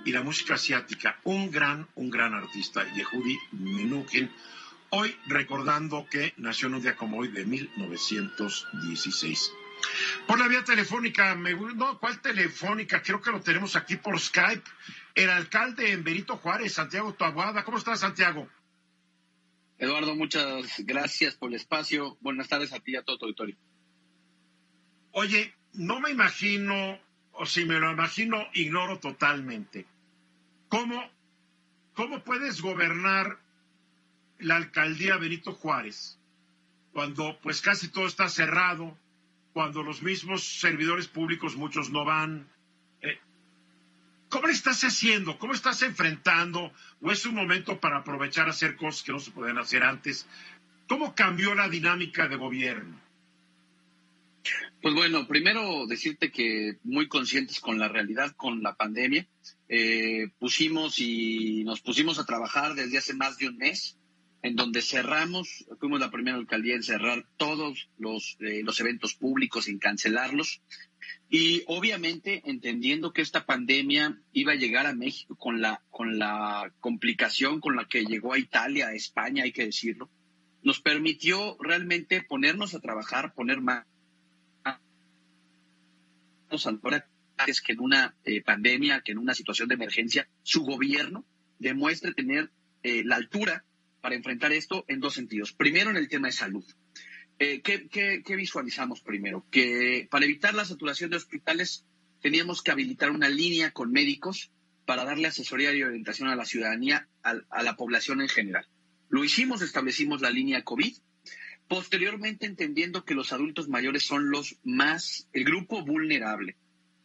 y 0.07 0.13
la 0.13 0.23
música 0.23 0.55
asiática. 0.55 1.21
Un 1.25 1.51
gran, 1.51 1.87
un 1.97 2.09
gran 2.09 2.33
artista, 2.33 2.91
Yehudi 2.95 3.37
Menuhin. 3.51 4.31
Hoy 4.91 5.17
recordando 5.27 6.07
que 6.09 6.33
nació 6.37 6.69
en 6.69 6.75
un 6.75 6.83
día 6.83 6.95
como 6.97 7.19
hoy 7.19 7.27
de 7.29 7.45
1916. 7.45 9.53
Por 10.29 10.39
la 10.39 10.47
vía 10.47 10.63
telefónica, 10.65 11.35
me, 11.35 11.55
no, 11.55 11.99
¿cuál 11.99 12.23
telefónica? 12.23 13.03
Creo 13.03 13.21
que 13.21 13.33
lo 13.33 13.41
tenemos 13.41 13.75
aquí 13.75 13.97
por 13.97 14.21
Skype. 14.21 14.63
El 15.15 15.29
alcalde 15.29 15.91
en 15.91 16.05
Benito 16.05 16.37
Juárez, 16.37 16.75
Santiago 16.75 17.13
Tabuada. 17.15 17.65
¿Cómo 17.65 17.79
estás, 17.79 17.99
Santiago? 18.01 18.49
Eduardo, 19.77 20.15
muchas 20.15 20.73
gracias 20.79 21.35
por 21.35 21.51
el 21.51 21.57
espacio. 21.57 22.17
Buenas 22.21 22.49
tardes 22.49 22.73
a 22.73 22.79
ti 22.79 22.93
y 22.93 22.97
a 22.97 23.03
todo 23.03 23.19
tu 23.19 23.25
auditorio. 23.25 23.57
Oye, 25.11 25.53
no 25.73 25.99
me 25.99 26.11
imagino, 26.11 27.01
o 27.33 27.45
si 27.45 27.65
me 27.65 27.81
lo 27.81 27.91
imagino, 27.91 28.47
ignoro 28.55 29.01
totalmente. 29.01 29.85
¿Cómo, 30.69 31.03
cómo 31.95 32.23
puedes 32.25 32.61
gobernar 32.61 33.39
la 34.39 34.57
alcaldía 34.57 35.17
Benito 35.17 35.53
Juárez 35.53 36.19
cuando 36.93 37.39
pues 37.41 37.61
casi 37.61 37.89
todo 37.89 38.07
está 38.07 38.29
cerrado, 38.29 38.97
cuando 39.53 39.83
los 39.83 40.03
mismos 40.03 40.45
servidores 40.45 41.09
públicos, 41.09 41.57
muchos 41.57 41.91
no 41.91 42.05
van? 42.05 42.49
Eh, 43.01 43.19
¿Cómo 44.29 44.49
le 44.49 44.53
estás 44.53 44.83
haciendo? 44.83 45.39
¿Cómo 45.39 45.53
estás 45.53 45.83
enfrentando? 45.83 46.73
¿O 47.01 47.12
es 47.12 47.25
un 47.27 47.35
momento 47.35 47.79
para 47.79 47.99
aprovechar 47.99 48.49
hacer 48.49 48.77
cosas 48.77 49.03
que 49.03 49.12
no 49.12 49.21
se 49.21 49.31
podían 49.31 49.59
hacer 49.59 49.83
antes? 49.83 50.27
¿Cómo 50.89 51.14
cambió 51.14 51.55
la 51.55 51.69
dinámica 51.69 52.29
de 52.29 52.37
gobierno? 52.37 53.06
Pues 54.83 54.95
bueno, 54.95 55.27
primero 55.27 55.87
decirte 55.87 56.31
que 56.31 56.79
muy 56.85 57.09
conscientes 57.09 57.61
con 57.61 57.79
la 57.79 57.89
realidad, 57.89 58.33
con 58.37 58.63
la 58.63 58.75
pandemia, 58.75 59.27
eh, 59.69 60.29
pusimos 60.39 60.99
y 60.99 61.65
nos 61.65 61.81
pusimos 61.81 62.19
a 62.19 62.25
trabajar 62.25 62.75
desde 62.75 62.99
hace 62.99 63.15
más 63.15 63.39
de 63.39 63.49
un 63.49 63.57
mes, 63.57 63.99
en 64.43 64.55
donde 64.55 64.83
cerramos, 64.83 65.67
fuimos 65.81 65.99
la 65.99 66.11
primera 66.11 66.37
alcaldía 66.37 66.77
en 66.77 66.83
cerrar 66.83 67.27
todos 67.37 67.89
los, 67.99 68.37
eh, 68.41 68.63
los 68.63 68.79
eventos 68.81 69.15
públicos, 69.15 69.67
en 69.67 69.79
cancelarlos. 69.79 70.63
Y 71.29 71.65
obviamente 71.67 72.43
entendiendo 72.45 73.13
que 73.13 73.23
esta 73.23 73.45
pandemia 73.45 74.21
iba 74.33 74.53
a 74.53 74.57
llegar 74.57 74.87
a 74.87 74.95
México 74.95 75.35
con 75.37 75.61
la, 75.61 75.83
con 75.91 76.19
la 76.19 76.73
complicación 76.79 77.61
con 77.61 77.75
la 77.75 77.87
que 77.87 78.05
llegó 78.05 78.35
a 78.35 78.39
Italia, 78.39 78.89
a 78.89 78.95
España, 78.95 79.43
hay 79.43 79.53
que 79.53 79.65
decirlo, 79.65 80.11
nos 80.63 80.81
permitió 80.81 81.57
realmente 81.61 82.23
ponernos 82.23 82.75
a 82.75 82.81
trabajar, 82.81 83.35
poner 83.35 83.61
más 83.61 83.85
ahora 86.51 87.09
es 87.47 87.61
que 87.61 87.73
en 87.73 87.81
una 87.81 88.17
eh, 88.25 88.43
pandemia, 88.43 89.03
que 89.03 89.13
en 89.13 89.19
una 89.19 89.35
situación 89.35 89.69
de 89.69 89.75
emergencia, 89.75 90.29
su 90.43 90.63
gobierno 90.63 91.25
demuestre 91.59 92.15
tener 92.15 92.51
eh, 92.83 93.03
la 93.05 93.17
altura 93.17 93.65
para 94.01 94.15
enfrentar 94.15 94.53
esto 94.53 94.85
en 94.89 95.01
dos 95.01 95.15
sentidos. 95.15 95.53
Primero, 95.53 95.91
en 95.91 95.97
el 95.97 96.09
tema 96.09 96.29
de 96.29 96.33
salud. 96.33 96.65
eh, 97.39 97.61
¿qué, 97.61 98.37
visualizamos 98.37 99.01
primero? 99.01 99.45
Que 99.51 100.09
para 100.11 100.25
evitar 100.25 100.55
la 100.55 100.65
saturación 100.65 101.11
de 101.11 101.17
hospitales 101.17 101.85
teníamos 102.23 102.63
que 102.63 102.71
habilitar 102.71 103.11
una 103.11 103.29
línea 103.29 103.73
con 103.73 103.93
médicos 103.93 104.51
para 104.85 105.05
darle 105.05 105.29
asesoría 105.29 105.75
y 105.75 105.83
orientación 105.83 106.29
a 106.29 106.37
la 106.37 106.45
ciudadanía, 106.45 107.09
a, 107.23 107.63
la 107.63 107.77
población 107.77 108.21
en 108.21 108.29
general. 108.29 108.67
Lo 109.09 109.25
hicimos, 109.25 109.61
establecimos 109.61 110.23
la 110.23 110.31
línea 110.31 110.63
COVID. 110.63 110.97
Posteriormente, 111.69 112.47
entendiendo 112.47 113.05
que 113.05 113.14
los 113.14 113.33
adultos 113.33 113.69
mayores 113.69 114.05
son 114.05 114.31
los 114.31 114.57
más, 114.62 115.29
el 115.33 115.45
grupo 115.45 115.85
vulnerable, 115.85 116.57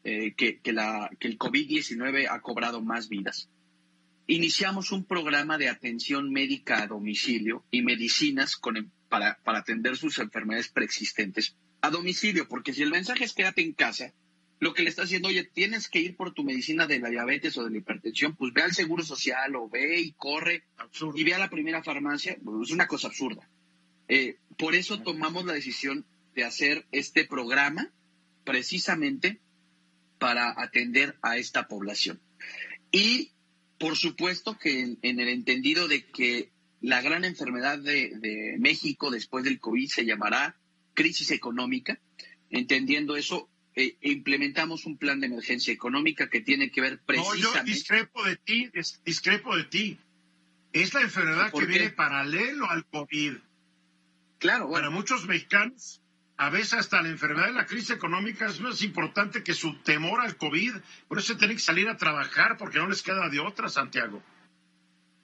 eh, 0.03 0.33
que, 0.35 0.59
que, 0.59 0.73
la, 0.73 1.09
que 1.19 1.27
el 1.27 1.37
COVID-19 1.37 2.27
ha 2.29 2.41
cobrado 2.41 2.81
más 2.81 3.09
vidas. 3.09 3.49
Iniciamos 4.27 4.91
un 4.91 5.05
programa 5.05 5.57
de 5.57 5.69
atención 5.69 6.31
médica 6.31 6.81
a 6.81 6.87
domicilio 6.87 7.65
y 7.71 7.81
medicinas 7.81 8.55
con, 8.55 8.91
para, 9.09 9.39
para 9.43 9.59
atender 9.59 9.97
sus 9.97 10.19
enfermedades 10.19 10.69
preexistentes 10.69 11.55
a 11.81 11.89
domicilio, 11.89 12.47
porque 12.47 12.73
si 12.73 12.83
el 12.83 12.91
mensaje 12.91 13.23
es 13.23 13.33
quédate 13.33 13.61
en 13.61 13.73
casa, 13.73 14.13
lo 14.59 14.75
que 14.75 14.83
le 14.83 14.89
está 14.89 15.03
haciendo, 15.03 15.29
oye, 15.29 15.43
tienes 15.43 15.89
que 15.89 15.99
ir 15.99 16.15
por 16.15 16.33
tu 16.33 16.43
medicina 16.43 16.85
de 16.85 16.99
la 16.99 17.09
diabetes 17.09 17.57
o 17.57 17.63
de 17.63 17.71
la 17.71 17.77
hipertensión, 17.79 18.35
pues 18.35 18.53
ve 18.53 18.61
al 18.61 18.73
Seguro 18.73 19.03
Social 19.03 19.55
o 19.55 19.67
ve 19.67 19.99
y 19.99 20.13
corre 20.13 20.65
y 21.15 21.23
ve 21.23 21.33
a 21.33 21.39
la 21.39 21.49
primera 21.49 21.83
farmacia, 21.83 22.37
pues 22.43 22.69
es 22.69 22.73
una 22.73 22.85
cosa 22.85 23.07
absurda. 23.07 23.49
Eh, 24.07 24.37
por 24.57 24.75
eso 24.75 25.01
tomamos 25.01 25.45
la 25.45 25.53
decisión 25.53 26.05
de 26.35 26.43
hacer 26.43 26.85
este 26.91 27.25
programa 27.25 27.91
precisamente 28.43 29.39
para 30.19 30.53
atender 30.61 31.17
a 31.21 31.37
esta 31.37 31.67
población. 31.67 32.21
Y 32.91 33.31
por 33.79 33.97
supuesto 33.97 34.57
que 34.57 34.97
en, 35.01 35.19
el 35.19 35.27
entendido 35.29 35.87
de 35.87 36.05
que 36.05 36.51
la 36.81 37.01
gran 37.01 37.25
enfermedad 37.25 37.79
de, 37.79 38.11
de 38.19 38.55
México 38.59 39.11
después 39.11 39.43
del 39.43 39.59
COVID 39.59 39.87
se 39.87 40.05
llamará 40.05 40.55
crisis 40.93 41.31
económica, 41.31 41.99
entendiendo 42.49 43.15
eso, 43.15 43.49
eh, 43.75 43.97
implementamos 44.01 44.85
un 44.85 44.97
plan 44.97 45.19
de 45.19 45.27
emergencia 45.27 45.73
económica 45.73 46.29
que 46.29 46.41
tiene 46.41 46.71
que 46.71 46.81
ver 46.81 46.99
precisamente... 47.05 47.41
No, 47.41 47.55
yo 47.55 47.63
discrepo 47.63 48.23
de 48.25 48.35
ti, 48.35 48.69
discrepo 49.05 49.55
de 49.55 49.63
ti. 49.65 49.97
Es 50.73 50.93
la 50.93 51.01
enfermedad 51.01 51.51
que 51.51 51.65
viene 51.65 51.89
paralelo 51.89 52.69
al 52.69 52.85
COVID. 52.85 53.37
Claro, 54.41 54.67
bueno. 54.67 54.87
Para 54.87 54.89
muchos 54.89 55.27
mexicanos, 55.27 56.01
a 56.35 56.49
veces 56.49 56.73
hasta 56.73 57.01
la 57.03 57.09
enfermedad 57.09 57.45
de 57.45 57.53
la 57.53 57.67
crisis 57.67 57.91
económica 57.91 58.47
es 58.47 58.59
más 58.59 58.81
importante 58.81 59.43
que 59.43 59.53
su 59.53 59.75
temor 59.83 60.19
al 60.19 60.35
COVID. 60.35 60.73
Por 61.07 61.19
eso 61.19 61.37
tienen 61.37 61.57
que 61.57 61.63
salir 61.63 61.87
a 61.87 61.95
trabajar 61.95 62.57
porque 62.57 62.79
no 62.79 62.89
les 62.89 63.03
queda 63.03 63.29
de 63.29 63.39
otra, 63.39 63.69
Santiago. 63.69 64.21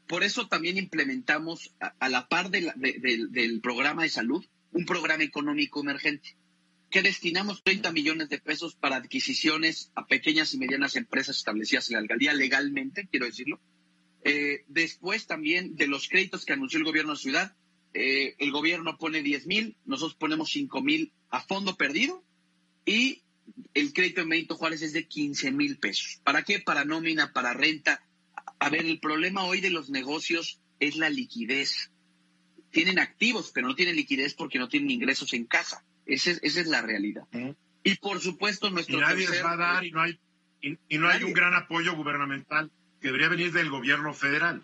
Por 0.08 0.24
eso 0.24 0.48
también 0.48 0.78
implementamos, 0.78 1.76
a, 1.80 2.10
la 2.10 2.30
par 2.30 2.52
del 2.52 3.60
programa 3.62 4.04
de 4.04 4.10
salud, 4.10 4.46
un 4.72 4.86
programa 4.86 5.24
económico 5.24 5.82
emergente 5.82 6.38
que 6.90 7.02
destinamos 7.02 7.64
30 7.64 7.92
millones 7.92 8.30
de 8.30 8.40
pesos 8.40 8.76
para 8.76 8.98
adquisiciones 8.98 9.92
a 9.96 10.06
pequeñas 10.06 10.54
y 10.54 10.58
medianas 10.58 10.96
empresas 10.96 11.38
establecidas 11.38 11.90
en 11.90 11.96
la 11.96 12.02
alcaldía 12.02 12.34
legalmente, 12.34 13.08
quiero 13.10 13.26
decirlo. 13.26 13.60
Eh, 14.24 14.64
después 14.68 15.28
también 15.28 15.76
de 15.76 15.88
los 15.88 16.08
créditos 16.08 16.46
que 16.46 16.54
anunció 16.54 16.80
el 16.80 16.86
gobierno 16.86 17.14
de 17.14 17.20
ciudad, 17.20 17.56
eh, 18.00 18.36
el 18.38 18.52
gobierno 18.52 18.98
pone 18.98 19.24
10 19.24 19.48
mil, 19.48 19.76
nosotros 19.86 20.16
ponemos 20.16 20.52
5 20.52 20.82
mil 20.84 21.12
a 21.30 21.42
fondo 21.42 21.76
perdido 21.76 22.24
y 22.86 23.24
el 23.74 23.92
crédito 23.92 24.22
de 24.22 24.28
Benito 24.28 24.56
Juárez 24.56 24.84
es 24.84 24.94
de 24.94 25.08
15 25.08 25.52
mil 25.52 25.80
pesos. 25.80 26.22
¿Para 26.24 26.44
qué? 26.44 26.60
Para 26.60 26.86
nómina, 26.86 27.34
para 27.34 27.54
renta. 27.54 28.04
A 28.60 28.70
ver, 28.70 28.86
el 28.86 29.00
problema 29.00 29.46
hoy 29.46 29.62
de 29.62 29.72
los 29.72 29.90
negocios 29.90 30.62
es 30.80 30.96
la 30.96 31.10
liquidez. 31.10 31.92
Tienen 32.70 33.00
activos, 33.00 33.52
pero 33.52 33.68
no 33.68 33.74
tienen 33.74 33.96
liquidez 33.96 34.36
porque 34.36 34.60
no 34.60 34.68
tienen 34.68 34.92
ingresos 34.92 35.34
en 35.34 35.46
casa. 35.46 35.84
Esa 36.06 36.32
es, 36.32 36.68
la 36.68 36.84
realidad. 36.84 37.24
Y 37.84 37.96
por 37.96 38.20
supuesto 38.20 38.70
nuestro... 38.70 39.00
Y 39.00 39.02
nadie 39.02 39.28
les 39.28 39.44
va 39.44 39.54
a 39.54 39.58
dar 39.58 39.86
y 39.86 39.92
no 39.92 40.02
hay, 40.02 40.20
y, 40.62 40.98
no 41.00 41.10
hay 41.10 41.24
un 41.24 41.34
gran 41.34 41.56
apoyo 41.56 41.96
gubernamental 41.96 42.72
que 43.02 43.08
debería 43.08 43.30
venir 43.30 43.52
del 43.52 43.70
gobierno 43.70 44.14
federal. 44.14 44.64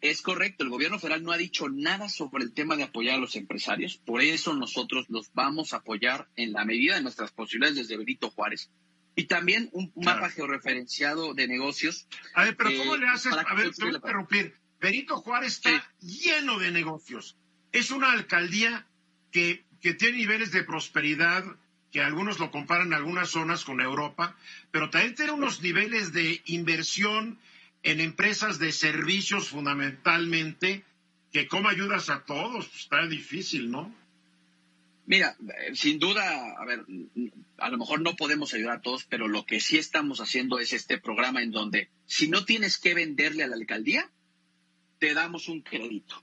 Es 0.00 0.22
correcto, 0.22 0.64
el 0.64 0.70
gobierno 0.70 0.98
federal 0.98 1.22
no 1.22 1.32
ha 1.32 1.36
dicho 1.36 1.68
nada 1.68 2.08
sobre 2.08 2.44
el 2.44 2.52
tema 2.52 2.76
de 2.76 2.84
apoyar 2.84 3.16
a 3.16 3.20
los 3.20 3.36
empresarios, 3.36 3.98
por 3.98 4.22
eso 4.22 4.54
nosotros 4.54 5.06
los 5.10 5.30
vamos 5.34 5.72
a 5.72 5.78
apoyar 5.78 6.28
en 6.36 6.52
la 6.52 6.64
medida 6.64 6.94
de 6.94 7.02
nuestras 7.02 7.32
posibilidades 7.32 7.76
desde 7.76 7.98
Benito 7.98 8.30
Juárez. 8.30 8.70
Y 9.16 9.24
también 9.24 9.68
un 9.72 9.92
mapa 9.96 10.30
georreferenciado 10.30 11.34
de 11.34 11.48
negocios. 11.48 12.06
A 12.34 12.44
ver, 12.44 12.56
pero 12.56 12.70
¿cómo 12.78 12.96
le 12.96 13.08
haces? 13.08 13.32
A 13.32 13.54
ver, 13.54 13.74
te 13.74 13.84
voy 13.84 13.92
a 13.92 13.96
interrumpir. 13.96 14.54
Benito 14.80 15.16
Juárez 15.16 15.54
está 15.54 15.92
lleno 16.00 16.58
de 16.58 16.70
negocios. 16.70 17.36
Es 17.72 17.90
una 17.90 18.12
alcaldía 18.12 18.86
que 19.30 19.64
que 19.80 19.94
tiene 19.94 20.18
niveles 20.18 20.52
de 20.52 20.64
prosperidad 20.64 21.44
que 21.90 22.00
algunos 22.00 22.38
lo 22.38 22.50
comparan 22.50 22.88
en 22.88 22.94
algunas 22.94 23.30
zonas 23.30 23.64
con 23.64 23.80
Europa, 23.80 24.36
pero 24.70 24.90
también 24.90 25.14
tiene 25.14 25.32
unos 25.32 25.60
niveles 25.60 26.12
de 26.12 26.40
inversión 26.46 27.38
en 27.82 28.00
empresas 28.00 28.58
de 28.58 28.72
servicios 28.72 29.48
fundamentalmente, 29.48 30.84
que 31.32 31.48
como 31.48 31.68
ayudas 31.68 32.10
a 32.10 32.24
todos, 32.24 32.66
pues, 32.68 32.82
está 32.82 33.06
difícil, 33.06 33.70
¿no? 33.70 33.94
Mira, 35.06 35.36
eh, 35.40 35.74
sin 35.74 35.98
duda, 35.98 36.54
a 36.56 36.64
ver, 36.64 36.84
a 37.58 37.70
lo 37.70 37.78
mejor 37.78 38.00
no 38.00 38.14
podemos 38.16 38.54
ayudar 38.54 38.78
a 38.78 38.80
todos, 38.80 39.04
pero 39.04 39.28
lo 39.28 39.44
que 39.44 39.60
sí 39.60 39.78
estamos 39.78 40.20
haciendo 40.20 40.58
es 40.58 40.72
este 40.72 40.98
programa 40.98 41.42
en 41.42 41.50
donde 41.50 41.90
si 42.06 42.28
no 42.28 42.44
tienes 42.44 42.78
que 42.78 42.94
venderle 42.94 43.42
a 43.42 43.48
la 43.48 43.56
alcaldía, 43.56 44.10
te 44.98 45.14
damos 45.14 45.48
un 45.48 45.62
crédito. 45.62 46.22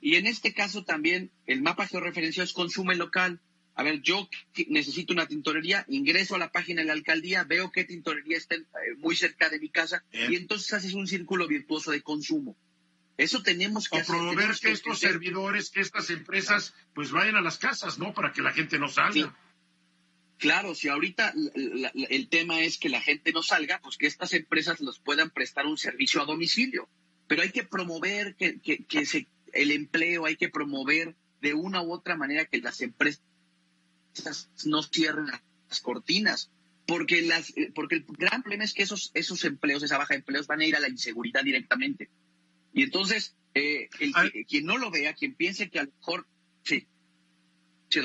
Y 0.00 0.16
en 0.16 0.26
este 0.26 0.54
caso 0.54 0.84
también 0.84 1.30
el 1.46 1.62
mapa 1.62 1.86
georreferenciado 1.86 2.44
es 2.44 2.52
consumo 2.52 2.92
local. 2.92 3.40
A 3.78 3.84
ver, 3.84 4.02
yo 4.02 4.28
necesito 4.66 5.12
una 5.12 5.28
tintorería, 5.28 5.84
ingreso 5.86 6.34
a 6.34 6.38
la 6.38 6.50
página 6.50 6.80
de 6.80 6.88
la 6.88 6.94
alcaldía, 6.94 7.44
veo 7.44 7.70
qué 7.70 7.84
tintorería 7.84 8.36
está 8.36 8.56
eh, 8.56 8.66
muy 8.96 9.14
cerca 9.14 9.48
de 9.50 9.60
mi 9.60 9.68
casa 9.68 10.04
y 10.10 10.34
entonces 10.34 10.72
haces 10.72 10.94
un 10.94 11.06
círculo 11.06 11.46
virtuoso 11.46 11.92
de 11.92 12.02
consumo. 12.02 12.56
Eso 13.16 13.40
tenemos 13.40 13.88
que 13.88 14.00
o 14.00 14.04
promover 14.04 14.50
que, 14.60 14.72
estos 14.72 14.98
servidores, 14.98 15.70
que 15.70 15.78
estas 15.78 16.10
empresas, 16.10 16.74
pues 16.92 17.12
vayan 17.12 17.36
a 17.36 17.40
las 17.40 17.58
casas, 17.58 18.00
¿no? 18.00 18.12
Para 18.14 18.32
que 18.32 18.42
la 18.42 18.52
gente 18.52 18.80
no 18.80 18.88
salga. 18.88 19.36
Claro, 20.38 20.74
si 20.74 20.88
ahorita 20.88 21.32
el 22.08 22.28
tema 22.28 22.60
es 22.62 22.78
que 22.78 22.88
la 22.88 23.00
gente 23.00 23.30
no 23.30 23.44
salga, 23.44 23.80
pues 23.80 23.96
que 23.96 24.08
estas 24.08 24.32
empresas 24.34 24.80
los 24.80 24.98
puedan 24.98 25.30
prestar 25.30 25.66
un 25.66 25.78
servicio 25.78 26.20
a 26.20 26.24
domicilio. 26.24 26.88
Pero 27.28 27.42
hay 27.42 27.52
que 27.52 27.62
promover 27.62 28.34
que, 28.34 28.58
que 28.58 29.06
se 29.06 29.28
el 29.52 29.70
empleo, 29.70 30.26
hay 30.26 30.34
que 30.34 30.48
promover 30.48 31.14
de 31.40 31.54
una 31.54 31.80
u 31.80 31.92
otra 31.92 32.16
manera 32.16 32.44
que 32.44 32.58
las 32.58 32.80
empresas 32.80 33.22
no 34.64 34.82
cierren 34.82 35.26
las 35.26 35.80
cortinas, 35.80 36.50
porque 36.86 37.22
las 37.22 37.50
eh, 37.56 37.70
porque 37.74 37.96
el 37.96 38.04
gran 38.08 38.42
problema 38.42 38.64
es 38.64 38.72
que 38.72 38.82
esos 38.82 39.10
esos 39.14 39.44
empleos, 39.44 39.82
esa 39.82 39.98
baja 39.98 40.14
de 40.14 40.20
empleos 40.20 40.46
van 40.46 40.60
a 40.60 40.64
ir 40.64 40.76
a 40.76 40.80
la 40.80 40.88
inseguridad 40.88 41.42
directamente. 41.42 42.08
Y 42.72 42.82
entonces, 42.82 43.34
eh, 43.54 43.88
el, 44.00 44.12
quien 44.46 44.64
no 44.64 44.78
lo 44.78 44.90
vea, 44.90 45.14
quien 45.14 45.34
piense 45.34 45.70
que 45.70 45.80
a 45.80 45.84
lo 45.84 45.90
mejor, 45.90 46.26
sí, 46.62 46.86
sí, 47.88 48.00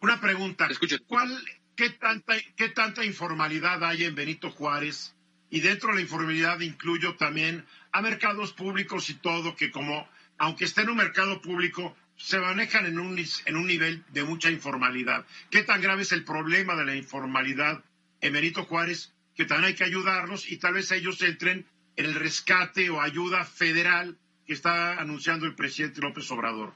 Una 0.00 0.20
pregunta. 0.20 0.68
¿Cuál, 1.06 1.36
qué, 1.76 1.90
tanta, 1.90 2.34
¿Qué 2.56 2.68
tanta 2.68 3.04
informalidad 3.04 3.82
hay 3.84 4.04
en 4.04 4.14
Benito 4.14 4.50
Juárez? 4.50 5.14
Y 5.50 5.60
dentro 5.60 5.88
de 5.88 5.96
la 5.96 6.00
informalidad 6.02 6.60
incluyo 6.60 7.16
también 7.16 7.66
a 7.90 8.00
mercados 8.00 8.52
públicos 8.52 9.10
y 9.10 9.14
todo, 9.14 9.56
que 9.56 9.70
como, 9.70 10.08
aunque 10.38 10.64
esté 10.64 10.82
en 10.82 10.90
un 10.90 10.96
mercado 10.96 11.40
público, 11.40 11.96
se 12.20 12.38
manejan 12.38 12.84
en 12.84 12.98
un, 12.98 13.18
en 13.46 13.56
un 13.56 13.66
nivel 13.66 14.04
de 14.12 14.24
mucha 14.24 14.50
informalidad. 14.50 15.24
¿Qué 15.50 15.62
tan 15.62 15.80
grave 15.80 16.02
es 16.02 16.12
el 16.12 16.22
problema 16.22 16.76
de 16.76 16.84
la 16.84 16.94
informalidad 16.94 17.82
en 18.20 18.32
Benito 18.34 18.64
Juárez? 18.64 19.14
Que 19.34 19.46
también 19.46 19.68
hay 19.68 19.74
que 19.74 19.84
ayudarlos 19.84 20.50
y 20.50 20.58
tal 20.58 20.74
vez 20.74 20.92
ellos 20.92 21.22
entren 21.22 21.66
en 21.96 22.04
el 22.04 22.14
rescate 22.14 22.90
o 22.90 23.00
ayuda 23.00 23.44
federal 23.44 24.18
que 24.46 24.52
está 24.52 25.00
anunciando 25.00 25.46
el 25.46 25.54
presidente 25.54 26.02
López 26.02 26.30
Obrador. 26.30 26.74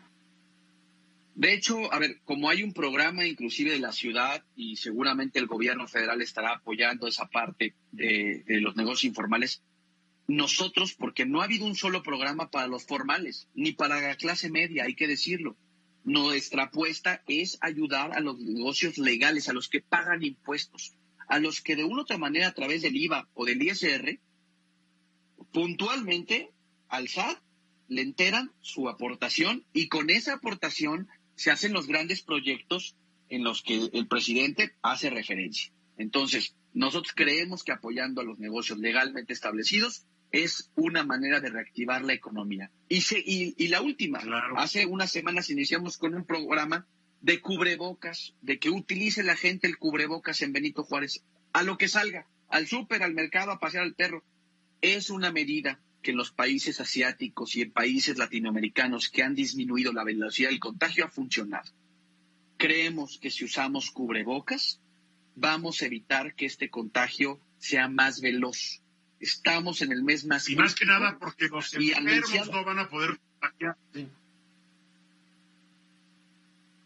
De 1.34 1.53
hecho, 1.53 1.92
a 1.92 1.99
ver, 1.99 2.20
como 2.24 2.49
hay 2.49 2.62
un 2.62 2.72
programa 2.72 3.26
inclusive 3.26 3.72
de 3.72 3.80
la 3.80 3.92
ciudad 3.92 4.42
y 4.57 4.76
seguramente 4.76 5.38
el 5.38 5.47
gobierno 5.47 5.86
federal 5.86 6.22
estará 6.22 6.55
apoyando 6.55 7.07
esa 7.07 7.26
parte 7.26 7.74
de 7.92 8.45
los 8.61 8.76
negocios 8.76 9.05
informales, 9.05 9.62
nosotros, 10.27 10.95
porque 10.95 11.27
no 11.27 11.41
ha 11.41 11.45
habido 11.45 11.66
un 11.66 11.75
solo 11.75 12.03
programa 12.03 12.51
para 12.51 12.66
los 12.66 12.85
formales, 12.85 13.49
ni 13.55 13.72
para 13.72 14.01
la 14.01 14.16
clase 14.16 14.51
media, 14.51 14.85
hay 14.85 14.95
que 14.95 15.07
decirlo. 15.07 15.57
Nuestra 16.05 16.64
apuesta 16.64 17.22
es 17.27 17.59
ayudar 17.61 18.16
a 18.16 18.20
los 18.20 18.39
negocios 18.39 18.99
legales, 18.99 19.49
a 19.49 19.53
los 19.53 19.68
que 19.68 19.81
pagan 19.81 20.22
impuestos, 20.22 20.95
a 21.29 21.39
los 21.39 21.61
que 21.61 21.77
de 21.77 21.85
una 21.85 21.97
u 21.97 22.01
otra 22.01 22.18
manera 22.18 22.49
a 22.49 22.55
través 22.55 22.83
del 22.83 22.97
IVA 22.97 23.29
o 23.35 23.45
del 23.45 23.62
ISR, 23.62 24.20
puntualmente 25.53 26.51
al 26.89 27.09
SAT 27.09 27.39
le 27.89 28.03
enteran 28.03 28.53
su 28.61 28.89
aportación 28.89 29.66
y 29.72 29.89
con 29.89 30.11
esa 30.11 30.35
aportación 30.35 31.09
se 31.37 31.51
hacen 31.51 31.72
los 31.72 31.87
grandes 31.87 32.22
proyectos 32.22 32.97
en 33.29 33.45
los 33.45 33.62
que 33.62 33.89
el 33.93 34.07
presidente 34.07 34.75
hace 34.83 35.11
referencia. 35.11 35.72
Entonces, 35.97 36.57
nosotros 36.72 37.12
creemos 37.14 37.62
que 37.62 37.72
apoyando 37.72 38.20
a 38.20 38.25
los 38.25 38.39
negocios 38.39 38.79
legalmente 38.79 39.33
establecidos 39.33 40.07
es 40.35 40.68
una 40.74 41.05
manera 41.05 41.39
de 41.39 41.49
reactivar 41.49 42.03
la 42.03 42.12
economía. 42.12 42.68
Y, 42.89 43.05
y, 43.57 43.68
la 43.68 43.80
última, 43.80 44.20
hace 44.57 44.85
unas 44.85 45.12
semanas 45.12 45.49
iniciamos 45.49 45.97
con 45.97 46.12
un 46.12 46.24
programa 46.24 46.89
de 47.20 47.41
cubrebocas, 47.41 48.35
de 48.43 48.59
que 48.59 48.68
utilice 48.68 49.22
la 49.22 49.37
gente 49.37 49.68
el 49.68 49.78
cubrebocas 49.78 50.43
en 50.43 50.53
Benito 50.53 50.82
Juárez, 50.82 51.22
a 51.53 51.62
lo 51.62 51.78
que 51.78 51.87
salga, 51.87 52.26
al 52.49 52.66
súper, 52.66 53.05
al 53.05 53.14
mercado, 53.14 53.53
a 53.53 53.61
pasear 53.61 53.85
al 53.85 53.95
perro. 53.95 54.24
Es 54.80 55.09
una 55.09 55.30
medida 55.30 55.80
que 56.03 56.11
en 56.11 56.16
los 56.16 56.32
países 56.32 56.80
asiáticos 56.80 57.55
y 57.55 57.62
en 57.62 57.70
países 57.70 58.18
latinoamericanos 58.18 59.11
que 59.11 59.22
han 59.22 59.37
disminuido 59.37 59.93
la 59.93 60.03
velocidad 60.03 60.51
del 60.51 60.59
contagio 60.59 61.05
ha 61.05 61.11
funcionado. 61.11 61.70
Creemos 62.57 63.18
que 63.20 63.30
si 63.30 63.45
usamos 63.45 63.93
cubrebocas, 63.93 64.80
vamos 65.37 65.80
a 65.80 65.87
evitar 65.87 66.35
que 66.35 66.47
este 66.47 66.70
contagio 66.70 67.39
sea 67.59 67.89
más 67.89 68.20
veloz 68.20 68.82
estamos 69.21 69.83
en 69.83 69.93
el 69.93 70.03
mes 70.03 70.25
más 70.25 70.49
Y 70.49 70.57
más 70.57 70.75
que 70.75 70.85
nada 70.85 71.19
porque 71.19 71.49
los 71.49 71.73
enfermos 71.75 72.51
no 72.51 72.65
van 72.65 72.79
a 72.79 72.89
poder 72.89 73.19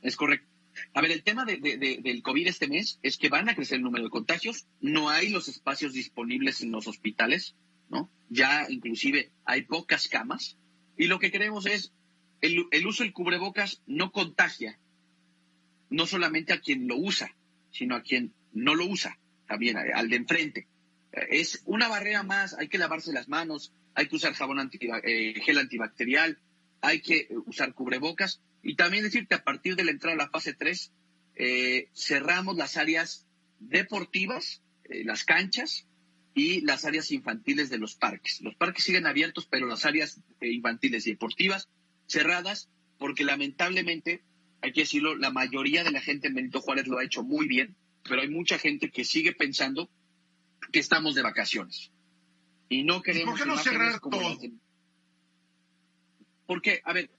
Es 0.03 0.17
correcto. 0.17 0.47
A 0.95 1.01
ver, 1.01 1.11
el 1.11 1.25
tema 1.25 1.45
de, 1.45 1.57
del 1.59 2.23
COVID 2.23 2.47
este 2.47 2.69
mes 2.69 3.01
es 3.03 3.19
que 3.19 3.29
van 3.29 3.49
a 3.49 3.55
crecer 3.57 3.79
el 3.79 3.83
número 3.83 4.05
de 4.05 4.11
contagios, 4.11 4.67
no 4.81 5.09
hay 5.09 5.29
los 5.31 5.49
espacios 5.49 5.93
disponibles 5.93 6.61
en 6.61 6.71
los 6.71 6.87
hospitales, 6.87 7.57
¿no? 7.89 8.09
Ya 8.29 8.67
inclusive 8.69 9.33
hay 9.45 9.63
pocas 9.63 10.07
camas, 10.07 10.57
y 10.97 11.09
lo 11.09 11.19
que 11.19 11.33
queremos 11.33 11.67
es, 11.67 11.93
el, 12.41 12.67
el 12.71 12.87
uso 12.87 13.03
del 13.03 13.13
cubrebocas 13.13 13.83
no 13.87 14.13
contagia, 14.13 14.79
no 15.91 16.07
solamente 16.07 16.53
a 16.53 16.61
quien 16.61 16.87
lo 16.87 16.97
usa, 16.97 17.35
sino 17.73 17.97
a 17.97 18.03
quien 18.03 18.33
no 18.53 18.77
lo 18.77 18.87
usa, 18.87 19.19
también 19.49 19.77
al 19.77 20.09
de 20.09 20.17
enfrente 20.17 20.69
es 21.31 21.63
una 21.65 21.89
barrera 21.89 22.23
más, 22.23 22.55
hay 22.55 22.69
que 22.69 22.79
lavarse 22.79 23.13
las 23.13 23.29
manos, 23.29 23.73
hay 23.95 24.09
que 24.09 24.17
usar 24.17 24.35
jabón 24.35 24.71
eh, 24.81 25.35
gel 25.41 25.59
antibacterial, 25.59 26.39
hay 26.81 27.01
que 27.01 27.29
usar 27.47 27.75
cubrebocas 27.75 28.41
y 28.63 28.77
también 28.77 29.05
decirte 29.05 29.35
a 29.35 29.45
partir 29.45 29.77
de 29.77 29.85
la 29.85 29.91
entrada 29.91 30.15
a 30.15 30.25
la 30.27 30.31
fase 30.31 30.55
3 30.55 30.93
eh, 31.37 31.89
cerramos 31.95 32.57
las 32.57 32.77
áreas 32.77 33.27
deportivas, 33.61 34.63
eh, 34.85 35.05
las 35.05 35.25
canchas 35.25 35.87
y 36.35 36.61
las 36.63 36.85
áreas 36.85 37.11
infantiles 37.11 37.71
de 37.71 37.79
los 37.79 37.95
parques. 37.95 38.41
Los 38.41 38.55
parques 38.55 38.85
siguen 38.85 39.07
abiertos, 39.07 39.47
pero 39.47 39.67
las 39.67 39.85
áreas 39.85 40.21
infantiles 40.41 41.07
y 41.07 41.13
deportivas 41.13 41.69
cerradas 42.07 42.69
porque 42.99 43.25
lamentablemente, 43.25 44.23
hay 44.61 44.73
que 44.73 44.81
decirlo, 44.81 45.17
la 45.17 45.31
mayoría 45.31 45.85
de 45.85 45.93
la 45.93 46.01
gente 46.01 46.29
en 46.29 46.35
Benito 46.35 46.61
Juárez 46.61 46.89
lo 46.89 46.99
ha 46.99 47.05
hecho 47.05 47.23
muy 47.23 47.47
bien, 47.47 47.77
pero 48.03 48.23
hay 48.23 48.29
mucha 48.29 48.59
gente 48.59 48.91
que 48.91 49.05
sigue 49.05 49.33
pensando 49.33 49.89
que 50.73 50.79
estamos 50.79 51.15
de 51.15 51.23
vacaciones. 51.23 51.91
Y 52.69 52.83
no 52.83 53.03
queremos... 53.03 53.39
¿Por 53.39 53.43
qué 53.43 53.47
no 53.47 53.59
cerrar 53.59 54.01
todo? 54.01 54.39
Porque, 56.47 56.81
a 56.85 56.93
ver, 56.93 57.11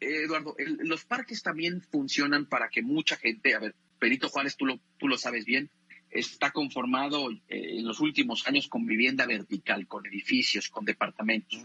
Eduardo, 0.00 0.56
los 0.58 1.04
parques 1.04 1.42
también 1.42 1.82
funcionan 1.82 2.46
para 2.46 2.68
que 2.68 2.82
mucha 2.82 3.16
gente, 3.16 3.54
a 3.54 3.58
ver, 3.58 3.74
Perito 3.98 4.28
Juárez, 4.28 4.56
tú 4.56 4.66
lo, 4.66 4.80
tú 4.98 5.08
lo 5.08 5.18
sabes 5.18 5.44
bien, 5.44 5.70
está 6.10 6.50
conformado 6.50 7.30
eh, 7.30 7.38
en 7.48 7.86
los 7.86 8.00
últimos 8.00 8.46
años 8.46 8.68
con 8.68 8.86
vivienda 8.86 9.26
vertical, 9.26 9.86
con 9.86 10.06
edificios, 10.06 10.68
con 10.68 10.84
departamentos. 10.84 11.60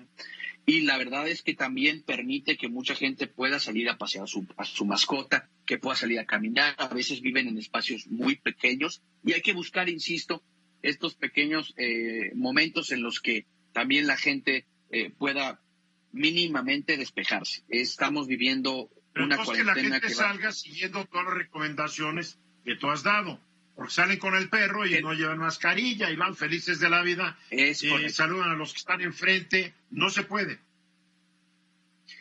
Y 0.66 0.82
la 0.82 0.98
verdad 0.98 1.28
es 1.28 1.42
que 1.42 1.54
también 1.54 2.04
permite 2.04 2.58
que 2.58 2.70
mucha 2.70 2.96
gente 2.96 3.28
pueda 3.28 3.60
salir 3.60 3.90
a 3.90 3.98
pasear 3.98 4.26
a 4.26 4.28
su, 4.28 4.46
a 4.58 4.66
su 4.66 4.86
mascota, 4.86 5.50
que 5.66 5.78
pueda 5.78 5.96
salir 5.96 6.20
a 6.20 6.26
caminar. 6.26 6.76
A 6.78 6.88
veces 6.90 7.22
viven 7.22 7.48
en 7.48 7.58
espacios 7.58 8.08
muy 8.08 8.36
pequeños 8.36 9.02
y 9.24 9.34
hay 9.34 9.42
que 9.42 9.54
buscar, 9.54 9.90
insisto, 9.90 10.44
estos 10.82 11.16
pequeños 11.16 11.74
eh, 11.78 12.32
momentos 12.36 12.92
en 12.92 13.04
los 13.04 13.20
que 13.20 13.46
también 13.74 14.08
la 14.08 14.18
gente 14.18 14.66
eh, 14.92 15.12
pueda 15.12 15.60
mínimamente 16.12 16.98
despejarse. 16.98 17.64
Estamos 17.70 18.28
viviendo 18.28 18.90
una 19.16 19.38
cuarentena 19.38 19.74
que 19.74 19.82
la 19.82 20.00
gente 20.00 20.10
salga 20.10 20.52
siguiendo 20.52 21.06
todas 21.06 21.26
las 21.26 21.36
recomendaciones 21.36 22.40
que 22.64 22.76
tú 22.76 22.90
has 22.90 23.04
dado. 23.04 23.40
Porque 23.76 23.94
salen 23.94 24.20
con 24.20 24.36
el 24.36 24.50
perro 24.50 24.86
y 24.86 25.02
no 25.02 25.14
llevan 25.14 25.38
mascarilla 25.38 26.12
y 26.12 26.18
van 26.18 26.36
felices 26.36 26.80
de 26.80 26.90
la 26.90 27.02
vida. 27.02 27.38
y 27.50 27.74
saludan 28.10 28.50
a 28.52 28.56
los 28.56 28.74
que 28.74 28.80
están 28.80 29.02
enfrente. 29.02 29.74
No 29.90 30.10
se 30.10 30.24
puede. 30.24 30.60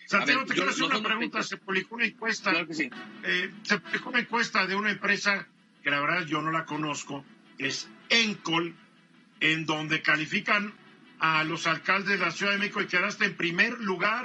Santiago, 0.06 0.44
te 0.44 0.54
quiero 0.54 0.70
hacer 0.70 0.84
una 0.84 1.02
pregunta. 1.02 1.42
Se 1.42 1.56
publicó 1.56 1.96
una 1.96 2.06
encuesta. 2.06 2.52
Eh, 2.52 3.50
se 3.62 3.78
publicó 3.78 4.10
una 4.10 4.20
encuesta 4.20 4.66
de 4.66 4.76
una 4.76 4.90
empresa 4.90 5.48
que 5.82 5.90
la 5.90 6.00
verdad 6.00 6.26
yo 6.26 6.42
no 6.42 6.50
la 6.50 6.64
conozco, 6.64 7.24
es 7.58 7.88
Encol, 8.08 8.74
en 9.40 9.66
donde 9.66 10.02
califican 10.02 10.72
a 11.18 11.44
los 11.44 11.66
alcaldes 11.66 12.18
de 12.18 12.24
la 12.24 12.30
Ciudad 12.30 12.52
de 12.52 12.58
México 12.58 12.80
y 12.80 12.86
quedaste 12.86 13.26
en 13.26 13.36
primer 13.36 13.78
lugar. 13.80 14.24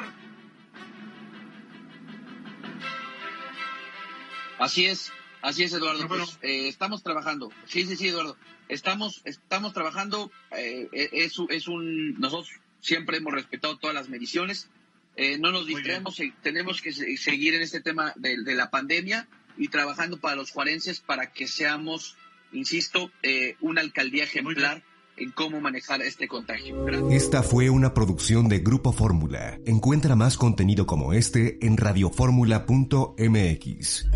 Así 4.60 4.86
es, 4.86 5.12
así 5.42 5.64
es, 5.64 5.74
Eduardo. 5.74 6.08
Pues, 6.08 6.40
eh, 6.42 6.68
estamos 6.68 7.04
trabajando. 7.04 7.52
Sí, 7.66 7.86
sí, 7.86 7.96
sí, 7.96 8.08
Eduardo. 8.08 8.38
Estamos, 8.70 9.22
estamos 9.26 9.74
trabajando. 9.74 10.32
Eh, 10.52 10.88
eh, 10.94 11.10
es, 11.12 11.36
es, 11.50 11.68
un. 11.68 12.20
Nosotros 12.20 12.50
siempre 12.80 13.18
hemos 13.18 13.34
respetado 13.34 13.78
todas 13.78 13.96
las 13.96 14.10
mediciones. 14.10 14.70
no 15.40 15.52
nos 15.52 15.68
distraemos, 15.68 16.20
tenemos 16.42 16.82
que 16.82 16.92
seguir 16.92 17.56
en 17.56 17.62
este 17.62 17.82
tema 17.82 18.14
de, 18.16 18.44
de 18.44 18.56
la 18.56 18.70
pandemia 18.70 19.28
y 19.58 19.68
trabajando 19.68 20.20
para 20.20 20.36
los 20.36 20.52
juarenses 20.52 21.00
para 21.00 21.32
que 21.32 21.48
seamos 21.48 22.16
insisto, 22.54 23.12
eh, 23.22 23.56
una 23.62 23.82
alcaldía 23.82 24.24
ejemplar 24.24 24.82
en 25.18 25.32
cómo 25.32 25.60
manejar 25.62 26.02
este 26.02 26.28
contagio. 26.28 26.88
Esta 27.10 27.44
fue 27.44 27.70
una 27.70 27.94
producción 27.94 28.50
de 28.50 28.58
Grupo 28.60 28.92
Fórmula. 28.92 29.60
Encuentra 29.66 30.16
más 30.16 30.38
contenido 30.38 30.88
como 30.88 31.14
este 31.14 31.64
en 31.66 31.78
radioformula.mx. 31.78 34.08